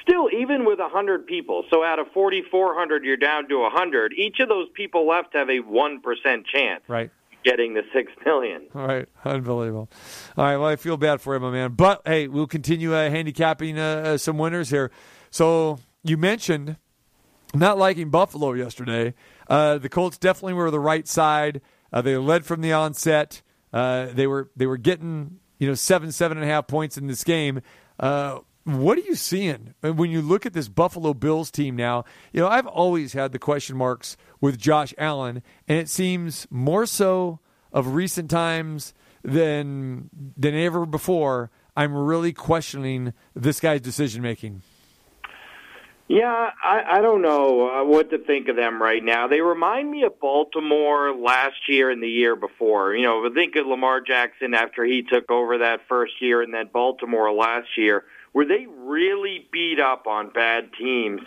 still 0.02 0.30
even 0.32 0.66
with 0.66 0.80
100 0.80 1.28
people. 1.28 1.64
So 1.70 1.84
out 1.84 2.00
of 2.00 2.08
4,400, 2.14 3.04
you're 3.04 3.18
down 3.18 3.48
to 3.50 3.60
100. 3.60 4.14
Each 4.14 4.40
of 4.40 4.50
those 4.50 4.68
people 4.74 5.08
left 5.08 5.34
have 5.34 5.50
a 5.50 5.60
1% 5.60 6.46
chance 6.46 6.82
Right. 6.88 7.12
Getting 7.44 7.74
the 7.74 7.82
6 7.94 8.12
million. 8.26 8.68
All 8.76 8.88
right, 8.88 9.08
unbelievable. 9.26 9.90
All 10.38 10.46
right, 10.46 10.58
well, 10.58 10.68
I 10.68 10.76
feel 10.76 10.98
bad 10.98 11.22
for 11.22 11.36
him, 11.36 11.42
my 11.42 11.52
man. 11.52 11.74
But 11.74 12.02
hey, 12.06 12.28
we'll 12.28 12.48
continue 12.48 12.96
uh, 12.96 13.10
handicapping 13.10 13.78
uh, 13.78 14.04
uh, 14.06 14.18
some 14.18 14.38
winners 14.38 14.70
here. 14.70 14.92
So 15.30 15.80
you 16.04 16.18
mentioned 16.18 16.78
not 17.54 17.78
liking 17.78 18.10
Buffalo 18.10 18.54
yesterday. 18.54 19.14
Uh, 19.48 19.78
the 19.78 19.90
Colts 19.90 20.18
definitely 20.18 20.54
were 20.54 20.72
the 20.72 20.80
right 20.80 21.08
side. 21.08 21.62
Uh, 21.92 22.02
they 22.02 22.18
led 22.18 22.46
from 22.46 22.62
the 22.62 22.74
onset. 22.74 23.42
Uh, 23.72 24.08
they 24.14 24.28
were 24.28 24.50
they 24.56 24.66
were 24.66 24.78
getting 24.78 25.40
you 25.60 25.68
know 25.68 25.74
seven 25.74 26.12
seven 26.12 26.38
and 26.38 26.46
a 26.46 26.50
half 26.50 26.68
points 26.68 26.98
in 26.98 27.08
this 27.08 27.24
game. 27.24 27.62
What 28.66 28.98
are 28.98 29.02
you 29.02 29.16
seeing 29.16 29.74
when 29.82 30.10
you 30.10 30.22
look 30.22 30.46
at 30.46 30.54
this 30.54 30.70
Buffalo 30.70 31.14
Bills 31.14 31.52
team 31.52 31.76
now? 31.76 32.06
You 32.32 32.42
know, 32.42 32.48
I've 32.48 32.68
always 32.68 33.12
had 33.12 33.34
the 33.34 33.40
question 33.40 33.76
marks 33.76 34.16
with 34.40 34.58
Josh 34.58 34.94
Allen, 34.98 35.44
and 35.68 35.78
it 35.80 35.90
seems 35.90 36.48
more 36.50 36.86
so 36.86 37.40
of 37.74 37.88
recent 37.88 38.30
times 38.30 38.94
than 39.22 40.10
than 40.38 40.56
ever 40.56 40.86
before. 40.86 41.52
I'm 41.76 41.94
really 41.94 42.32
questioning 42.32 43.14
this 43.34 43.60
guy's 43.60 43.82
decision 43.82 44.22
making. 44.22 44.62
Yeah, 46.08 46.52
I, 46.64 46.84
I 47.00 47.02
don't 47.02 47.22
know 47.22 47.70
uh, 47.70 47.84
what 47.86 48.12
to 48.12 48.18
think 48.18 48.48
of 48.48 48.56
them 48.56 48.82
right 48.82 49.04
now. 49.04 49.28
They 49.28 49.42
remind 49.42 49.90
me 49.90 50.04
of 50.04 50.20
Baltimore 50.20 51.16
last 51.16 51.68
year 51.68 51.90
and 51.90 52.04
the 52.04 52.10
year 52.10 52.36
before. 52.36 52.94
You 52.94 53.04
know, 53.04 53.28
think 53.34 53.56
of 53.56 53.66
Lamar 53.66 54.02
Jackson 54.02 54.54
after 54.54 54.86
he 54.86 55.02
took 55.02 55.32
over 55.32 55.60
that 55.60 55.82
first 55.90 56.22
year, 56.22 56.42
and 56.42 56.54
then 56.54 56.70
Baltimore 56.72 57.32
last 57.34 57.70
year, 57.78 58.04
where 58.34 58.46
they 58.46 58.68
really 58.68 59.48
beat 59.52 59.80
up 59.80 60.06
on 60.06 60.30
bad 60.30 60.72
teams. 60.74 61.22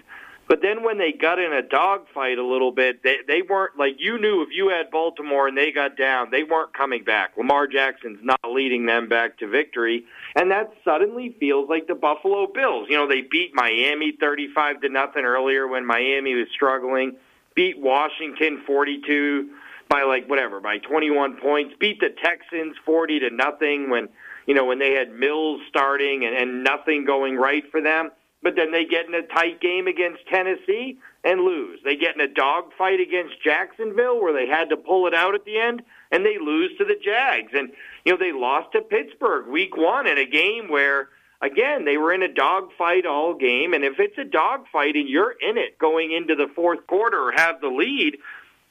But 0.48 0.62
then 0.62 0.84
when 0.84 0.98
they 0.98 1.10
got 1.10 1.40
in 1.40 1.52
a 1.52 1.62
dogfight 1.62 2.38
a 2.38 2.46
little 2.46 2.70
bit, 2.70 3.02
they 3.02 3.16
they 3.26 3.42
weren't 3.42 3.76
like 3.76 3.96
you 3.98 4.16
knew 4.20 4.42
if 4.42 4.50
you 4.52 4.68
had 4.68 4.92
Baltimore 4.92 5.48
and 5.48 5.58
they 5.58 5.72
got 5.72 5.96
down, 5.96 6.30
they 6.30 6.44
weren't 6.44 6.72
coming 6.72 7.02
back. 7.02 7.36
Lamar 7.36 7.66
Jackson's 7.66 8.20
not 8.22 8.38
leading 8.48 8.86
them 8.86 9.08
back 9.08 9.38
to 9.38 9.48
victory, 9.48 10.04
and 10.36 10.50
that 10.52 10.72
suddenly 10.84 11.34
feels 11.40 11.68
like 11.68 11.88
the 11.88 11.96
Buffalo 11.96 12.46
Bills. 12.46 12.86
You 12.88 12.96
know, 12.96 13.08
they 13.08 13.22
beat 13.22 13.54
Miami 13.54 14.12
35 14.20 14.82
to 14.82 14.88
nothing 14.88 15.24
earlier 15.24 15.66
when 15.66 15.84
Miami 15.84 16.34
was 16.34 16.46
struggling, 16.54 17.16
beat 17.56 17.80
Washington 17.80 18.62
42 18.64 19.50
by 19.88 20.02
like 20.02 20.28
whatever, 20.28 20.60
by 20.60 20.78
21 20.78 21.36
points, 21.38 21.74
beat 21.80 21.98
the 21.98 22.10
Texans 22.22 22.76
40 22.84 23.20
to 23.20 23.30
nothing 23.30 23.90
when, 23.90 24.08
you 24.46 24.54
know, 24.54 24.64
when 24.64 24.78
they 24.78 24.94
had 24.94 25.12
Mills 25.12 25.60
starting 25.68 26.24
and, 26.24 26.36
and 26.36 26.64
nothing 26.64 27.04
going 27.04 27.36
right 27.36 27.64
for 27.70 27.80
them 27.80 28.10
but 28.46 28.54
then 28.54 28.70
they 28.70 28.84
get 28.84 29.06
in 29.06 29.14
a 29.14 29.22
tight 29.22 29.60
game 29.60 29.88
against 29.88 30.24
Tennessee 30.28 31.00
and 31.24 31.40
lose. 31.40 31.80
They 31.84 31.96
get 31.96 32.14
in 32.14 32.20
a 32.20 32.32
dogfight 32.32 33.00
against 33.00 33.42
Jacksonville 33.42 34.22
where 34.22 34.32
they 34.32 34.46
had 34.46 34.68
to 34.68 34.76
pull 34.76 35.08
it 35.08 35.14
out 35.14 35.34
at 35.34 35.44
the 35.44 35.58
end 35.58 35.82
and 36.12 36.24
they 36.24 36.38
lose 36.38 36.70
to 36.78 36.84
the 36.84 36.94
Jags. 37.02 37.50
And 37.54 37.72
you 38.04 38.12
know, 38.12 38.18
they 38.18 38.30
lost 38.32 38.70
to 38.72 38.82
Pittsburgh 38.82 39.48
week 39.48 39.76
1 39.76 40.06
in 40.06 40.18
a 40.18 40.26
game 40.26 40.68
where 40.68 41.08
again, 41.42 41.84
they 41.84 41.96
were 41.96 42.12
in 42.12 42.22
a 42.22 42.32
dogfight 42.32 43.04
all 43.04 43.34
game 43.34 43.74
and 43.74 43.82
if 43.82 43.98
it's 43.98 44.16
a 44.16 44.24
dogfight 44.24 44.94
and 44.94 45.08
you're 45.08 45.34
in 45.40 45.58
it 45.58 45.76
going 45.78 46.12
into 46.12 46.36
the 46.36 46.46
fourth 46.54 46.86
quarter 46.86 47.18
or 47.18 47.32
have 47.32 47.60
the 47.60 47.66
lead, 47.66 48.18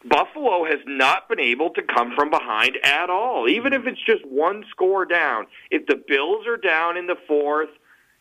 Buffalo 0.07 0.65
has 0.65 0.79
not 0.85 1.27
been 1.27 1.39
able 1.39 1.71
to 1.71 1.81
come 1.81 2.13
from 2.15 2.29
behind 2.29 2.77
at 2.83 3.09
all, 3.09 3.49
even 3.49 3.73
if 3.73 3.87
it's 3.87 4.03
just 4.05 4.25
one 4.25 4.63
score 4.69 5.05
down. 5.05 5.47
If 5.71 5.87
the 5.87 5.95
Bills 6.07 6.45
are 6.47 6.57
down 6.57 6.97
in 6.97 7.07
the 7.07 7.17
fourth, 7.27 7.69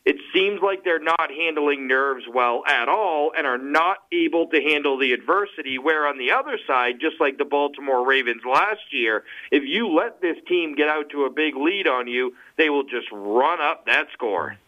it 0.05 0.17
seems 0.35 0.61
like 0.63 0.85
they're 0.85 0.99
not 0.99 1.31
handling 1.31 1.89
nerves 1.89 2.25
well 2.33 2.63
at 2.67 2.89
all 2.89 3.33
and 3.37 3.47
are 3.47 3.59
not 3.59 3.99
able 4.13 4.47
to 4.49 4.61
handle 4.61 4.99
the 4.99 5.13
adversity. 5.13 5.79
Where 5.79 6.07
on 6.07 6.19
the 6.19 6.31
other 6.31 6.59
side, 6.67 7.01
just 7.01 7.17
like 7.21 7.39
the 7.39 7.47
Baltimore 7.47 8.07
Ravens 8.07 8.43
last 8.45 8.93
year, 8.93 9.25
if 9.51 9.63
you 9.65 9.89
let 9.95 10.21
this 10.21 10.37
team 10.47 10.75
get 10.75 10.89
out 10.89 11.09
to 11.11 11.25
a 11.25 11.31
big 11.31 11.57
lead 11.57 11.87
on 11.87 12.07
you, 12.07 12.35
they 12.59 12.69
will 12.69 12.85
just 12.85 13.07
run 13.13 13.63
up 13.63 13.87
that 13.87 14.09
score. 14.13 14.59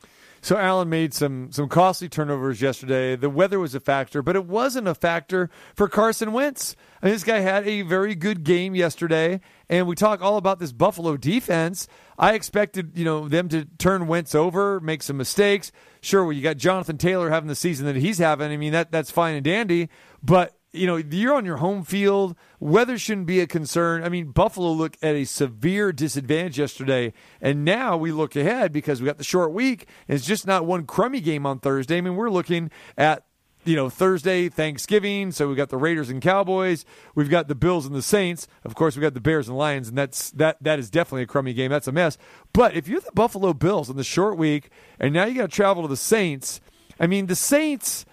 So 0.41 0.57
Allen 0.57 0.89
made 0.89 1.15
some 1.15 1.51
some 1.51 1.69
costly 1.69 2.09
turnovers 2.09 2.61
yesterday. 2.61 3.17
The 3.17 3.31
weather 3.31 3.59
was 3.59 3.75
a 3.75 3.81
factor, 3.81 4.23
but 4.23 4.37
it 4.37 4.47
wasn't 4.47 4.89
a 4.89 4.95
factor 4.95 5.51
for 5.75 5.89
Carson 5.89 6.33
Wentz. 6.33 6.77
I 7.03 7.07
mean, 7.07 7.15
this 7.15 7.25
guy 7.25 7.41
had 7.41 7.67
a 7.67 7.83
very 7.83 8.15
good 8.15 8.45
game 8.45 8.75
yesterday, 8.75 9.41
and 9.69 9.87
we 9.87 9.95
talk 9.95 10.23
all 10.23 10.37
about 10.37 10.59
this 10.59 10.73
Buffalo 10.73 11.17
defense. 11.17 11.89
I 12.19 12.35
expected 12.35 12.93
you 12.95 13.05
know 13.05 13.29
them 13.29 13.49
to 13.51 13.65
turn 13.79 14.07
Wentz 14.07 14.35
over, 14.35 14.81
make 14.81 15.03
some 15.03 15.17
mistakes. 15.17 15.73
Sure, 16.01 16.25
well, 16.25 16.33
you 16.33 16.43
got 16.43 16.57
Jonathan 16.57 16.99
Taylor 16.99 17.31
having 17.31 17.49
the 17.49 17.55
season 17.55 17.87
that 17.87 17.97
he's 17.97 18.19
having. 18.19 18.51
I 18.51 18.57
mean, 18.57 18.73
that 18.73 18.93
that's 18.93 19.11
fine 19.11 19.35
and 19.35 19.45
dandy, 19.45 19.89
but 20.23 20.56
you 20.77 20.87
know, 20.87 20.97
you're 20.97 21.35
on 21.35 21.45
your 21.45 21.57
home 21.59 21.83
field. 21.83 22.37
Weather 22.61 22.99
shouldn't 22.99 23.27
be 23.27 23.41
a 23.41 23.47
concern. 23.47 24.05
I 24.05 24.09
mean, 24.09 24.33
Buffalo 24.33 24.71
looked 24.73 25.03
at 25.03 25.15
a 25.15 25.25
severe 25.25 25.93
disadvantage 25.93 26.59
yesterday, 26.59 27.13
and 27.41 27.65
now 27.65 27.97
we 27.97 28.13
look 28.13 28.37
ahead 28.37 28.73
because 28.73 29.01
we 29.01 29.07
got 29.07 29.19
the 29.19 29.25
short 29.25 29.53
week. 29.53 29.87
And 30.09 30.17
it's 30.17 30.27
just 30.27 30.47
not 30.47 30.67
one 30.67 30.87
crummy 30.87 31.21
game 31.21 31.47
on 31.47 31.59
Thursday. 31.59 31.99
I 31.99 32.01
mean, 32.01 32.17
we're 32.17 32.31
looking 32.31 32.71
at 32.97 33.25
you 33.67 33.77
know 33.77 33.91
Thursday, 33.91 34.49
Thanksgiving. 34.49 35.33
So 35.33 35.49
we 35.49 35.55
got 35.55 35.69
the 35.69 35.77
Raiders 35.77 36.09
and 36.09 36.23
Cowboys. 36.23 36.85
We've 37.15 37.29
got 37.29 37.49
the 37.49 37.55
Bills 37.55 37.85
and 37.85 37.95
the 37.95 38.03
Saints. 38.03 38.47
Of 38.65 38.75
course, 38.75 38.97
we 38.97 39.03
got 39.03 39.15
the 39.15 39.21
Bears 39.21 39.49
and 39.49 39.59
Lions, 39.59 39.89
and 39.89 39.99
that's 39.99 40.31
that. 40.33 40.63
That 40.63 40.79
is 40.79 40.89
definitely 40.89 41.23
a 41.23 41.27
crummy 41.27 41.53
game. 41.53 41.71
That's 41.71 41.89
a 41.89 41.93
mess. 41.93 42.17
But 42.53 42.75
if 42.75 42.89
you're 42.89 43.01
the 43.01 43.13
Buffalo 43.13 43.53
Bills 43.53 43.91
on 43.91 43.97
the 43.97 44.05
short 44.05 44.39
week, 44.39 44.71
and 44.99 45.13
now 45.13 45.27
you 45.27 45.35
got 45.35 45.51
to 45.51 45.57
travel 45.57 45.83
to 45.83 45.89
the 45.89 45.97
Saints. 45.97 46.61
I 46.99 47.07
mean, 47.07 47.27
the 47.27 47.37
Saints. 47.37 48.07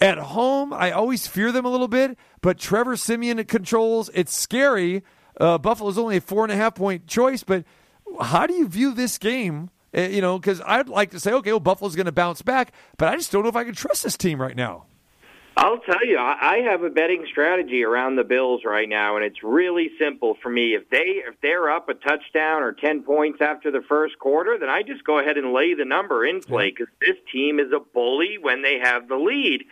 At 0.00 0.18
home, 0.18 0.72
I 0.72 0.90
always 0.90 1.26
fear 1.26 1.52
them 1.52 1.64
a 1.64 1.70
little 1.70 1.88
bit, 1.88 2.18
but 2.42 2.58
Trevor 2.58 2.96
Siemian 2.96 3.42
controls. 3.44 4.10
It's 4.12 4.34
scary. 4.34 5.02
Uh, 5.40 5.58
Buffalo's 5.58 5.98
only 5.98 6.18
a 6.18 6.20
four 6.20 6.44
and 6.44 6.52
a 6.52 6.56
half 6.56 6.74
point 6.74 7.06
choice, 7.06 7.42
but 7.42 7.64
how 8.20 8.46
do 8.46 8.54
you 8.54 8.68
view 8.68 8.92
this 8.92 9.18
game? 9.18 9.70
Uh, 9.96 10.02
you 10.02 10.20
know, 10.20 10.38
because 10.38 10.60
I'd 10.66 10.88
like 10.88 11.10
to 11.12 11.20
say, 11.20 11.32
okay, 11.32 11.52
well, 11.52 11.60
Buffalo's 11.60 11.96
going 11.96 12.06
to 12.06 12.12
bounce 12.12 12.42
back, 12.42 12.72
but 12.98 13.08
I 13.08 13.16
just 13.16 13.32
don't 13.32 13.42
know 13.42 13.48
if 13.48 13.56
I 13.56 13.64
can 13.64 13.74
trust 13.74 14.04
this 14.04 14.16
team 14.16 14.40
right 14.40 14.56
now. 14.56 14.84
I'll 15.58 15.78
tell 15.78 16.04
you, 16.04 16.18
I 16.18 16.58
have 16.70 16.82
a 16.82 16.90
betting 16.90 17.24
strategy 17.30 17.82
around 17.82 18.16
the 18.16 18.24
Bills 18.24 18.60
right 18.62 18.88
now, 18.88 19.16
and 19.16 19.24
it's 19.24 19.42
really 19.42 19.90
simple 19.98 20.36
for 20.42 20.50
me. 20.50 20.74
If 20.74 20.90
they 20.90 21.22
if 21.26 21.34
they're 21.40 21.70
up 21.70 21.88
a 21.88 21.94
touchdown 21.94 22.62
or 22.62 22.72
ten 22.72 23.02
points 23.02 23.40
after 23.40 23.70
the 23.70 23.80
first 23.88 24.18
quarter, 24.18 24.58
then 24.58 24.68
I 24.68 24.82
just 24.82 25.02
go 25.04 25.18
ahead 25.18 25.38
and 25.38 25.54
lay 25.54 25.72
the 25.72 25.86
number 25.86 26.26
in 26.26 26.42
play 26.42 26.70
because 26.70 26.92
this 27.00 27.16
team 27.32 27.58
is 27.58 27.72
a 27.72 27.80
bully 27.80 28.36
when 28.38 28.60
they 28.60 28.78
have 28.82 29.08
the 29.08 29.16
lead. 29.16 29.64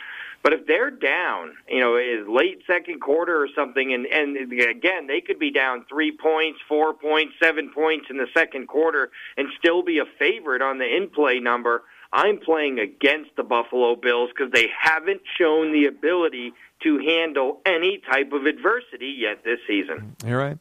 But 0.43 0.55
if 0.55 0.67
they're 0.67 0.91
down, 0.91 1.53
you 1.69 1.81
know, 1.81 1.97
is 1.97 2.27
late 2.29 2.63
second 2.67 3.03
quarter 3.03 3.43
or 3.43 3.49
something, 3.55 3.93
and 3.93 4.07
and 4.07 4.37
again 4.53 5.07
they 5.07 5.21
could 5.21 5.39
be 5.39 5.51
down 5.51 5.85
three 5.87 6.17
points, 6.17 6.61
four 6.67 6.95
points, 6.95 7.35
seven 7.43 7.71
points 7.75 8.07
in 8.09 8.17
the 8.17 8.29
second 8.33 8.69
quarter, 8.69 9.11
and 9.37 9.49
still 9.59 9.83
be 9.83 9.99
a 9.99 10.07
favorite 10.19 10.63
on 10.63 10.79
the 10.79 10.97
in 10.97 11.11
play 11.11 11.41
number. 11.41 11.83
I'm 12.15 12.39
playing 12.39 12.79
against 12.79 13.31
the 13.37 13.43
Buffalo 13.43 13.97
Bills 13.97 14.31
because 14.31 14.53
they 14.53 14.69
haven't 14.81 15.23
shown 15.37 15.73
the 15.73 15.87
ability 15.87 16.53
to 16.85 16.99
handle 16.99 17.61
any 17.67 18.01
type 18.09 18.33
of 18.33 18.47
adversity 18.47 19.17
yet 19.19 19.43
this 19.43 19.59
season. 19.67 20.15
You're 20.25 20.39
right. 20.39 20.59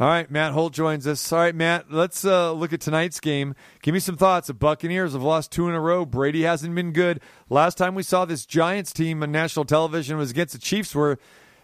All 0.00 0.06
right, 0.08 0.30
Matt 0.30 0.52
Holt 0.52 0.72
joins 0.72 1.06
us. 1.06 1.30
All 1.30 1.40
right, 1.40 1.54
Matt, 1.54 1.92
let's 1.92 2.24
uh, 2.24 2.52
look 2.52 2.72
at 2.72 2.80
tonight's 2.80 3.20
game. 3.20 3.54
Give 3.82 3.92
me 3.92 4.00
some 4.00 4.16
thoughts. 4.16 4.46
The 4.46 4.54
Buccaneers 4.54 5.12
have 5.12 5.22
lost 5.22 5.52
two 5.52 5.68
in 5.68 5.74
a 5.74 5.80
row. 5.80 6.06
Brady 6.06 6.42
hasn't 6.42 6.74
been 6.74 6.92
good. 6.92 7.20
Last 7.50 7.76
time 7.76 7.94
we 7.94 8.02
saw 8.02 8.24
this 8.24 8.46
Giants 8.46 8.92
team 8.92 9.22
on 9.22 9.30
national 9.30 9.66
television 9.66 10.16
was 10.16 10.30
against 10.30 10.54
the 10.54 10.58
Chiefs, 10.58 10.94
where 10.94 11.18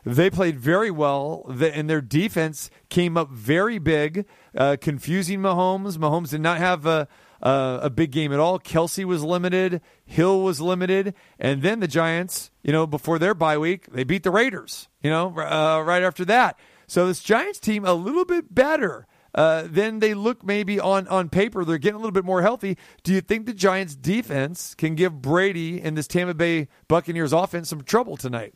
they 0.05 0.28
played 0.28 0.61
very 0.61 0.91
well, 0.91 1.47
and 1.49 1.88
their 1.88 2.03
defense 2.03 2.68
came 2.91 3.16
up 3.16 3.30
very 3.30 3.78
big, 3.78 4.26
uh, 4.55 4.76
confusing 4.78 5.41
Mahomes. 5.41 5.97
Mahomes 5.97 6.30
did 6.30 6.43
not 6.43 6.59
have 6.59 6.84
a, 6.84 7.09
a, 7.43 7.80
a 7.82 7.91
big 7.91 8.11
game 8.11 8.32
at 8.32 8.41
all. 8.41 8.59
Kelce 8.59 9.05
was 9.05 9.22
limited, 9.22 9.80
Hill 10.05 10.43
was 10.43 10.61
limited, 10.61 11.14
and 11.38 11.62
then 11.62 11.80
the 11.80 11.88
Giants, 11.88 12.51
you 12.62 12.72
know, 12.72 12.86
before 12.86 13.18
their 13.18 13.34
bye 13.34 13.59
week, 13.59 13.86
they 13.93 14.05
beat 14.05 14.22
the 14.22 14.30
Raiders. 14.30 14.88
You 15.03 15.11
know, 15.11 15.28
uh, 15.28 15.82
right 15.84 16.03
after 16.03 16.24
that. 16.26 16.59
So 16.86 17.07
this 17.07 17.20
Giants 17.20 17.59
team 17.59 17.84
a 17.84 17.95
little 17.95 18.24
bit 18.24 18.55
better. 18.55 19.07
Uh, 19.32 19.62
than 19.64 20.01
they 20.01 20.12
look 20.12 20.43
maybe 20.43 20.80
on, 20.80 21.07
on 21.07 21.28
paper. 21.28 21.64
They're 21.64 21.78
getting 21.78 21.95
a 21.95 21.99
little 21.99 22.11
bit 22.11 22.24
more 22.24 22.43
healthy. 22.43 22.76
Do 23.05 23.12
you 23.12 23.20
think 23.20 23.47
the 23.47 23.55
Giants 23.55 23.95
defense 23.95 24.74
can 24.74 24.97
give 24.97 25.22
Brady 25.22 25.80
and 25.80 25.97
this 25.97 26.09
Tampa 26.09 26.34
Bay 26.34 26.66
Buccaneers 26.88 27.32
offense 27.32 27.68
some 27.68 27.82
trouble 27.84 28.16
tonight? 28.16 28.55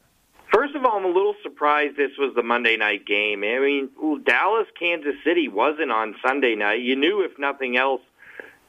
First 0.52 0.74
of 0.74 0.84
all, 0.84 0.96
I'm 0.96 1.04
a 1.04 1.08
little 1.08 1.36
surprised 1.44 1.96
this 1.96 2.10
was 2.18 2.34
the 2.34 2.42
Monday 2.42 2.76
night 2.76 3.06
game. 3.06 3.44
I 3.44 3.60
mean, 3.60 3.90
Dallas, 4.24 4.66
Kansas 4.76 5.14
City 5.24 5.46
wasn't 5.46 5.92
on 5.92 6.16
Sunday 6.26 6.56
night. 6.56 6.80
You 6.80 6.96
knew, 6.96 7.22
if 7.22 7.38
nothing 7.38 7.76
else, 7.76 8.00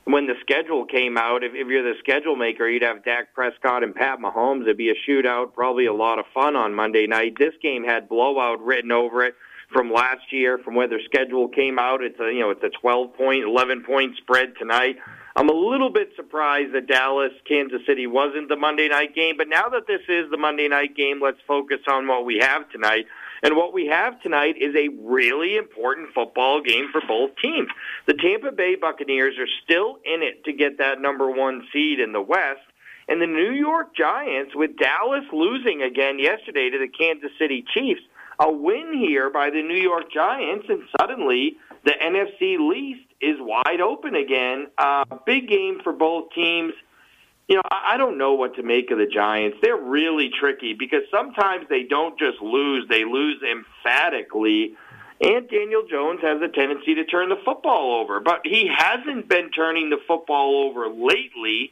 when 0.06 0.28
the 0.28 0.36
schedule 0.40 0.86
came 0.86 1.18
out, 1.18 1.44
if, 1.44 1.54
if 1.54 1.68
you're 1.68 1.84
the 1.84 1.98
schedule 2.00 2.36
maker, 2.36 2.68
you'd 2.68 2.84
have 2.84 3.04
Dak 3.04 3.34
Prescott 3.34 3.84
and 3.84 3.94
Pat 3.94 4.20
Mahomes. 4.20 4.62
It'd 4.62 4.78
be 4.78 4.92
a 4.92 5.10
shootout, 5.10 5.54
probably 5.54 5.88
a 5.88 5.94
lot 5.94 6.20
of 6.20 6.26
fun 6.34 6.56
on 6.56 6.74
Monday 6.74 7.08
night. 7.08 7.34
This 7.38 7.54
game 7.62 7.84
had 7.84 8.08
blowout 8.08 8.64
written 8.64 8.92
over 8.92 9.24
it 9.26 9.36
from 9.74 9.92
last 9.92 10.32
year, 10.32 10.60
from 10.60 10.76
where 10.76 10.88
their 10.88 11.02
schedule 11.06 11.48
came 11.48 11.80
out. 11.80 12.04
It's 12.04 12.20
a 12.20 12.32
you 12.32 12.40
know 12.40 12.52
it's 12.52 12.64
a 12.64 12.70
12 12.70 13.16
point, 13.16 13.44
11 13.44 13.84
point 13.84 14.16
spread 14.18 14.54
tonight. 14.60 14.98
I'm 15.36 15.50
a 15.50 15.54
little 15.54 15.90
bit 15.90 16.12
surprised 16.16 16.74
that 16.76 16.88
Dallas, 16.88 17.32
Kansas 17.46 17.82
City 17.86 18.08
wasn't 18.08 18.48
the 18.48 18.56
Monday 18.56 18.88
night 18.88 19.14
game, 19.16 19.36
but 19.38 19.50
now 19.50 19.68
that 19.70 19.86
this 19.88 20.02
is 20.08 20.30
the 20.32 20.38
Monday 20.38 20.70
night 20.70 20.96
game, 20.96 21.20
let's 21.22 21.40
focus 21.46 21.80
on 21.88 22.08
what 22.08 22.26
we 22.26 22.38
have 22.38 22.70
tonight. 22.70 23.06
And 23.44 23.56
what 23.56 23.74
we 23.74 23.88
have 23.88 24.22
tonight 24.22 24.56
is 24.60 24.76
a 24.76 24.90
really 25.02 25.58
important 25.58 26.10
football 26.14 26.62
game 26.62 26.90
for 26.92 27.02
both 27.08 27.32
teams. 27.42 27.70
The 28.06 28.14
Tampa 28.14 28.52
Bay 28.52 28.76
Buccaneers 28.76 29.38
are 29.38 29.48
still 29.64 30.00
in 30.06 30.24
it 30.24 30.44
to 30.46 30.54
get 30.54 30.78
that 30.78 31.02
number 31.02 31.30
one 31.30 31.68
seed 31.72 32.00
in 32.00 32.12
the 32.12 32.22
West. 32.22 32.62
And 33.08 33.22
the 33.22 33.28
New 33.28 33.52
York 33.52 33.96
Giants, 33.96 34.56
with 34.56 34.78
Dallas 34.78 35.26
losing 35.32 35.84
again 35.84 36.18
yesterday 36.18 36.70
to 36.72 36.80
the 36.80 36.88
Kansas 36.88 37.32
City 37.38 37.64
Chiefs, 37.74 38.02
a 38.40 38.52
win 38.52 38.94
here 38.98 39.30
by 39.30 39.50
the 39.50 39.62
New 39.62 39.78
York 39.78 40.12
Giants, 40.12 40.66
and 40.70 40.82
suddenly 41.00 41.58
the 41.84 41.92
NFC 41.92 42.58
East 42.76 43.08
is 43.22 43.38
wide 43.40 43.80
open 43.82 44.16
again. 44.16 44.68
Uh, 44.78 45.06
big 45.26 45.48
game 45.48 45.80
for 45.84 45.94
both 45.94 46.32
teams. 46.34 46.74
You 47.48 47.58
know, 47.58 47.62
I 47.70 47.98
don't 47.98 48.18
know 48.18 48.34
what 48.34 48.56
to 48.56 48.64
make 48.64 48.90
of 48.90 48.98
the 48.98 49.06
Giants. 49.06 49.58
They're 49.62 49.78
really 49.78 50.32
tricky 50.40 50.74
because 50.74 51.04
sometimes 51.12 51.68
they 51.70 51.84
don't 51.84 52.18
just 52.18 52.42
lose, 52.42 52.88
they 52.90 53.06
lose 53.06 53.42
emphatically. 53.44 54.76
And 55.22 55.48
Daniel 55.48 55.84
Jones 55.88 56.22
has 56.22 56.42
a 56.42 56.48
tendency 56.48 56.96
to 56.96 57.06
turn 57.06 57.30
the 57.30 57.38
football 57.46 58.02
over, 58.02 58.20
but 58.20 58.42
he 58.44 58.68
hasn't 58.76 59.30
been 59.30 59.52
turning 59.52 59.90
the 59.90 60.00
football 60.08 60.66
over 60.66 60.90
lately. 60.90 61.72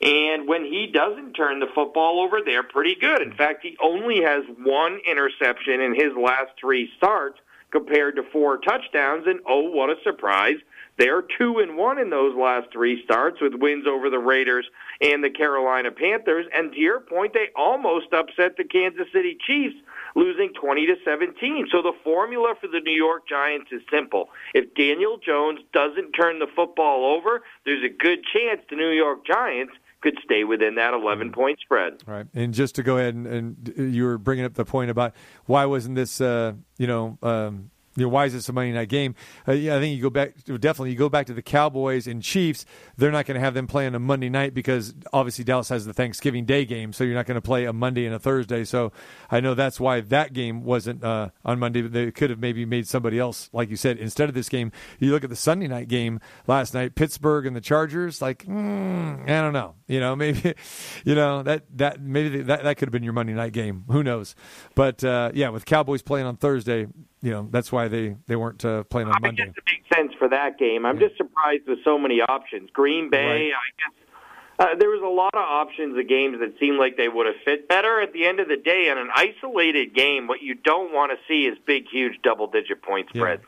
And 0.00 0.48
when 0.48 0.64
he 0.64 0.88
doesn't 0.92 1.34
turn 1.34 1.60
the 1.60 1.68
football 1.72 2.20
over, 2.20 2.40
they're 2.44 2.64
pretty 2.64 2.96
good. 2.96 3.22
In 3.22 3.32
fact, 3.32 3.62
he 3.62 3.76
only 3.80 4.22
has 4.22 4.42
one 4.58 4.98
interception 5.06 5.80
in 5.80 5.94
his 5.94 6.12
last 6.20 6.50
three 6.60 6.90
starts 6.96 7.38
compared 7.70 8.16
to 8.16 8.24
four 8.32 8.58
touchdowns. 8.58 9.28
And 9.28 9.38
oh, 9.48 9.70
what 9.70 9.88
a 9.88 9.94
surprise! 10.02 10.56
They're 10.98 11.22
two 11.38 11.58
and 11.58 11.76
one 11.76 11.98
in 11.98 12.10
those 12.10 12.36
last 12.36 12.68
three 12.72 13.02
starts 13.04 13.40
with 13.40 13.54
wins 13.54 13.86
over 13.86 14.10
the 14.10 14.18
Raiders 14.18 14.66
and 15.00 15.24
the 15.24 15.30
Carolina 15.30 15.90
Panthers. 15.90 16.46
And 16.54 16.72
to 16.72 16.78
your 16.78 17.00
point, 17.00 17.32
they 17.32 17.48
almost 17.56 18.12
upset 18.12 18.56
the 18.56 18.64
Kansas 18.64 19.06
City 19.12 19.36
Chiefs, 19.46 19.76
losing 20.14 20.52
20 20.52 20.86
to 20.86 20.96
17. 21.04 21.68
So 21.72 21.82
the 21.82 21.94
formula 22.04 22.54
for 22.60 22.68
the 22.68 22.80
New 22.80 22.94
York 22.94 23.26
Giants 23.28 23.72
is 23.72 23.80
simple. 23.90 24.28
If 24.54 24.74
Daniel 24.74 25.18
Jones 25.18 25.60
doesn't 25.72 26.12
turn 26.12 26.38
the 26.38 26.48
football 26.54 27.16
over, 27.16 27.42
there's 27.64 27.84
a 27.84 27.88
good 27.88 28.20
chance 28.32 28.60
the 28.68 28.76
New 28.76 28.90
York 28.90 29.26
Giants 29.26 29.72
could 30.02 30.18
stay 30.24 30.44
within 30.44 30.74
that 30.74 30.92
11 30.92 31.32
point 31.32 31.60
spread. 31.60 32.02
Right. 32.06 32.26
And 32.34 32.52
just 32.52 32.74
to 32.74 32.82
go 32.82 32.98
ahead 32.98 33.14
and, 33.14 33.26
and 33.26 33.94
you 33.94 34.04
were 34.04 34.18
bringing 34.18 34.44
up 34.44 34.54
the 34.54 34.64
point 34.64 34.90
about 34.90 35.14
why 35.46 35.64
wasn't 35.64 35.94
this, 35.94 36.20
uh, 36.20 36.52
you 36.76 36.86
know, 36.86 37.18
um, 37.22 37.70
you 37.96 38.04
know, 38.04 38.08
why 38.08 38.24
is 38.24 38.32
this 38.32 38.48
a 38.48 38.52
Monday 38.52 38.72
night 38.72 38.88
game? 38.88 39.14
Uh, 39.46 39.52
yeah, 39.52 39.76
I 39.76 39.80
think 39.80 39.96
you 39.96 40.02
go 40.02 40.10
back 40.10 40.34
definitely 40.44 40.90
you 40.90 40.96
go 40.96 41.08
back 41.08 41.26
to 41.26 41.34
the 41.34 41.42
Cowboys 41.42 42.06
and 42.06 42.22
Chiefs. 42.22 42.64
They're 42.96 43.10
not 43.10 43.26
going 43.26 43.34
to 43.34 43.40
have 43.40 43.54
them 43.54 43.66
play 43.66 43.86
on 43.86 43.94
a 43.94 43.98
Monday 43.98 44.30
night 44.30 44.54
because 44.54 44.94
obviously 45.12 45.44
Dallas 45.44 45.68
has 45.68 45.84
the 45.84 45.92
Thanksgiving 45.92 46.44
Day 46.46 46.64
game, 46.64 46.92
so 46.92 47.04
you're 47.04 47.14
not 47.14 47.26
going 47.26 47.36
to 47.36 47.42
play 47.42 47.66
a 47.66 47.72
Monday 47.72 48.06
and 48.06 48.14
a 48.14 48.18
Thursday. 48.18 48.64
So 48.64 48.92
I 49.30 49.40
know 49.40 49.54
that's 49.54 49.78
why 49.78 50.00
that 50.00 50.32
game 50.32 50.64
wasn't 50.64 51.04
uh, 51.04 51.30
on 51.44 51.58
Monday. 51.58 51.82
They 51.82 52.10
could 52.10 52.30
have 52.30 52.38
maybe 52.38 52.64
made 52.64 52.88
somebody 52.88 53.18
else, 53.18 53.50
like 53.52 53.68
you 53.68 53.76
said, 53.76 53.98
instead 53.98 54.28
of 54.28 54.34
this 54.34 54.48
game. 54.48 54.72
You 54.98 55.10
look 55.10 55.24
at 55.24 55.30
the 55.30 55.36
Sunday 55.36 55.68
night 55.68 55.88
game 55.88 56.20
last 56.46 56.72
night, 56.72 56.94
Pittsburgh 56.94 57.46
and 57.46 57.54
the 57.54 57.60
Chargers. 57.60 58.22
Like 58.22 58.44
mm, 58.46 59.22
I 59.28 59.42
don't 59.42 59.52
know, 59.52 59.74
you 59.86 60.00
know, 60.00 60.16
maybe 60.22 60.54
you 61.04 61.14
know 61.14 61.42
that 61.42 61.64
that 61.76 62.00
maybe 62.00 62.42
that 62.42 62.62
that 62.62 62.76
could 62.78 62.88
have 62.88 62.92
been 62.92 63.02
your 63.02 63.12
Monday 63.12 63.34
night 63.34 63.52
game. 63.52 63.84
Who 63.88 64.02
knows? 64.02 64.34
But 64.74 65.04
uh, 65.04 65.32
yeah, 65.34 65.50
with 65.50 65.66
Cowboys 65.66 66.00
playing 66.00 66.26
on 66.26 66.36
Thursday, 66.36 66.86
you 67.22 67.30
know 67.30 67.48
that's 67.50 67.70
why 67.72 67.88
they 67.88 68.16
they 68.26 68.36
weren't 68.36 68.64
uh, 68.64 68.82
playing 68.84 69.08
on 69.08 69.14
I 69.16 69.20
Monday. 69.20 69.46
Guess 69.46 69.54
it 69.56 69.64
makes 69.66 69.96
sense 69.96 70.12
for 70.18 70.28
that 70.28 70.58
game. 70.58 70.84
I'm 70.84 70.98
just 70.98 71.16
surprised 71.16 71.62
with 71.66 71.78
so 71.84 71.98
many 71.98 72.20
options. 72.20 72.68
Green 72.72 73.08
Bay, 73.10 73.24
Right. 73.24 73.52
I 73.52 73.68
guess. 73.78 73.98
Uh, 74.58 74.74
there 74.78 74.90
was 74.90 75.02
a 75.02 75.08
lot 75.08 75.34
of 75.34 75.40
options 75.40 75.98
of 75.98 76.06
games 76.06 76.38
that 76.40 76.52
seemed 76.60 76.78
like 76.78 76.96
they 76.96 77.08
would 77.08 77.26
have 77.26 77.34
fit 77.44 77.68
better. 77.68 78.00
At 78.00 78.12
the 78.12 78.26
end 78.26 78.38
of 78.38 78.48
the 78.48 78.56
day, 78.56 78.88
in 78.90 78.98
an 78.98 79.08
isolated 79.14 79.94
game, 79.94 80.28
what 80.28 80.42
you 80.42 80.54
don't 80.54 80.92
want 80.92 81.10
to 81.10 81.16
see 81.26 81.46
is 81.46 81.56
big, 81.66 81.84
huge 81.90 82.20
double-digit 82.22 82.82
point 82.82 83.08
spreads. 83.08 83.42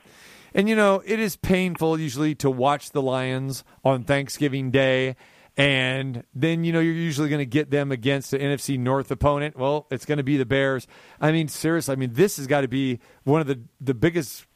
And 0.55 0.69
you 0.69 0.75
know, 0.75 1.03
it 1.05 1.21
is 1.21 1.37
painful 1.37 2.01
usually 2.01 2.35
to 2.37 2.51
watch 2.51 2.91
the 2.93 3.03
Lions 3.03 3.65
on 3.85 4.03
Thanksgiving 4.05 4.71
Day. 4.71 5.15
And 5.57 6.25
then, 6.35 6.65
you 6.65 6.73
know, 6.73 6.81
you're 6.81 6.93
usually 6.93 7.29
going 7.29 7.39
to 7.39 7.47
get 7.47 7.71
them 7.71 7.93
against 7.93 8.33
the 8.33 8.39
NFC 8.39 8.79
North 8.79 9.11
opponent. 9.11 9.57
Well, 9.57 9.87
it's 9.91 10.05
going 10.05 10.19
to 10.19 10.25
be 10.25 10.37
the 10.37 10.47
Bears. 10.47 10.89
I 11.21 11.31
mean, 11.31 11.47
seriously, 11.47 11.93
I 11.93 11.97
mean, 11.97 12.15
this 12.15 12.39
has 12.39 12.47
got 12.49 12.63
to 12.63 12.69
be 12.69 12.99
one 13.23 13.41
of 13.41 13.47
the, 13.47 13.61
the 13.81 13.95
biggest 13.95 14.47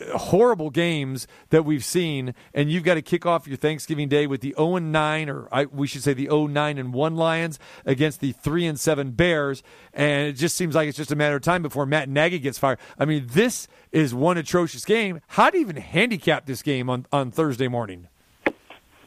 uh, 0.00 0.18
horrible 0.18 0.70
games 0.70 1.28
that 1.50 1.64
we've 1.64 1.84
seen 1.84 2.34
and 2.54 2.72
you've 2.72 2.82
got 2.82 2.94
to 2.94 3.02
kick 3.02 3.24
off 3.24 3.46
your 3.46 3.56
Thanksgiving 3.56 4.08
day 4.08 4.26
with 4.26 4.40
the 4.40 4.52
0 4.56 4.76
and 4.76 4.90
9 4.92 5.28
or 5.28 5.48
I, 5.52 5.66
we 5.66 5.86
should 5.86 6.02
say 6.02 6.12
the 6.12 6.26
0 6.26 6.48
9 6.48 6.78
and 6.78 6.92
1 6.92 7.16
Lions 7.16 7.58
against 7.84 8.20
the 8.20 8.32
3 8.32 8.66
and 8.66 8.78
7 8.80 9.12
Bears 9.12 9.62
and 9.92 10.28
it 10.28 10.32
just 10.34 10.56
seems 10.56 10.74
like 10.74 10.88
it's 10.88 10.96
just 10.96 11.12
a 11.12 11.16
matter 11.16 11.36
of 11.36 11.42
time 11.42 11.62
before 11.62 11.86
Matt 11.86 12.08
Nagy 12.08 12.38
gets 12.38 12.58
fired. 12.58 12.78
I 12.98 13.04
mean, 13.04 13.26
this 13.28 13.66
is 13.90 14.14
one 14.14 14.38
atrocious 14.38 14.84
game. 14.84 15.20
How 15.28 15.50
do 15.50 15.58
you 15.58 15.64
even 15.64 15.76
handicap 15.76 16.46
this 16.46 16.62
game 16.62 16.88
on 16.90 17.06
on 17.12 17.30
Thursday 17.30 17.68
morning? 17.68 18.08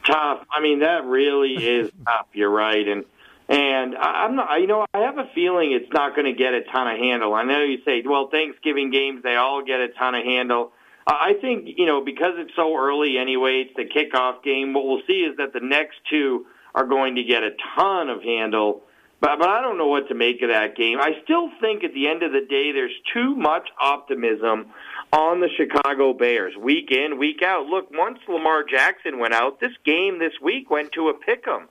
Tough. 0.05 0.45
I 0.51 0.61
mean, 0.61 0.79
that 0.79 1.05
really 1.05 1.53
is 1.79 1.91
tough. 2.05 2.27
You're 2.33 2.49
right, 2.49 2.87
and 2.87 3.05
and 3.49 3.95
I'm 3.95 4.35
not. 4.35 4.61
You 4.61 4.67
know, 4.67 4.85
I 4.93 4.99
have 4.99 5.17
a 5.17 5.29
feeling 5.35 5.71
it's 5.73 5.91
not 5.91 6.15
going 6.15 6.25
to 6.25 6.37
get 6.37 6.53
a 6.53 6.63
ton 6.63 6.87
of 6.87 6.97
handle. 6.97 7.33
I 7.33 7.43
know 7.43 7.61
you 7.63 7.79
say, 7.83 8.01
well, 8.05 8.29
Thanksgiving 8.29 8.91
games 8.91 9.23
they 9.23 9.35
all 9.35 9.63
get 9.63 9.79
a 9.79 9.89
ton 9.89 10.15
of 10.15 10.23
handle. 10.23 10.71
I 11.05 11.31
I 11.31 11.33
think 11.41 11.67
you 11.77 11.85
know 11.85 12.03
because 12.03 12.33
it's 12.37 12.55
so 12.55 12.75
early 12.77 13.17
anyway. 13.17 13.65
It's 13.67 13.75
the 13.75 13.85
kickoff 13.85 14.43
game. 14.43 14.73
What 14.73 14.85
we'll 14.85 15.01
see 15.07 15.21
is 15.21 15.37
that 15.37 15.53
the 15.53 15.59
next 15.59 15.97
two 16.09 16.45
are 16.73 16.85
going 16.85 17.15
to 17.15 17.23
get 17.23 17.43
a 17.43 17.51
ton 17.75 18.09
of 18.09 18.23
handle. 18.23 18.83
But, 19.19 19.37
but 19.37 19.49
I 19.49 19.61
don't 19.61 19.77
know 19.77 19.87
what 19.87 20.07
to 20.07 20.15
make 20.15 20.41
of 20.41 20.49
that 20.49 20.75
game. 20.75 20.99
I 20.99 21.11
still 21.23 21.49
think 21.61 21.83
at 21.83 21.93
the 21.93 22.07
end 22.07 22.23
of 22.23 22.31
the 22.31 22.41
day, 22.41 22.71
there's 22.71 22.95
too 23.13 23.35
much 23.35 23.67
optimism 23.79 24.71
on 25.12 25.41
the 25.41 25.49
Chicago 25.57 26.14
Bears 26.14 26.55
week 26.57 26.91
in, 26.91 27.18
week 27.18 27.41
out. 27.43 27.66
Look, 27.66 27.89
once 27.91 28.20
Lamar 28.28 28.64
Jackson 28.64 29.20
went 29.20 29.34
out, 29.34 29.59
this 29.59 29.74
game 29.86 30.20
this 30.20 30.34
week 30.41 30.70
went 30.70 30.93
to 30.93 31.09
a 31.09 31.14
pick 31.14 31.47
'em. 31.47 31.68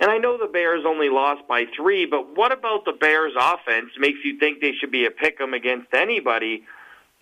And 0.00 0.10
I 0.10 0.18
know 0.18 0.38
the 0.38 0.46
Bears 0.46 0.84
only 0.86 1.08
lost 1.10 1.46
by 1.46 1.66
three, 1.76 2.06
but 2.06 2.34
what 2.34 2.52
about 2.52 2.84
the 2.84 2.92
Bears 2.92 3.34
offense 3.38 3.90
makes 3.98 4.18
you 4.24 4.38
think 4.38 4.60
they 4.60 4.72
should 4.72 4.90
be 4.90 5.04
a 5.04 5.10
pick 5.10 5.40
'em 5.40 5.54
against 5.54 5.94
anybody? 5.94 6.64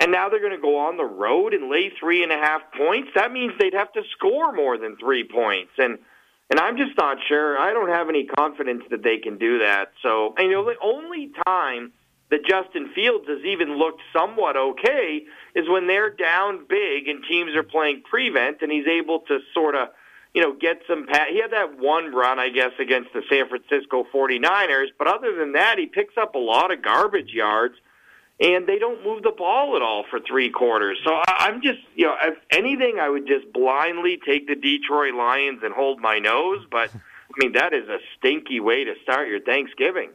And 0.01 0.12
now 0.12 0.29
they're 0.29 0.41
going 0.41 0.53
to 0.53 0.59
go 0.59 0.79
on 0.79 0.97
the 0.97 1.05
road 1.05 1.53
and 1.53 1.69
lay 1.69 1.91
three 1.91 2.23
and 2.23 2.31
a 2.31 2.39
half 2.39 2.62
points. 2.73 3.11
That 3.14 3.33
means 3.33 3.53
they'd 3.59 3.75
have 3.75 3.93
to 3.93 4.03
score 4.12 4.53
more 4.53 4.79
than 4.79 4.97
three 4.97 5.25
points. 5.25 5.73
And 5.77 5.99
and 6.51 6.59
I'm 6.59 6.79
just 6.79 6.97
not 6.97 7.19
sure. 7.29 7.59
I 7.59 7.75
don't 7.75 7.91
have 7.91 8.09
any 8.09 8.25
confidence 8.25 8.83
that 8.91 9.03
they 9.03 9.19
can 9.19 9.37
do 9.37 9.59
that. 9.59 9.93
So, 10.03 10.35
you 10.39 10.51
know, 10.51 10.64
the 10.64 10.79
only 10.81 11.31
time 11.47 11.93
that 12.31 12.45
Justin 12.45 12.91
Fields 12.95 13.26
has 13.29 13.45
even 13.45 13.79
looked 13.79 14.03
somewhat 14.12 14.57
okay 14.57 15.22
is 15.55 15.68
when 15.68 15.87
they're 15.87 16.11
down 16.11 16.66
big 16.68 17.09
and 17.09 17.24
teams 17.29 17.57
are 17.57 17.62
playing 17.62 18.03
prevent, 18.03 18.62
and 18.62 18.70
he's 18.70 18.87
able 18.87 19.20
to 19.20 19.39
sort 19.55 19.74
of 19.74 19.89
you 20.35 20.43
know, 20.43 20.55
get 20.55 20.81
some 20.87 21.07
pat. 21.07 21.29
He 21.31 21.41
had 21.41 21.53
that 21.53 21.79
one 21.79 22.14
run, 22.14 22.39
I 22.39 22.51
guess, 22.51 22.72
against 22.79 23.12
the 23.12 23.22
San 23.31 23.49
Francisco 23.49 24.07
49ers, 24.12 24.89
but 24.99 25.09
other 25.09 25.35
than 25.35 25.53
that, 25.53 25.79
he 25.79 25.87
picks 25.87 26.16
up 26.16 26.35
a 26.35 26.39
lot 26.39 26.70
of 26.70 26.83
garbage 26.83 27.33
yards, 27.33 27.74
and 28.41 28.66
they 28.66 28.79
don't 28.79 29.03
move 29.05 29.22
the 29.22 29.33
ball 29.37 29.74
at 29.74 29.83
all 29.83 30.05
for 30.09 30.20
three 30.20 30.51
quarters. 30.51 30.99
So 31.05 31.20
I'm 31.26 31.61
just, 31.61 31.81
you 31.97 32.07
know, 32.07 32.14
if 32.22 32.39
anything, 32.51 32.99
I 33.01 33.09
would 33.09 33.26
just 33.26 33.53
blindly 33.53 34.20
take 34.24 34.47
the 34.47 34.55
Detroit 34.55 35.14
Lions 35.14 35.61
and 35.64 35.74
hold 35.74 36.01
my 36.01 36.18
nose. 36.18 36.64
But 36.70 36.95
I 36.95 37.33
mean, 37.39 37.55
that 37.55 37.72
is 37.72 37.89
a 37.89 37.99
stinky 38.16 38.61
way 38.61 38.85
to 38.85 38.95
start 39.03 39.29
your 39.29 39.41
Thanksgiving. 39.41 40.11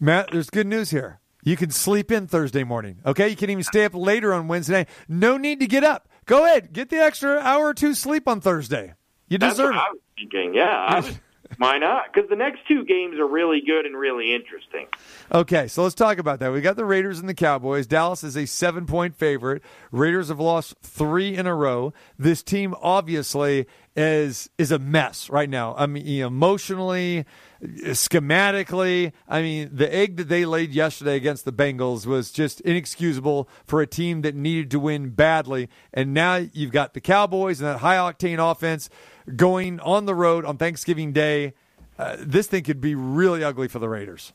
Matt, 0.00 0.30
there's 0.32 0.50
good 0.50 0.66
news 0.66 0.90
here. 0.90 1.20
You 1.44 1.56
can 1.56 1.70
sleep 1.70 2.12
in 2.12 2.26
Thursday 2.28 2.62
morning. 2.64 3.00
Okay, 3.04 3.28
you 3.28 3.36
can 3.36 3.50
even 3.50 3.64
stay 3.64 3.84
up 3.84 3.94
later 3.94 4.32
on 4.32 4.46
Wednesday. 4.48 4.86
No 5.08 5.36
need 5.36 5.60
to 5.60 5.66
get 5.66 5.82
up. 5.82 6.08
Go 6.26 6.44
ahead, 6.44 6.72
get 6.72 6.88
the 6.88 6.98
extra 6.98 7.38
hour 7.40 7.66
or 7.66 7.74
two 7.74 7.94
sleep 7.94 8.28
on 8.28 8.40
Thursday. 8.40 8.94
You 9.28 9.38
That's 9.38 9.54
deserve 9.54 9.74
what 9.74 9.80
I 9.80 9.86
it. 9.86 9.92
was 9.92 10.00
thinking. 10.16 10.54
Yeah, 10.54 10.96
was, 11.00 11.18
why 11.58 11.78
not? 11.78 12.04
Because 12.12 12.30
the 12.30 12.36
next 12.36 12.60
two 12.68 12.84
games 12.84 13.18
are 13.18 13.26
really 13.26 13.60
good 13.66 13.86
and 13.86 13.96
really 13.96 14.32
interesting. 14.32 14.86
Okay, 15.32 15.66
so 15.66 15.82
let's 15.82 15.96
talk 15.96 16.18
about 16.18 16.38
that. 16.38 16.52
We 16.52 16.60
got 16.60 16.76
the 16.76 16.84
Raiders 16.84 17.18
and 17.18 17.28
the 17.28 17.34
Cowboys. 17.34 17.88
Dallas 17.88 18.22
is 18.22 18.36
a 18.36 18.46
seven 18.46 18.86
point 18.86 19.16
favorite. 19.16 19.62
Raiders 19.90 20.28
have 20.28 20.38
lost 20.38 20.74
three 20.80 21.36
in 21.36 21.48
a 21.48 21.54
row. 21.56 21.92
This 22.16 22.44
team 22.44 22.74
obviously 22.80 23.66
is 23.94 24.48
is 24.58 24.70
a 24.70 24.78
mess 24.78 25.28
right 25.28 25.48
now. 25.48 25.74
I 25.76 25.86
mean, 25.86 26.06
emotionally, 26.06 27.24
schematically. 27.62 29.12
I 29.28 29.42
mean, 29.42 29.70
the 29.72 29.92
egg 29.94 30.16
that 30.16 30.28
they 30.28 30.44
laid 30.44 30.72
yesterday 30.72 31.16
against 31.16 31.44
the 31.44 31.52
Bengals 31.52 32.06
was 32.06 32.30
just 32.30 32.60
inexcusable 32.62 33.48
for 33.64 33.80
a 33.80 33.86
team 33.86 34.22
that 34.22 34.34
needed 34.34 34.70
to 34.72 34.80
win 34.80 35.10
badly. 35.10 35.68
And 35.92 36.14
now 36.14 36.36
you've 36.36 36.72
got 36.72 36.94
the 36.94 37.00
Cowboys 37.00 37.60
and 37.60 37.68
that 37.68 37.78
high 37.78 37.96
octane 37.96 38.38
offense 38.38 38.88
going 39.36 39.78
on 39.80 40.06
the 40.06 40.14
road 40.14 40.44
on 40.44 40.56
Thanksgiving 40.56 41.12
Day. 41.12 41.54
Uh, 41.98 42.16
this 42.18 42.46
thing 42.46 42.64
could 42.64 42.80
be 42.80 42.94
really 42.94 43.44
ugly 43.44 43.68
for 43.68 43.78
the 43.78 43.88
Raiders. 43.88 44.32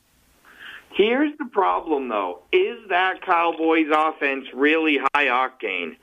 Here's 0.93 1.37
the 1.37 1.45
problem, 1.45 2.09
though. 2.09 2.39
Is 2.51 2.77
that 2.89 3.21
Cowboys 3.23 3.87
offense 3.93 4.45
really 4.53 4.97
high 5.13 5.25
octane? 5.25 5.97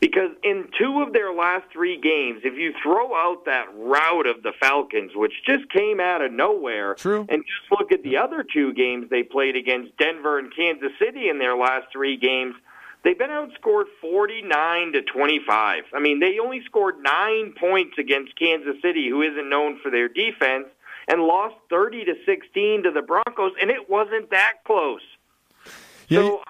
Because 0.00 0.30
in 0.42 0.68
two 0.78 1.02
of 1.02 1.12
their 1.12 1.32
last 1.32 1.66
three 1.70 2.00
games, 2.00 2.40
if 2.42 2.54
you 2.58 2.72
throw 2.82 3.14
out 3.14 3.44
that 3.44 3.66
rout 3.74 4.26
of 4.26 4.42
the 4.42 4.52
Falcons, 4.58 5.12
which 5.14 5.32
just 5.44 5.70
came 5.70 6.00
out 6.00 6.22
of 6.22 6.32
nowhere, 6.32 6.94
True. 6.94 7.26
and 7.28 7.44
just 7.44 7.70
look 7.70 7.92
at 7.92 8.02
the 8.02 8.16
other 8.16 8.42
two 8.42 8.72
games 8.72 9.10
they 9.10 9.22
played 9.22 9.56
against 9.56 9.94
Denver 9.98 10.38
and 10.38 10.54
Kansas 10.56 10.92
City 10.98 11.28
in 11.28 11.38
their 11.38 11.54
last 11.54 11.88
three 11.92 12.16
games, 12.16 12.54
they've 13.04 13.18
been 13.18 13.28
outscored 13.28 13.84
49 14.00 14.92
to 14.92 15.02
25. 15.02 15.84
I 15.92 16.00
mean, 16.00 16.18
they 16.18 16.38
only 16.38 16.62
scored 16.64 16.94
nine 17.02 17.52
points 17.60 17.98
against 17.98 18.38
Kansas 18.38 18.80
City, 18.80 19.06
who 19.10 19.20
isn't 19.20 19.50
known 19.50 19.80
for 19.82 19.90
their 19.90 20.08
defense, 20.08 20.66
and 21.08 21.22
lost 21.22 21.56
30 21.68 22.06
to 22.06 22.14
16 22.24 22.84
to 22.84 22.90
the 22.90 23.02
Broncos, 23.02 23.52
and 23.60 23.70
it 23.70 23.90
wasn't 23.90 24.30
that 24.30 24.64
close. 24.64 25.02
Yeah, 26.08 26.20
so, 26.20 26.42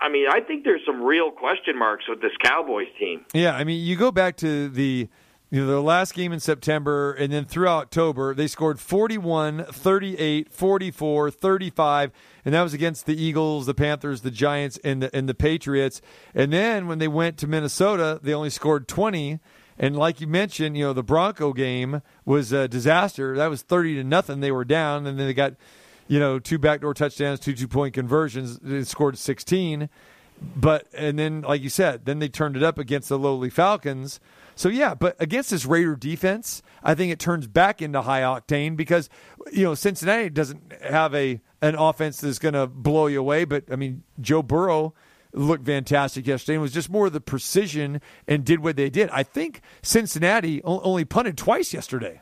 I 0.00 0.08
mean, 0.08 0.26
I 0.28 0.40
think 0.40 0.64
there's 0.64 0.82
some 0.84 1.02
real 1.02 1.30
question 1.30 1.78
marks 1.78 2.04
with 2.08 2.20
this 2.20 2.32
Cowboys 2.42 2.88
team. 2.98 3.24
Yeah, 3.32 3.54
I 3.54 3.64
mean, 3.64 3.84
you 3.84 3.96
go 3.96 4.10
back 4.10 4.36
to 4.38 4.68
the 4.68 5.08
you 5.54 5.60
know, 5.60 5.70
the 5.70 5.80
last 5.80 6.14
game 6.14 6.32
in 6.32 6.40
September 6.40 7.12
and 7.12 7.32
then 7.32 7.44
through 7.44 7.68
October, 7.68 8.34
they 8.34 8.48
scored 8.48 8.80
41, 8.80 9.66
38, 9.66 10.52
44, 10.52 11.30
35, 11.30 12.10
and 12.44 12.54
that 12.54 12.62
was 12.62 12.74
against 12.74 13.06
the 13.06 13.14
Eagles, 13.14 13.66
the 13.66 13.72
Panthers, 13.72 14.22
the 14.22 14.32
Giants, 14.32 14.80
and 14.82 15.04
the 15.04 15.16
and 15.16 15.28
the 15.28 15.34
Patriots. 15.34 16.02
And 16.34 16.52
then 16.52 16.88
when 16.88 16.98
they 16.98 17.06
went 17.06 17.38
to 17.38 17.46
Minnesota, 17.46 18.18
they 18.20 18.34
only 18.34 18.50
scored 18.50 18.88
20. 18.88 19.38
And 19.78 19.96
like 19.96 20.20
you 20.20 20.26
mentioned, 20.26 20.76
you 20.76 20.86
know, 20.86 20.92
the 20.92 21.04
Bronco 21.04 21.52
game 21.52 22.02
was 22.24 22.52
a 22.52 22.66
disaster. 22.66 23.36
That 23.36 23.48
was 23.48 23.62
30 23.62 23.94
to 23.96 24.04
nothing. 24.04 24.40
They 24.40 24.50
were 24.50 24.64
down, 24.64 25.06
and 25.06 25.18
then 25.18 25.26
they 25.28 25.34
got, 25.34 25.54
you 26.08 26.18
know, 26.18 26.38
two 26.38 26.58
backdoor 26.58 26.94
touchdowns, 26.94 27.40
two 27.40 27.54
two 27.54 27.68
point 27.68 27.94
conversions. 27.94 28.58
They 28.58 28.84
scored 28.84 29.18
16. 29.18 29.88
But 30.56 30.86
and 30.92 31.18
then, 31.18 31.42
like 31.42 31.62
you 31.62 31.70
said, 31.70 32.04
then 32.06 32.18
they 32.18 32.28
turned 32.28 32.56
it 32.56 32.62
up 32.62 32.78
against 32.78 33.08
the 33.08 33.18
lowly 33.18 33.50
Falcons. 33.50 34.20
So 34.56 34.68
yeah, 34.68 34.94
but 34.94 35.16
against 35.18 35.50
this 35.50 35.64
Raider 35.64 35.96
defense, 35.96 36.62
I 36.82 36.94
think 36.94 37.12
it 37.12 37.18
turns 37.18 37.46
back 37.46 37.80
into 37.80 38.02
high 38.02 38.22
octane 38.22 38.76
because 38.76 39.08
you 39.52 39.64
know 39.64 39.74
Cincinnati 39.74 40.30
doesn't 40.30 40.72
have 40.82 41.14
a 41.14 41.40
an 41.62 41.76
offense 41.76 42.20
that's 42.20 42.38
going 42.38 42.54
to 42.54 42.66
blow 42.66 43.06
you 43.06 43.20
away. 43.20 43.44
But 43.44 43.64
I 43.70 43.76
mean, 43.76 44.02
Joe 44.20 44.42
Burrow 44.42 44.94
looked 45.32 45.66
fantastic 45.66 46.26
yesterday 46.26 46.54
and 46.54 46.62
was 46.62 46.72
just 46.72 46.90
more 46.90 47.06
of 47.06 47.12
the 47.12 47.20
precision 47.20 48.00
and 48.28 48.44
did 48.44 48.60
what 48.60 48.76
they 48.76 48.90
did. 48.90 49.10
I 49.10 49.22
think 49.22 49.60
Cincinnati 49.82 50.62
only 50.64 51.04
punted 51.04 51.36
twice 51.36 51.72
yesterday. 51.72 52.20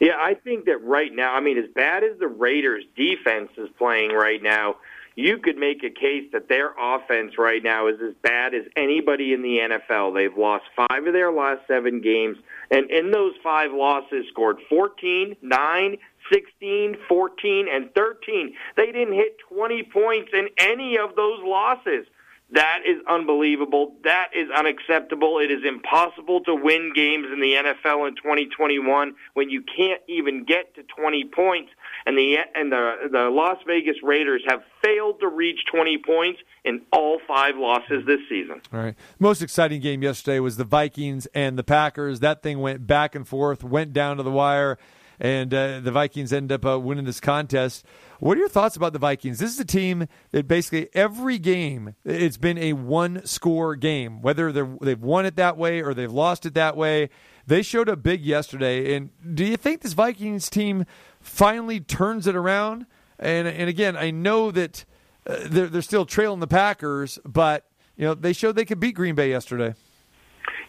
Yeah, 0.00 0.16
I 0.18 0.34
think 0.34 0.66
that 0.66 0.82
right 0.84 1.14
now, 1.14 1.34
I 1.34 1.40
mean, 1.40 1.58
as 1.58 1.68
bad 1.74 2.04
as 2.04 2.18
the 2.18 2.28
Raiders' 2.28 2.84
defense 2.96 3.50
is 3.56 3.68
playing 3.78 4.12
right 4.12 4.42
now, 4.42 4.76
you 5.16 5.38
could 5.38 5.56
make 5.56 5.82
a 5.82 5.88
case 5.88 6.24
that 6.32 6.48
their 6.48 6.74
offense 6.78 7.38
right 7.38 7.62
now 7.62 7.86
is 7.88 7.96
as 8.06 8.12
bad 8.22 8.54
as 8.54 8.64
anybody 8.76 9.32
in 9.32 9.40
the 9.40 9.58
NFL. 9.58 10.14
They've 10.14 10.36
lost 10.36 10.64
five 10.76 11.06
of 11.06 11.14
their 11.14 11.32
last 11.32 11.66
seven 11.66 12.02
games, 12.02 12.36
and 12.70 12.90
in 12.90 13.10
those 13.10 13.32
five 13.42 13.72
losses, 13.72 14.26
scored 14.28 14.58
14, 14.68 15.34
9, 15.40 15.96
16, 16.30 16.96
14, 17.08 17.66
and 17.72 17.94
13. 17.94 18.54
They 18.76 18.92
didn't 18.92 19.14
hit 19.14 19.38
20 19.48 19.82
points 19.84 20.30
in 20.34 20.48
any 20.58 20.98
of 20.98 21.16
those 21.16 21.40
losses. 21.42 22.06
That 22.50 22.82
is 22.86 23.02
unbelievable. 23.08 23.94
That 24.04 24.28
is 24.32 24.48
unacceptable. 24.56 25.40
It 25.40 25.50
is 25.50 25.64
impossible 25.66 26.40
to 26.44 26.54
win 26.54 26.92
games 26.94 27.26
in 27.32 27.40
the 27.40 27.54
NFL 27.54 28.06
in 28.06 28.14
2021 28.14 29.14
when 29.34 29.50
you 29.50 29.62
can't 29.62 30.00
even 30.08 30.44
get 30.44 30.74
to 30.76 30.84
20 30.84 31.24
points. 31.24 31.70
And 32.06 32.16
the 32.16 32.36
and 32.54 32.70
the 32.70 33.08
the 33.10 33.30
Las 33.30 33.58
Vegas 33.66 33.96
Raiders 34.00 34.42
have 34.46 34.62
failed 34.80 35.18
to 35.20 35.28
reach 35.28 35.58
20 35.72 35.98
points 35.98 36.40
in 36.64 36.82
all 36.92 37.18
five 37.26 37.56
losses 37.56 38.06
this 38.06 38.20
season. 38.28 38.60
All 38.72 38.78
right. 38.78 38.94
Most 39.18 39.42
exciting 39.42 39.80
game 39.80 40.04
yesterday 40.04 40.38
was 40.38 40.56
the 40.56 40.64
Vikings 40.64 41.26
and 41.34 41.58
the 41.58 41.64
Packers. 41.64 42.20
That 42.20 42.44
thing 42.44 42.60
went 42.60 42.86
back 42.86 43.16
and 43.16 43.26
forth, 43.26 43.64
went 43.64 43.92
down 43.92 44.18
to 44.18 44.22
the 44.22 44.30
wire, 44.30 44.78
and 45.20 45.52
uh, 45.52 45.80
the 45.80 45.90
Vikings 45.90 46.32
end 46.32 46.52
up 46.52 46.64
uh, 46.64 46.78
winning 46.78 47.04
this 47.04 47.20
contest. 47.20 47.84
What 48.18 48.36
are 48.36 48.40
your 48.40 48.48
thoughts 48.48 48.76
about 48.76 48.92
the 48.92 48.98
Vikings? 48.98 49.38
This 49.38 49.52
is 49.52 49.60
a 49.60 49.64
team 49.64 50.06
that 50.30 50.48
basically 50.48 50.88
every 50.94 51.38
game 51.38 51.94
it's 52.04 52.36
been 52.36 52.58
a 52.58 52.72
one-score 52.72 53.76
game, 53.76 54.22
whether 54.22 54.52
they've 54.52 55.00
won 55.00 55.26
it 55.26 55.36
that 55.36 55.56
way 55.56 55.82
or 55.82 55.94
they've 55.94 56.12
lost 56.12 56.46
it 56.46 56.54
that 56.54 56.76
way. 56.76 57.10
They 57.46 57.62
showed 57.62 57.88
up 57.88 58.02
big 58.02 58.22
yesterday, 58.22 58.94
and 58.94 59.10
do 59.34 59.44
you 59.44 59.56
think 59.56 59.82
this 59.82 59.92
Vikings 59.92 60.50
team 60.50 60.84
finally 61.20 61.78
turns 61.78 62.26
it 62.26 62.34
around? 62.34 62.86
And 63.18 63.46
and 63.46 63.68
again, 63.68 63.96
I 63.96 64.10
know 64.10 64.50
that 64.50 64.84
uh, 65.26 65.36
they're 65.46 65.68
they're 65.68 65.82
still 65.82 66.06
trailing 66.06 66.40
the 66.40 66.48
Packers, 66.48 67.18
but 67.24 67.66
you 67.96 68.04
know 68.04 68.14
they 68.14 68.32
showed 68.32 68.56
they 68.56 68.64
could 68.64 68.80
beat 68.80 68.96
Green 68.96 69.14
Bay 69.14 69.30
yesterday. 69.30 69.74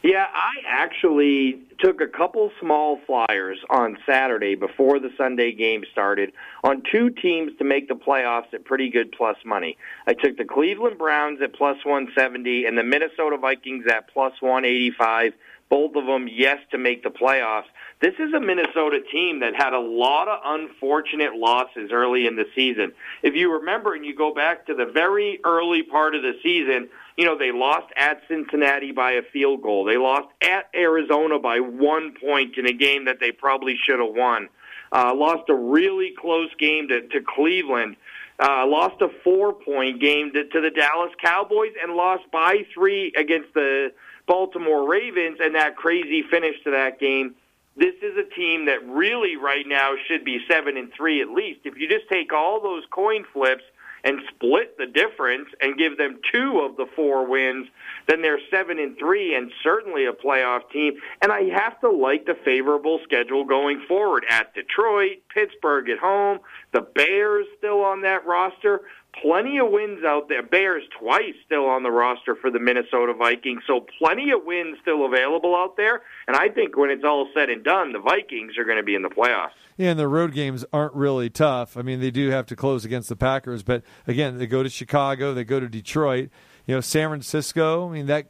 Yeah, 0.07 0.27
I 0.33 0.53
actually 0.65 1.59
took 1.79 1.99
a 1.99 2.07
couple 2.07 2.49
small 2.61 2.97
flyers 3.05 3.59
on 3.69 3.97
Saturday 4.05 4.55
before 4.55 4.99
the 4.99 5.09
Sunday 5.17 5.51
game 5.51 5.83
started 5.91 6.31
on 6.63 6.81
two 6.89 7.09
teams 7.09 7.51
to 7.57 7.65
make 7.65 7.89
the 7.89 7.93
playoffs 7.93 8.53
at 8.53 8.63
pretty 8.63 8.89
good 8.89 9.11
plus 9.11 9.35
money. 9.43 9.75
I 10.07 10.13
took 10.13 10.37
the 10.37 10.45
Cleveland 10.45 10.97
Browns 10.97 11.41
at 11.41 11.51
plus 11.51 11.83
170 11.83 12.65
and 12.65 12.77
the 12.77 12.83
Minnesota 12.83 13.35
Vikings 13.35 13.85
at 13.85 14.07
plus 14.07 14.31
185. 14.39 15.33
Both 15.69 15.97
of 15.97 16.05
them, 16.05 16.29
yes, 16.31 16.59
to 16.71 16.77
make 16.77 17.03
the 17.03 17.09
playoffs. 17.09 17.67
This 17.99 18.13
is 18.17 18.33
a 18.33 18.39
Minnesota 18.39 19.01
team 19.11 19.41
that 19.41 19.55
had 19.57 19.73
a 19.73 19.79
lot 19.79 20.29
of 20.29 20.39
unfortunate 20.45 21.35
losses 21.35 21.91
early 21.91 22.27
in 22.27 22.37
the 22.37 22.45
season. 22.55 22.93
If 23.23 23.35
you 23.35 23.51
remember 23.51 23.93
and 23.93 24.05
you 24.05 24.15
go 24.15 24.33
back 24.33 24.67
to 24.67 24.73
the 24.73 24.85
very 24.85 25.41
early 25.43 25.83
part 25.83 26.15
of 26.15 26.21
the 26.21 26.39
season, 26.41 26.87
you 27.17 27.25
know, 27.25 27.37
they 27.37 27.51
lost 27.51 27.91
at 27.97 28.21
Cincinnati 28.27 28.91
by 28.91 29.13
a 29.13 29.23
field 29.33 29.63
goal. 29.63 29.83
They 29.83 29.97
lost 29.97 30.27
at 30.41 30.69
Arizona 30.75 31.39
by 31.39 31.59
one 31.59 32.13
point 32.13 32.57
in 32.57 32.67
a 32.67 32.73
game 32.73 33.05
that 33.05 33.19
they 33.19 33.31
probably 33.31 33.75
should 33.75 33.99
have 33.99 34.13
won. 34.13 34.49
Uh, 34.91 35.13
lost 35.15 35.49
a 35.49 35.55
really 35.55 36.13
close 36.17 36.49
game 36.59 36.87
to, 36.87 37.01
to 37.07 37.19
Cleveland. 37.21 37.97
Uh, 38.39 38.67
lost 38.67 39.01
a 39.01 39.09
four 39.23 39.51
point 39.51 39.99
game 39.99 40.31
to, 40.31 40.47
to 40.47 40.61
the 40.61 40.69
Dallas 40.69 41.11
Cowboys 41.21 41.73
and 41.81 41.93
lost 41.93 42.23
by 42.31 42.65
three 42.71 43.11
against 43.17 43.51
the 43.55 43.91
Baltimore 44.27 44.87
Ravens 44.87 45.39
and 45.41 45.55
that 45.55 45.75
crazy 45.75 46.21
finish 46.29 46.55
to 46.63 46.71
that 46.71 46.99
game. 46.99 47.33
This 47.75 47.95
is 48.01 48.15
a 48.17 48.35
team 48.35 48.65
that 48.65 48.87
really 48.87 49.37
right 49.37 49.65
now 49.67 49.95
should 50.07 50.23
be 50.23 50.39
seven 50.47 50.77
and 50.77 50.91
three 50.93 51.21
at 51.21 51.29
least. 51.29 51.61
If 51.63 51.77
you 51.77 51.89
just 51.89 52.07
take 52.09 52.31
all 52.31 52.61
those 52.61 52.83
coin 52.91 53.25
flips 53.33 53.63
and 54.03 54.19
split 54.29 54.77
the 54.77 54.85
difference 54.85 55.49
and 55.61 55.77
give 55.77 55.97
them 55.97 56.19
two 56.31 56.59
of 56.59 56.77
the 56.77 56.85
four 56.95 57.25
wins, 57.25 57.67
then 58.07 58.21
they're 58.21 58.39
seven 58.51 58.79
and 58.79 58.97
three 58.97 59.35
and 59.35 59.51
certainly 59.63 60.05
a 60.05 60.13
playoff 60.13 60.69
team. 60.71 60.93
And 61.21 61.31
I 61.31 61.43
have 61.43 61.79
to 61.81 61.89
like 61.89 62.25
the 62.25 62.37
favorable 62.45 62.99
schedule 63.03 63.43
going 63.43 63.83
forward 63.87 64.25
at 64.29 64.53
Detroit, 64.53 65.17
Pittsburgh 65.33 65.89
at 65.89 65.99
home, 65.99 66.39
the 66.73 66.81
Bears 66.81 67.47
still 67.57 67.81
on 67.81 68.01
that 68.01 68.25
roster. 68.25 68.81
Plenty 69.21 69.57
of 69.57 69.69
wins 69.69 70.03
out 70.03 70.29
there. 70.29 70.43
Bears 70.43 70.83
twice 70.99 71.35
still 71.45 71.65
on 71.65 71.83
the 71.83 71.91
roster 71.91 72.35
for 72.35 72.51
the 72.51 72.59
Minnesota 72.59 73.13
Vikings, 73.13 73.61
so 73.67 73.85
plenty 73.99 74.31
of 74.31 74.45
wins 74.45 74.77
still 74.81 75.05
available 75.05 75.55
out 75.55 75.77
there. 75.77 76.01
And 76.27 76.35
I 76.35 76.49
think 76.49 76.77
when 76.77 76.89
it's 76.89 77.03
all 77.03 77.27
said 77.33 77.49
and 77.49 77.63
done, 77.63 77.93
the 77.93 77.99
Vikings 77.99 78.57
are 78.57 78.63
going 78.63 78.77
to 78.77 78.83
be 78.83 78.95
in 78.95 79.01
the 79.01 79.09
playoffs. 79.09 79.57
Yeah, 79.77 79.91
and 79.91 79.99
the 79.99 80.07
road 80.07 80.33
games 80.33 80.65
aren't 80.73 80.93
really 80.93 81.29
tough. 81.29 81.77
I 81.77 81.81
mean, 81.81 81.99
they 81.99 82.11
do 82.11 82.29
have 82.29 82.47
to 82.47 82.55
close 82.55 82.83
against 82.83 83.09
the 83.09 83.15
Packers, 83.15 83.63
but 83.63 83.83
again, 84.07 84.37
they 84.37 84.47
go 84.47 84.63
to 84.63 84.69
Chicago, 84.69 85.33
they 85.33 85.43
go 85.43 85.59
to 85.59 85.69
Detroit, 85.69 86.29
you 86.65 86.75
know, 86.75 86.81
San 86.81 87.09
Francisco. 87.09 87.87
I 87.87 87.91
mean, 87.91 88.07
that 88.07 88.29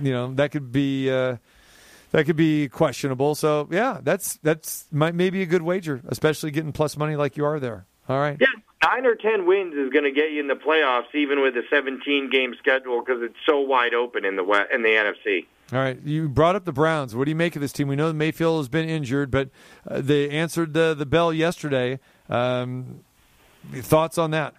you 0.00 0.12
know 0.12 0.34
that 0.34 0.50
could 0.50 0.72
be. 0.72 1.10
Uh, 1.10 1.36
that 2.12 2.26
could 2.26 2.34
be 2.34 2.68
questionable. 2.68 3.36
So 3.36 3.68
yeah, 3.70 4.00
that's 4.02 4.38
that's 4.42 4.88
might 4.90 5.14
maybe 5.14 5.42
a 5.42 5.46
good 5.46 5.62
wager, 5.62 6.02
especially 6.08 6.50
getting 6.50 6.72
plus 6.72 6.96
money 6.96 7.14
like 7.14 7.36
you 7.36 7.44
are 7.44 7.60
there. 7.60 7.86
All 8.08 8.18
right. 8.18 8.36
Yeah, 8.40 8.46
nine 8.82 9.06
or 9.06 9.14
ten 9.14 9.46
wins 9.46 9.74
is 9.74 9.90
going 9.90 10.04
to 10.04 10.10
get 10.10 10.32
you 10.32 10.40
in 10.40 10.48
the 10.48 10.54
playoffs, 10.54 11.14
even 11.14 11.40
with 11.42 11.54
a 11.56 11.62
17 11.70 12.30
game 12.30 12.54
schedule, 12.58 13.02
because 13.04 13.22
it's 13.22 13.36
so 13.46 13.60
wide 13.60 13.94
open 13.94 14.24
in 14.24 14.36
the 14.36 14.44
West, 14.44 14.70
in 14.72 14.82
the 14.82 14.88
NFC. 14.88 15.46
All 15.72 15.78
right, 15.78 16.00
you 16.02 16.28
brought 16.28 16.56
up 16.56 16.64
the 16.64 16.72
Browns. 16.72 17.14
What 17.14 17.26
do 17.26 17.30
you 17.30 17.36
make 17.36 17.54
of 17.54 17.62
this 17.62 17.72
team? 17.72 17.86
We 17.86 17.94
know 17.94 18.12
Mayfield 18.12 18.58
has 18.58 18.68
been 18.68 18.88
injured, 18.88 19.30
but 19.30 19.50
uh, 19.88 20.00
they 20.00 20.28
answered 20.28 20.74
the 20.74 20.94
the 20.94 21.06
bell 21.06 21.32
yesterday. 21.32 22.00
Um, 22.28 23.04
thoughts 23.72 24.18
on 24.18 24.32
that? 24.32 24.54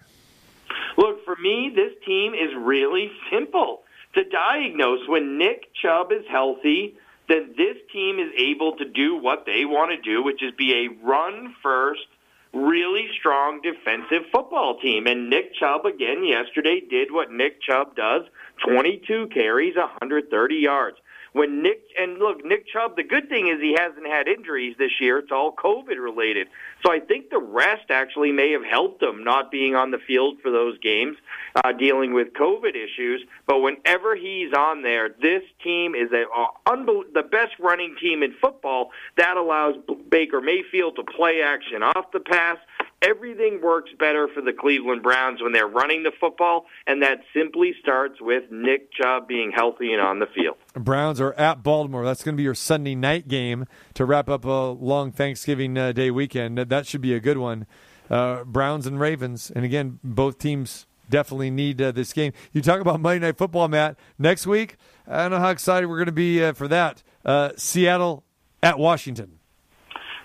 Look, 0.96 1.24
for 1.24 1.36
me, 1.36 1.72
this 1.74 1.92
team 2.06 2.32
is 2.34 2.50
really 2.56 3.10
simple 3.30 3.82
to 4.14 4.24
diagnose. 4.24 5.06
When 5.08 5.38
Nick 5.38 5.74
Chubb 5.74 6.12
is 6.12 6.24
healthy, 6.30 6.96
then 7.28 7.54
this 7.56 7.76
team 7.92 8.18
is 8.18 8.30
able 8.36 8.76
to 8.76 8.84
do 8.84 9.16
what 9.16 9.44
they 9.46 9.64
want 9.64 9.90
to 9.90 10.00
do, 10.00 10.22
which 10.22 10.42
is 10.42 10.52
be 10.56 10.86
a 10.86 11.06
run 11.06 11.54
first, 11.62 12.06
really 12.52 13.08
strong 13.18 13.60
defensive 13.62 14.28
football 14.32 14.78
team. 14.80 15.06
And 15.06 15.30
Nick 15.30 15.54
Chubb 15.54 15.86
again 15.86 16.24
yesterday 16.24 16.80
did 16.88 17.10
what 17.10 17.30
Nick 17.30 17.62
Chubb 17.62 17.96
does 17.96 18.22
22 18.66 19.28
carries, 19.32 19.76
130 19.76 20.54
yards. 20.54 20.96
When 21.32 21.62
Nick 21.62 21.80
and 21.98 22.18
look, 22.18 22.44
Nick 22.44 22.66
Chubb, 22.68 22.96
the 22.96 23.02
good 23.02 23.30
thing 23.30 23.48
is 23.48 23.58
he 23.60 23.74
hasn't 23.78 24.06
had 24.06 24.28
injuries 24.28 24.76
this 24.78 25.00
year. 25.00 25.18
It's 25.18 25.32
all 25.32 25.54
COVID 25.56 25.98
related. 25.98 26.48
So 26.84 26.90
I 26.90 26.98
think 26.98 27.30
the 27.30 27.38
rest 27.38 27.90
actually 27.90 28.32
may 28.32 28.50
have 28.52 28.64
helped 28.64 29.02
him 29.02 29.22
not 29.22 29.50
being 29.50 29.76
on 29.76 29.90
the 29.92 29.98
field 29.98 30.38
for 30.42 30.50
those 30.50 30.78
games, 30.78 31.16
uh, 31.54 31.72
dealing 31.72 32.12
with 32.12 32.32
COVID 32.32 32.74
issues. 32.74 33.24
But 33.46 33.60
whenever 33.60 34.16
he's 34.16 34.52
on 34.52 34.82
there, 34.82 35.10
this 35.20 35.42
team 35.62 35.94
is 35.94 36.10
a 36.12 36.24
uh, 36.28 36.46
unbel- 36.66 37.12
the 37.14 37.22
best 37.22 37.52
running 37.60 37.94
team 38.00 38.22
in 38.22 38.34
football. 38.40 38.90
That 39.16 39.36
allows 39.36 39.76
Baker 40.10 40.40
Mayfield 40.40 40.96
to 40.96 41.04
play 41.04 41.42
action 41.42 41.82
off 41.82 42.10
the 42.12 42.20
pass 42.20 42.58
everything 43.02 43.60
works 43.62 43.90
better 43.98 44.28
for 44.32 44.40
the 44.40 44.52
Cleveland 44.52 45.02
Browns 45.02 45.42
when 45.42 45.52
they're 45.52 45.66
running 45.66 46.02
the 46.02 46.12
football, 46.18 46.66
and 46.86 47.02
that 47.02 47.18
simply 47.34 47.74
starts 47.80 48.20
with 48.20 48.44
Nick 48.50 48.92
Chubb 48.92 49.28
being 49.28 49.52
healthy 49.54 49.92
and 49.92 50.00
on 50.00 50.20
the 50.20 50.26
field. 50.26 50.56
Browns 50.74 51.20
are 51.20 51.32
at 51.34 51.62
Baltimore. 51.62 52.04
That's 52.04 52.22
going 52.22 52.34
to 52.34 52.36
be 52.36 52.44
your 52.44 52.54
Sunday 52.54 52.94
night 52.94 53.28
game 53.28 53.66
to 53.94 54.04
wrap 54.04 54.28
up 54.28 54.44
a 54.44 54.48
long 54.48 55.12
Thanksgiving 55.12 55.76
uh, 55.76 55.92
Day 55.92 56.10
weekend. 56.10 56.58
That 56.58 56.86
should 56.86 57.00
be 57.00 57.14
a 57.14 57.20
good 57.20 57.38
one. 57.38 57.66
Uh, 58.08 58.44
Browns 58.44 58.86
and 58.86 59.00
Ravens, 59.00 59.50
and 59.54 59.64
again, 59.64 59.98
both 60.04 60.38
teams 60.38 60.86
definitely 61.08 61.50
need 61.50 61.80
uh, 61.80 61.92
this 61.92 62.12
game. 62.12 62.32
You 62.52 62.62
talk 62.62 62.80
about 62.80 63.00
Monday 63.00 63.26
Night 63.26 63.38
Football, 63.38 63.68
Matt. 63.68 63.96
Next 64.18 64.46
week, 64.46 64.76
I 65.06 65.22
don't 65.22 65.32
know 65.32 65.38
how 65.38 65.50
excited 65.50 65.86
we're 65.86 65.98
going 65.98 66.06
to 66.06 66.12
be 66.12 66.42
uh, 66.42 66.52
for 66.52 66.68
that. 66.68 67.02
Uh, 67.24 67.50
Seattle 67.56 68.24
at 68.62 68.78
Washington. 68.78 69.38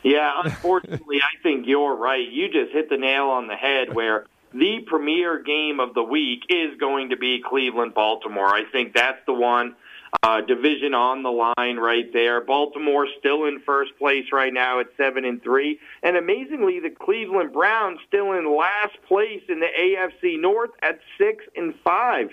Yeah, 0.03 0.31
unfortunately, 0.43 1.17
I 1.21 1.41
think 1.41 1.67
you're 1.67 1.95
right. 1.95 2.27
You 2.27 2.47
just 2.49 2.71
hit 2.71 2.89
the 2.89 2.97
nail 2.97 3.25
on 3.25 3.47
the 3.47 3.55
head 3.55 3.93
where 3.93 4.25
the 4.53 4.79
premier 4.85 5.41
game 5.41 5.79
of 5.79 5.93
the 5.93 6.03
week 6.03 6.43
is 6.49 6.77
going 6.79 7.09
to 7.09 7.17
be 7.17 7.41
Cleveland 7.43 7.93
Baltimore. 7.93 8.47
I 8.47 8.63
think 8.71 8.93
that's 8.93 9.19
the 9.25 9.33
one. 9.33 9.75
Uh, 10.23 10.39
division 10.39 10.93
on 10.93 11.21
the 11.21 11.29
line 11.29 11.75
right 11.77 12.11
there. 12.13 12.39
Baltimore 12.39 13.07
still 13.19 13.43
in 13.43 13.59
first 13.65 13.91
place 13.97 14.25
right 14.31 14.53
now 14.53 14.79
at 14.79 14.87
seven 14.95 15.25
and 15.25 15.43
three, 15.43 15.79
and 16.01 16.15
amazingly, 16.15 16.79
the 16.79 16.89
Cleveland 16.89 17.51
Browns 17.51 17.99
still 18.07 18.31
in 18.31 18.55
last 18.55 18.95
place 19.05 19.41
in 19.49 19.59
the 19.59 19.67
AFC 19.67 20.39
North 20.39 20.71
at 20.81 20.99
six 21.17 21.43
and 21.57 21.75
five. 21.83 22.29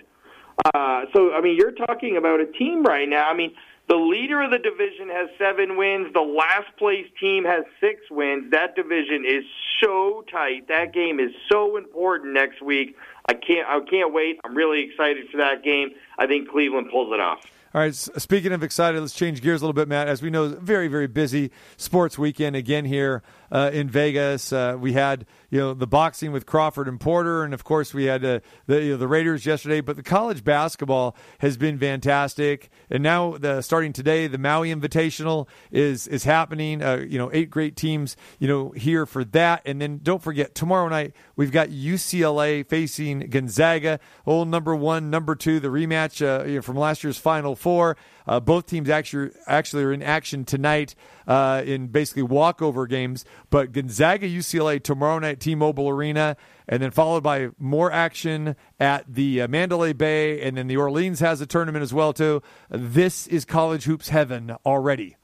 Uh, 0.73 1.07
so, 1.13 1.35
I 1.35 1.41
mean, 1.41 1.57
you're 1.57 1.73
talking 1.73 2.17
about 2.17 2.41
a 2.41 2.47
team 2.47 2.85
right 2.85 3.09
now. 3.09 3.29
I 3.29 3.35
mean, 3.35 3.53
the 3.87 3.97
leader 3.97 4.41
of 4.41 4.51
the 4.51 4.59
division 4.59 5.09
has 5.11 5.29
seven 5.39 5.77
wins. 5.77 6.13
The 6.15 6.21
last 6.21 6.75
place 6.79 7.07
team 7.21 7.45
has 7.45 7.65
six 7.81 8.01
wins. 8.11 8.51
That 8.51 8.75
division 8.77 9.25
is 9.27 9.45
so 9.83 10.25
tight. 10.31 10.69
That 10.69 10.95
game 10.95 11.21
is 11.21 11.33
so 11.51 11.77
important 11.77 12.33
next 12.33 12.63
week. 12.63 12.97
I 13.27 13.35
can't. 13.35 13.69
I 13.69 13.81
can't 13.81 14.13
wait. 14.13 14.41
I'm 14.45 14.55
really 14.55 14.83
excited 14.83 15.29
for 15.31 15.37
that 15.39 15.63
game. 15.63 15.91
I 16.19 16.27
think 16.27 16.49
Cleveland 16.49 16.89
pulls 16.91 17.13
it 17.13 17.21
off. 17.21 17.41
All 17.75 17.81
right. 17.81 17.95
Speaking 17.95 18.53
of 18.53 18.63
excited, 18.63 19.01
let's 19.01 19.13
change 19.13 19.43
gears 19.43 19.61
a 19.61 19.65
little 19.65 19.75
bit, 19.75 19.89
Matt. 19.89 20.07
As 20.07 20.23
we 20.23 20.31
know, 20.31 20.47
very 20.47 20.89
very 20.89 21.09
busy 21.09 21.51
sports 21.77 22.17
weekend 22.17 22.55
again 22.57 22.85
here 22.85 23.23
uh, 23.51 23.71
in 23.73 23.91
Vegas. 23.91 24.53
Uh, 24.53 24.77
we 24.79 24.93
had 24.93 25.27
you 25.55 25.61
know 25.61 25.73
the 25.73 25.87
boxing 25.87 26.33
with 26.33 26.47
Crawford 26.47 26.89
and 26.89 26.99
Porter, 26.99 27.45
and 27.45 27.55
of 27.55 27.63
course 27.63 27.95
we 27.95 28.07
had 28.07 28.25
uh, 28.25 28.41
the 28.67 28.83
you 28.83 28.91
know, 28.91 28.97
the 28.97 29.07
Raiders 29.07 29.47
yesterday. 29.47 29.81
But 29.81 29.95
the 29.95 30.03
college 30.03 30.43
basketball 30.43 31.15
has 31.39 31.57
been 31.57 31.79
fantastic, 31.79 32.71
and 32.91 33.05
now 33.05 33.39
the 33.39 33.63
starting 33.63 33.93
today, 33.93 34.27
the 34.27 34.37
Maui 34.37 34.75
Invitational 34.75 35.47
is 35.71 36.09
is 36.09 36.25
happening. 36.25 36.83
Uh, 36.83 37.07
you 37.09 37.19
know, 37.19 37.31
eight 37.33 37.51
great 37.51 37.77
teams 37.77 38.17
you 38.41 38.49
know 38.49 38.71
here 38.71 39.07
for 39.07 39.23
that, 39.27 39.63
and 39.65 39.81
then 39.81 40.01
don't 40.03 40.25
forget 40.25 40.57
tomorrow 40.57 40.89
night 40.89 41.15
we've 41.37 41.53
got 41.53 41.69
UCLA 41.69 42.69
facing 42.69 43.21
Gonzaga, 43.31 44.01
old 44.27 44.49
number 44.49 44.75
one, 44.75 45.09
number 45.09 45.37
two, 45.37 45.61
the 45.61 45.69
rematch 45.69 46.21
uh, 46.21 46.45
you 46.47 46.57
know, 46.57 46.63
from 46.63 46.77
last 46.77 47.05
year's 47.05 47.17
Final 47.17 47.55
Four. 47.55 47.97
Uh, 48.27 48.41
both 48.41 48.67
teams 48.67 48.89
actually 48.89 49.31
actually 49.47 49.85
are 49.85 49.93
in 49.93 50.03
action 50.03 50.45
tonight 50.45 50.95
uh, 51.27 51.63
in 51.65 51.89
basically 51.89 52.23
walkover 52.23 52.87
games. 52.87 53.25
But 53.51 53.73
Gonzaga, 53.73 54.27
UCLA 54.27 54.83
tomorrow 54.83 55.19
night, 55.19 55.41
T-Mobile 55.45 55.91
Arena, 55.91 56.37
and 56.67 56.83
then 56.83 56.91
followed 56.91 57.23
by 57.23 57.51
more 57.59 57.93
action 57.93 58.57
at 58.81 59.05
the 59.07 59.43
uh, 59.43 59.49
Mandalay 59.49 59.93
Bay, 59.93 60.41
and 60.41 60.57
then 60.57 60.69
the 60.69 60.79
Orleans 60.79 61.21
has 61.21 61.43
a 61.43 61.47
tournament 61.47 61.83
as 61.83 61.93
well 61.93 62.15
too. 62.15 62.43
This 62.71 63.27
is 63.27 63.45
college 63.45 63.85
hoops 63.85 64.09
heaven 64.09 64.57
already. 64.65 65.17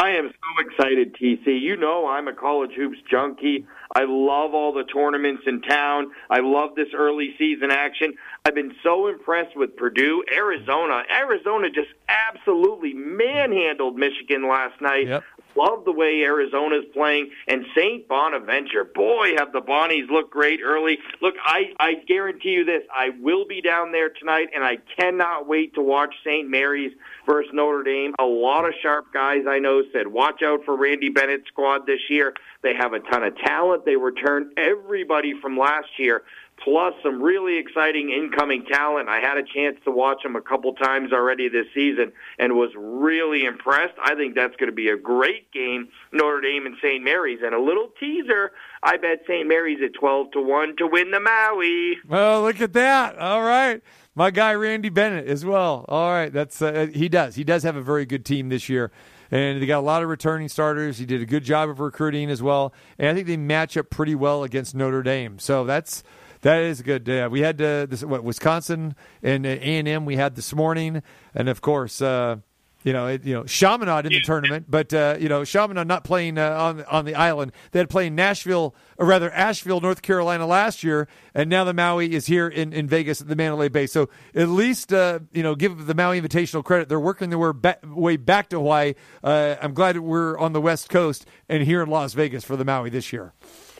I 0.00 0.10
am 0.10 0.30
so 0.30 0.66
excited, 0.66 1.14
TC. 1.14 1.60
You 1.60 1.76
know 1.76 2.06
I'm 2.06 2.28
a 2.28 2.34
college 2.34 2.72
hoops 2.76 2.98
junkie. 3.08 3.66
I 3.94 4.00
love 4.00 4.52
all 4.52 4.74
the 4.74 4.84
tournaments 4.84 5.44
in 5.46 5.62
town. 5.62 6.10
I 6.28 6.40
love 6.40 6.74
this 6.74 6.88
early 6.94 7.34
season 7.38 7.70
action. 7.70 8.14
I've 8.44 8.54
been 8.54 8.74
so 8.82 9.06
impressed 9.06 9.56
with 9.56 9.76
Purdue, 9.76 10.22
Arizona. 10.30 11.02
Arizona 11.10 11.70
just 11.70 11.88
absolutely 12.08 12.92
manhandled 12.94 13.96
Michigan 13.96 14.48
last 14.48 14.80
night. 14.82 15.06
Yep. 15.06 15.24
Love 15.56 15.84
the 15.84 15.92
way 15.92 16.22
Arizona's 16.22 16.84
playing 16.92 17.30
and 17.48 17.64
St. 17.76 18.06
Bonaventure. 18.08 18.84
Boy, 18.84 19.32
have 19.38 19.52
the 19.52 19.60
Bonnies 19.60 20.08
looked 20.10 20.30
great 20.30 20.60
early. 20.62 20.98
Look, 21.20 21.34
I, 21.44 21.72
I 21.78 21.94
guarantee 22.06 22.50
you 22.50 22.64
this. 22.64 22.82
I 22.94 23.10
will 23.20 23.46
be 23.46 23.60
down 23.60 23.92
there 23.92 24.10
tonight 24.10 24.48
and 24.54 24.62
I 24.62 24.78
cannot 24.98 25.48
wait 25.48 25.74
to 25.74 25.82
watch 25.82 26.14
St. 26.24 26.48
Mary's 26.48 26.92
versus 27.26 27.50
Notre 27.52 27.82
Dame. 27.82 28.14
A 28.18 28.24
lot 28.24 28.66
of 28.66 28.74
sharp 28.82 29.12
guys 29.12 29.44
I 29.48 29.58
know 29.58 29.82
said, 29.92 30.06
watch 30.06 30.42
out 30.42 30.64
for 30.64 30.76
Randy 30.76 31.08
Bennett's 31.08 31.48
squad 31.48 31.86
this 31.86 32.00
year. 32.08 32.34
They 32.62 32.74
have 32.74 32.92
a 32.92 33.00
ton 33.00 33.22
of 33.22 33.36
talent. 33.38 33.84
They 33.84 33.96
returned 33.96 34.52
everybody 34.56 35.34
from 35.40 35.58
last 35.58 35.88
year 35.98 36.22
plus 36.66 36.94
some 37.00 37.22
really 37.22 37.58
exciting 37.58 38.10
incoming 38.10 38.64
talent. 38.64 39.08
I 39.08 39.20
had 39.20 39.38
a 39.38 39.44
chance 39.44 39.76
to 39.84 39.92
watch 39.92 40.24
them 40.24 40.34
a 40.34 40.40
couple 40.40 40.74
times 40.74 41.12
already 41.12 41.48
this 41.48 41.66
season 41.72 42.10
and 42.40 42.54
was 42.54 42.70
really 42.76 43.44
impressed. 43.44 43.94
I 44.02 44.16
think 44.16 44.34
that's 44.34 44.56
going 44.56 44.68
to 44.68 44.74
be 44.74 44.88
a 44.88 44.96
great 44.96 45.52
game, 45.52 45.88
Notre 46.12 46.40
Dame 46.40 46.66
and 46.66 46.74
St. 46.82 47.04
Mary's. 47.04 47.38
And 47.44 47.54
a 47.54 47.60
little 47.60 47.90
teaser, 48.00 48.50
I 48.82 48.96
bet 48.96 49.20
St. 49.28 49.46
Mary's 49.46 49.78
at 49.84 49.94
12 49.94 50.32
to 50.32 50.40
1 50.40 50.76
to 50.78 50.88
win 50.88 51.12
the 51.12 51.20
Maui. 51.20 51.98
Well, 52.08 52.42
look 52.42 52.60
at 52.60 52.72
that. 52.72 53.16
All 53.16 53.42
right. 53.42 53.80
My 54.16 54.32
guy 54.32 54.52
Randy 54.54 54.88
Bennett 54.88 55.28
as 55.28 55.44
well. 55.44 55.84
All 55.88 56.10
right, 56.10 56.32
that's 56.32 56.62
uh, 56.62 56.88
he 56.92 57.06
does. 57.06 57.34
He 57.34 57.44
does 57.44 57.64
have 57.64 57.76
a 57.76 57.82
very 57.82 58.06
good 58.06 58.24
team 58.24 58.48
this 58.48 58.66
year 58.66 58.90
and 59.30 59.60
they 59.60 59.66
got 59.66 59.80
a 59.80 59.80
lot 59.80 60.02
of 60.02 60.08
returning 60.08 60.48
starters. 60.48 60.96
He 60.96 61.04
did 61.04 61.20
a 61.20 61.26
good 61.26 61.44
job 61.44 61.68
of 61.68 61.80
recruiting 61.80 62.30
as 62.30 62.42
well, 62.42 62.72
and 62.96 63.08
I 63.08 63.14
think 63.14 63.26
they 63.26 63.36
match 63.36 63.76
up 63.76 63.90
pretty 63.90 64.14
well 64.14 64.42
against 64.42 64.74
Notre 64.74 65.02
Dame. 65.02 65.38
So 65.38 65.64
that's 65.64 66.02
that 66.46 66.62
is 66.62 66.80
good. 66.80 67.08
Yeah, 67.08 67.26
we 67.26 67.40
had 67.40 67.60
uh, 67.60 67.86
this 67.86 68.04
what 68.04 68.22
Wisconsin 68.22 68.94
and 69.20 69.44
A 69.44 69.58
and 69.58 69.88
M 69.88 70.04
we 70.04 70.14
had 70.14 70.36
this 70.36 70.54
morning, 70.54 71.02
and 71.34 71.48
of 71.48 71.60
course. 71.60 72.00
Uh, 72.00 72.36
you 72.84 72.92
know, 72.92 73.08
it, 73.08 73.24
you 73.24 73.34
know, 73.34 73.42
Chaminade 73.42 74.06
in 74.06 74.12
the 74.12 74.20
tournament, 74.20 74.66
but 74.68 74.94
uh, 74.94 75.16
you 75.18 75.28
know, 75.28 75.44
Chaminade 75.44 75.88
not 75.88 76.04
playing 76.04 76.38
uh, 76.38 76.50
on 76.52 76.84
on 76.84 77.04
the 77.04 77.16
island. 77.16 77.50
They 77.72 77.80
had 77.80 77.90
playing 77.90 78.14
Nashville, 78.14 78.76
or 78.96 79.06
rather 79.06 79.28
Asheville, 79.32 79.80
North 79.80 80.02
Carolina 80.02 80.46
last 80.46 80.84
year, 80.84 81.08
and 81.34 81.50
now 81.50 81.64
the 81.64 81.74
Maui 81.74 82.14
is 82.14 82.26
here 82.26 82.46
in, 82.46 82.72
in 82.72 82.86
Vegas 82.86 83.20
at 83.20 83.26
the 83.26 83.34
Mandalay 83.34 83.68
Bay. 83.68 83.88
So 83.88 84.08
at 84.36 84.48
least 84.48 84.92
uh, 84.92 85.18
you 85.32 85.42
know, 85.42 85.56
give 85.56 85.86
the 85.86 85.96
Maui 85.96 86.20
Invitational 86.20 86.62
credit. 86.62 86.88
They're 86.88 87.00
working 87.00 87.28
their 87.30 87.40
way 87.40 87.50
back, 87.50 87.80
way 87.82 88.16
back 88.16 88.50
to 88.50 88.58
Hawaii. 88.58 88.94
Uh, 89.24 89.56
I'm 89.60 89.74
glad 89.74 89.98
we're 89.98 90.38
on 90.38 90.52
the 90.52 90.60
West 90.60 90.88
Coast 90.88 91.26
and 91.48 91.64
here 91.64 91.82
in 91.82 91.88
Las 91.88 92.12
Vegas 92.12 92.44
for 92.44 92.54
the 92.54 92.64
Maui 92.64 92.88
this 92.88 93.12
year. 93.12 93.32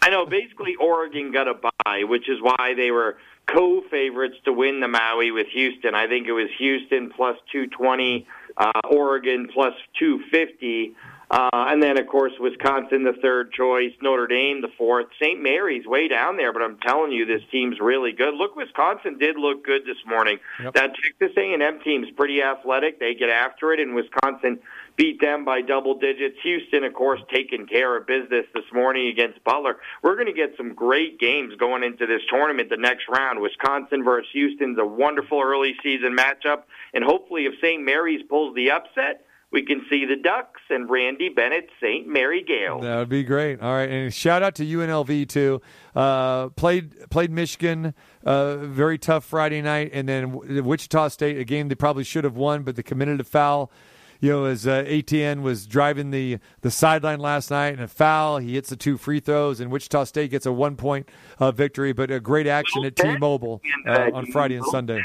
I 0.06 0.08
know. 0.08 0.24
Basically, 0.24 0.76
Oregon 0.76 1.32
got 1.32 1.48
a 1.48 1.54
bye, 1.54 2.04
which 2.04 2.28
is 2.28 2.38
why 2.40 2.74
they 2.76 2.92
were 2.92 3.16
co-favorites 3.52 4.36
to 4.44 4.52
win 4.52 4.78
the 4.78 4.86
Maui 4.86 5.32
with 5.32 5.48
Houston. 5.52 5.96
I 5.96 6.06
think 6.06 6.28
it 6.28 6.32
was 6.32 6.46
Houston 6.58 7.10
plus 7.10 7.36
220, 7.50 8.24
uh, 8.56 8.70
Oregon 8.88 9.48
plus 9.52 9.74
250. 9.98 10.94
Uh, 11.28 11.48
and 11.52 11.82
then, 11.82 11.98
of 11.98 12.06
course, 12.06 12.34
Wisconsin, 12.38 13.02
the 13.02 13.14
third 13.20 13.50
choice, 13.50 13.90
Notre 14.00 14.28
Dame, 14.28 14.62
the 14.62 14.70
fourth, 14.78 15.06
St. 15.20 15.42
Mary's 15.42 15.84
way 15.84 16.06
down 16.06 16.36
there. 16.36 16.52
But 16.52 16.62
I'm 16.62 16.78
telling 16.78 17.10
you, 17.10 17.26
this 17.26 17.42
team's 17.50 17.80
really 17.80 18.12
good. 18.12 18.34
Look, 18.34 18.54
Wisconsin 18.54 19.18
did 19.18 19.36
look 19.36 19.64
good 19.64 19.82
this 19.86 19.98
morning. 20.06 20.38
Yep. 20.62 20.74
That 20.74 20.92
Texas 20.94 21.36
A&M 21.36 21.80
team's 21.82 22.12
pretty 22.16 22.42
athletic. 22.42 23.00
They 23.00 23.14
get 23.14 23.28
after 23.28 23.72
it, 23.72 23.80
and 23.80 23.92
Wisconsin 23.96 24.60
beat 24.96 25.20
them 25.20 25.44
by 25.44 25.60
double 25.60 25.98
digits. 25.98 26.36
Houston, 26.42 26.84
of 26.84 26.94
course, 26.94 27.20
taking 27.32 27.66
care 27.66 27.96
of 27.96 28.06
business 28.06 28.46
this 28.54 28.64
morning 28.72 29.08
against 29.08 29.42
Butler. 29.44 29.76
We're 30.02 30.14
going 30.14 30.26
to 30.26 30.32
get 30.32 30.54
some 30.56 30.74
great 30.74 31.20
games 31.20 31.54
going 31.58 31.82
into 31.82 32.06
this 32.06 32.22
tournament 32.30 32.70
the 32.70 32.76
next 32.76 33.04
round. 33.08 33.40
Wisconsin 33.40 34.02
versus 34.04 34.28
Houston's 34.32 34.78
a 34.78 34.86
wonderful 34.86 35.40
early 35.40 35.74
season 35.82 36.16
matchup, 36.16 36.62
and 36.94 37.04
hopefully, 37.04 37.44
if 37.44 37.54
St. 37.60 37.82
Mary's 37.82 38.22
pulls 38.28 38.54
the 38.54 38.70
upset 38.70 39.26
we 39.52 39.64
can 39.64 39.86
see 39.88 40.04
the 40.04 40.16
Ducks 40.16 40.60
and 40.70 40.90
Randy 40.90 41.28
Bennett, 41.28 41.70
St. 41.80 42.06
Mary 42.06 42.42
Gale. 42.42 42.80
That 42.80 42.98
would 42.98 43.08
be 43.08 43.22
great. 43.22 43.60
All 43.60 43.72
right, 43.72 43.88
and 43.88 44.12
shout 44.12 44.42
out 44.42 44.56
to 44.56 44.66
UNLV 44.66 45.28
too. 45.28 45.62
Uh, 45.94 46.48
played 46.50 47.08
played 47.10 47.30
Michigan, 47.30 47.94
uh, 48.24 48.56
very 48.56 48.98
tough 48.98 49.24
Friday 49.24 49.62
night, 49.62 49.90
and 49.92 50.08
then 50.08 50.64
Wichita 50.64 51.08
State, 51.08 51.38
a 51.38 51.44
game 51.44 51.68
they 51.68 51.74
probably 51.74 52.04
should 52.04 52.24
have 52.24 52.36
won, 52.36 52.64
but 52.64 52.76
they 52.76 52.82
committed 52.82 53.20
a 53.20 53.24
foul. 53.24 53.70
You 54.20 54.30
know, 54.30 54.44
as 54.44 54.66
uh, 54.66 54.84
Etienne 54.86 55.42
was 55.42 55.66
driving 55.66 56.10
the 56.10 56.38
the 56.62 56.70
sideline 56.70 57.20
last 57.20 57.50
night 57.50 57.74
and 57.74 57.82
a 57.82 57.88
foul, 57.88 58.38
he 58.38 58.54
hits 58.54 58.70
the 58.70 58.76
two 58.76 58.96
free 58.96 59.20
throws, 59.20 59.60
and 59.60 59.70
Wichita 59.70 60.04
State 60.04 60.30
gets 60.30 60.46
a 60.46 60.52
one 60.52 60.76
point 60.76 61.08
uh, 61.38 61.50
victory. 61.52 61.92
But 61.92 62.10
a 62.10 62.20
great 62.20 62.46
action 62.46 62.84
at 62.84 62.96
T-Mobile 62.96 63.62
uh, 63.86 64.10
on 64.12 64.26
Friday 64.26 64.56
and 64.56 64.66
Sunday. 64.66 65.04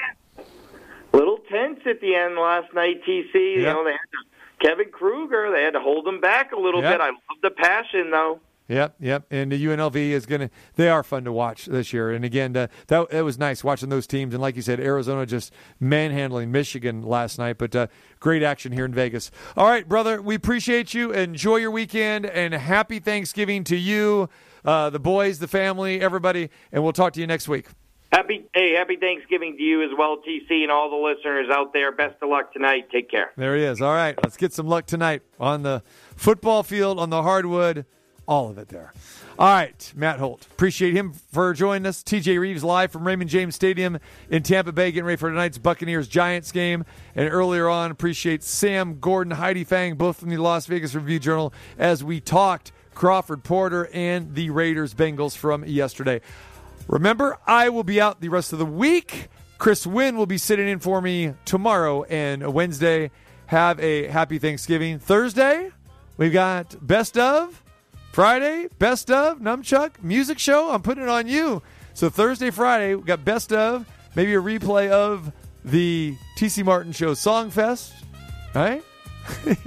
Little 1.14 1.39
tense 1.49 1.80
at 1.86 1.99
the 1.99 2.16
end 2.16 2.36
last 2.36 2.74
night, 2.74 3.01
TC. 3.07 3.34
You 3.34 3.62
Yep. 3.64 3.76
know, 3.76 3.84
they 3.84 3.91
had 3.91 3.97
to, 3.97 4.66
Kevin 4.68 4.91
Kruger, 4.91 5.51
they 5.51 5.64
had 5.64 5.74
to 5.74 5.82
hold 5.82 6.07
him 6.07 6.22
back 6.22 6.53
a 6.53 6.59
little 6.59 6.82
Yep. 6.82 6.93
bit. 6.93 7.01
I 7.01 7.07
love 7.07 7.41
the 7.41 7.51
passion, 7.51 8.12
though. 8.12 8.39
Yep, 8.72 8.95
yep. 9.01 9.26
And 9.30 9.51
the 9.51 9.65
UNLV 9.65 9.97
is 9.97 10.26
going 10.26 10.39
to, 10.39 10.49
they 10.76 10.88
are 10.88 11.03
fun 11.03 11.26
to 11.26 11.32
watch 11.34 11.65
this 11.65 11.91
year. 11.91 12.09
And 12.11 12.24
again, 12.24 12.55
uh, 12.55 12.67
that, 12.88 13.09
that 13.09 13.26
was 13.26 13.38
nice 13.38 13.65
watching 13.65 13.89
those 13.89 14.07
teams. 14.07 14.34
And 14.34 14.41
like 14.41 14.55
you 14.55 14.61
said, 14.61 14.80
Arizona 14.80 15.26
just 15.26 15.51
manhandling 15.82 16.53
Michigan 16.53 17.03
last 17.03 17.38
night, 17.38 17.57
but 17.57 17.76
uh, 17.76 17.88
great 18.22 18.43
action 18.43 18.72
here 18.72 18.86
in 18.86 18.93
Vegas. 18.93 19.30
All 19.57 19.67
right, 19.67 19.86
brother, 19.88 20.22
we 20.22 20.36
appreciate 20.36 20.93
you. 20.93 21.11
Enjoy 21.11 21.57
your 21.57 21.72
weekend 21.72 22.26
and 22.26 22.53
happy 22.53 22.99
Thanksgiving 22.99 23.65
to 23.65 23.76
you, 23.76 24.30
uh, 24.63 24.89
the 24.89 24.99
boys, 24.99 25.39
the 25.39 25.49
family, 25.49 25.99
everybody. 25.99 26.49
And 26.72 26.82
we'll 26.82 26.93
talk 26.93 27.11
to 27.13 27.19
you 27.19 27.28
next 27.28 27.49
week. 27.49 27.67
Happy 28.13 28.45
hey, 28.53 28.74
happy 28.74 28.95
Thanksgiving 28.95 29.57
to 29.57 29.63
you 29.63 29.84
as 29.84 29.89
well, 29.97 30.17
TC, 30.17 30.63
and 30.63 30.72
all 30.72 30.89
the 30.89 30.95
listeners 30.95 31.47
out 31.49 31.72
there. 31.72 31.93
Best 31.93 32.15
of 32.22 32.30
luck 32.30 32.51
tonight. 32.51 32.89
Take 32.91 33.09
care. 33.09 33.32
There 33.38 33.55
he 33.55 33.63
is. 33.63 33.82
All 33.82 33.93
right, 33.93 34.17
let's 34.22 34.36
get 34.36 34.51
some 34.51 34.67
luck 34.67 34.86
tonight 34.86 35.22
on 35.39 35.63
the 35.63 35.82
football 36.17 36.61
field, 36.61 36.99
on 36.99 37.09
the 37.09 37.24
hardwood, 37.24 37.86
all 38.28 38.49
of 38.49 38.57
it 38.57 38.69
there. 38.69 38.93
All 39.39 39.47
right, 39.47 39.93
Matt 39.95 40.19
Holt. 40.19 40.47
Appreciate 40.51 40.93
him 40.93 41.13
for 41.32 41.53
joining 41.53 41.86
us. 41.86 42.03
TJ 42.03 42.39
Reeves 42.39 42.63
live 42.63 42.91
from 42.91 43.05
Raymond 43.05 43.30
James 43.30 43.55
Stadium 43.55 43.99
in 44.30 44.43
Tampa 44.43 44.72
Bay, 44.72 44.91
getting 44.91 45.05
ready 45.05 45.17
for 45.17 45.30
tonight's 45.30 45.57
Buccaneers 45.57 46.07
Giants 46.07 46.51
game. 46.51 46.86
And 47.15 47.30
earlier 47.32 47.67
on, 47.67 47.91
appreciate 47.91 48.43
Sam 48.43 48.99
Gordon, 48.99 49.32
Heidi 49.32 49.63
Fang, 49.63 49.95
both 49.95 50.19
from 50.19 50.30
the 50.30 50.38
Las 50.38 50.65
Vegas 50.67 50.93
Review 50.93 51.19
Journal, 51.19 51.53
as 51.78 52.03
we 52.03 52.19
talked 52.19 52.72
Crawford 52.93 53.43
Porter 53.43 53.89
and 53.93 54.36
the 54.36 54.49
Raiders 54.49 54.93
Bengals 54.93 55.36
from 55.36 55.65
yesterday. 55.65 56.22
Remember, 56.88 57.39
I 57.47 57.69
will 57.69 57.84
be 57.84 58.01
out 58.01 58.22
the 58.22 58.30
rest 58.30 58.53
of 58.53 58.59
the 58.59 58.65
week. 58.65 59.30
Chris 59.57 59.86
Wynn 59.86 60.17
will 60.17 60.26
be 60.26 60.38
sitting 60.38 60.67
in 60.67 60.80
for 60.80 61.01
me 61.01 61.34
tomorrow 61.45 62.03
and 62.03 62.53
Wednesday. 62.53 63.11
Have 63.47 63.80
a 63.80 64.07
happy 64.07 64.39
Thanksgiving. 64.39 64.99
Thursday, 64.99 65.72
we've 66.17 66.34
got 66.34 66.76
best 66.86 67.17
of. 67.17 67.61
Friday, 68.12 68.68
best 68.78 69.09
of 69.09 69.39
Numchuck 69.39 70.03
music 70.03 70.38
show. 70.38 70.72
I'm 70.72 70.82
putting 70.82 71.03
it 71.03 71.09
on 71.09 71.30
you. 71.30 71.62
So 71.93 72.09
Thursday, 72.09 72.49
Friday, 72.49 72.95
we 72.95 73.03
got 73.03 73.24
best 73.24 73.53
of, 73.53 73.88
maybe 74.16 74.34
a 74.34 74.41
replay 74.41 74.89
of 74.89 75.32
the 75.64 76.16
TC 76.38 76.66
Martin 76.66 76.91
Show 76.91 77.14
Song 77.14 77.49
Fest. 77.49 77.93
Right? 78.53 78.84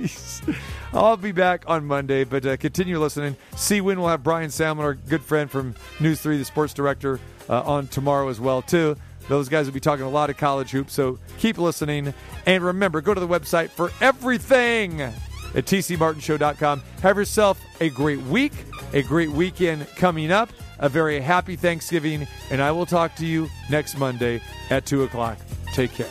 I'll 0.93 1.17
be 1.17 1.33
back 1.33 1.65
on 1.69 1.87
Monday, 1.87 2.25
but 2.25 2.45
uh, 2.45 2.59
continue 2.59 2.99
listening. 2.99 3.35
See 3.57 3.81
when 3.81 3.99
we'll 3.99 4.11
have 4.11 4.23
Bryan 4.23 4.51
Salmond, 4.51 4.81
our 4.81 4.95
good 4.95 5.23
friend 5.23 5.51
from 5.51 5.75
News 5.99 6.21
3, 6.21 6.37
the 6.37 6.45
sports 6.45 6.75
director, 6.75 7.21
uh, 7.49 7.63
on 7.63 7.87
tomorrow 7.89 8.29
as 8.29 8.41
well, 8.41 8.61
too. 8.61 8.95
Those 9.27 9.49
guys 9.49 9.65
will 9.65 9.73
be 9.73 9.81
talking 9.81 10.05
a 10.05 10.11
lot 10.11 10.29
of 10.29 10.37
college 10.37 10.71
hoops, 10.71 10.93
so 10.93 11.19
keep 11.39 11.57
listening. 11.57 12.13
And 12.45 12.63
remember, 12.63 13.01
go 13.01 13.15
to 13.15 13.21
the 13.21 13.29
website 13.29 13.71
for 13.71 13.91
everything 14.03 15.15
at 15.55 15.65
tcmartinshow.com. 15.67 16.83
Have 17.03 17.17
yourself 17.17 17.61
a 17.81 17.89
great 17.91 18.21
week, 18.23 18.53
a 18.93 19.03
great 19.03 19.31
weekend 19.31 19.87
coming 19.97 20.31
up, 20.31 20.51
a 20.79 20.89
very 20.89 21.21
happy 21.21 21.57
Thanksgiving, 21.57 22.27
and 22.51 22.61
I 22.61 22.71
will 22.71 22.87
talk 22.87 23.15
to 23.17 23.27
you 23.27 23.49
next 23.71 23.99
Monday 23.99 24.41
at 24.71 24.87
2 24.87 25.05
o'clock. 25.05 25.39
Take 25.73 25.93
care. 25.93 26.11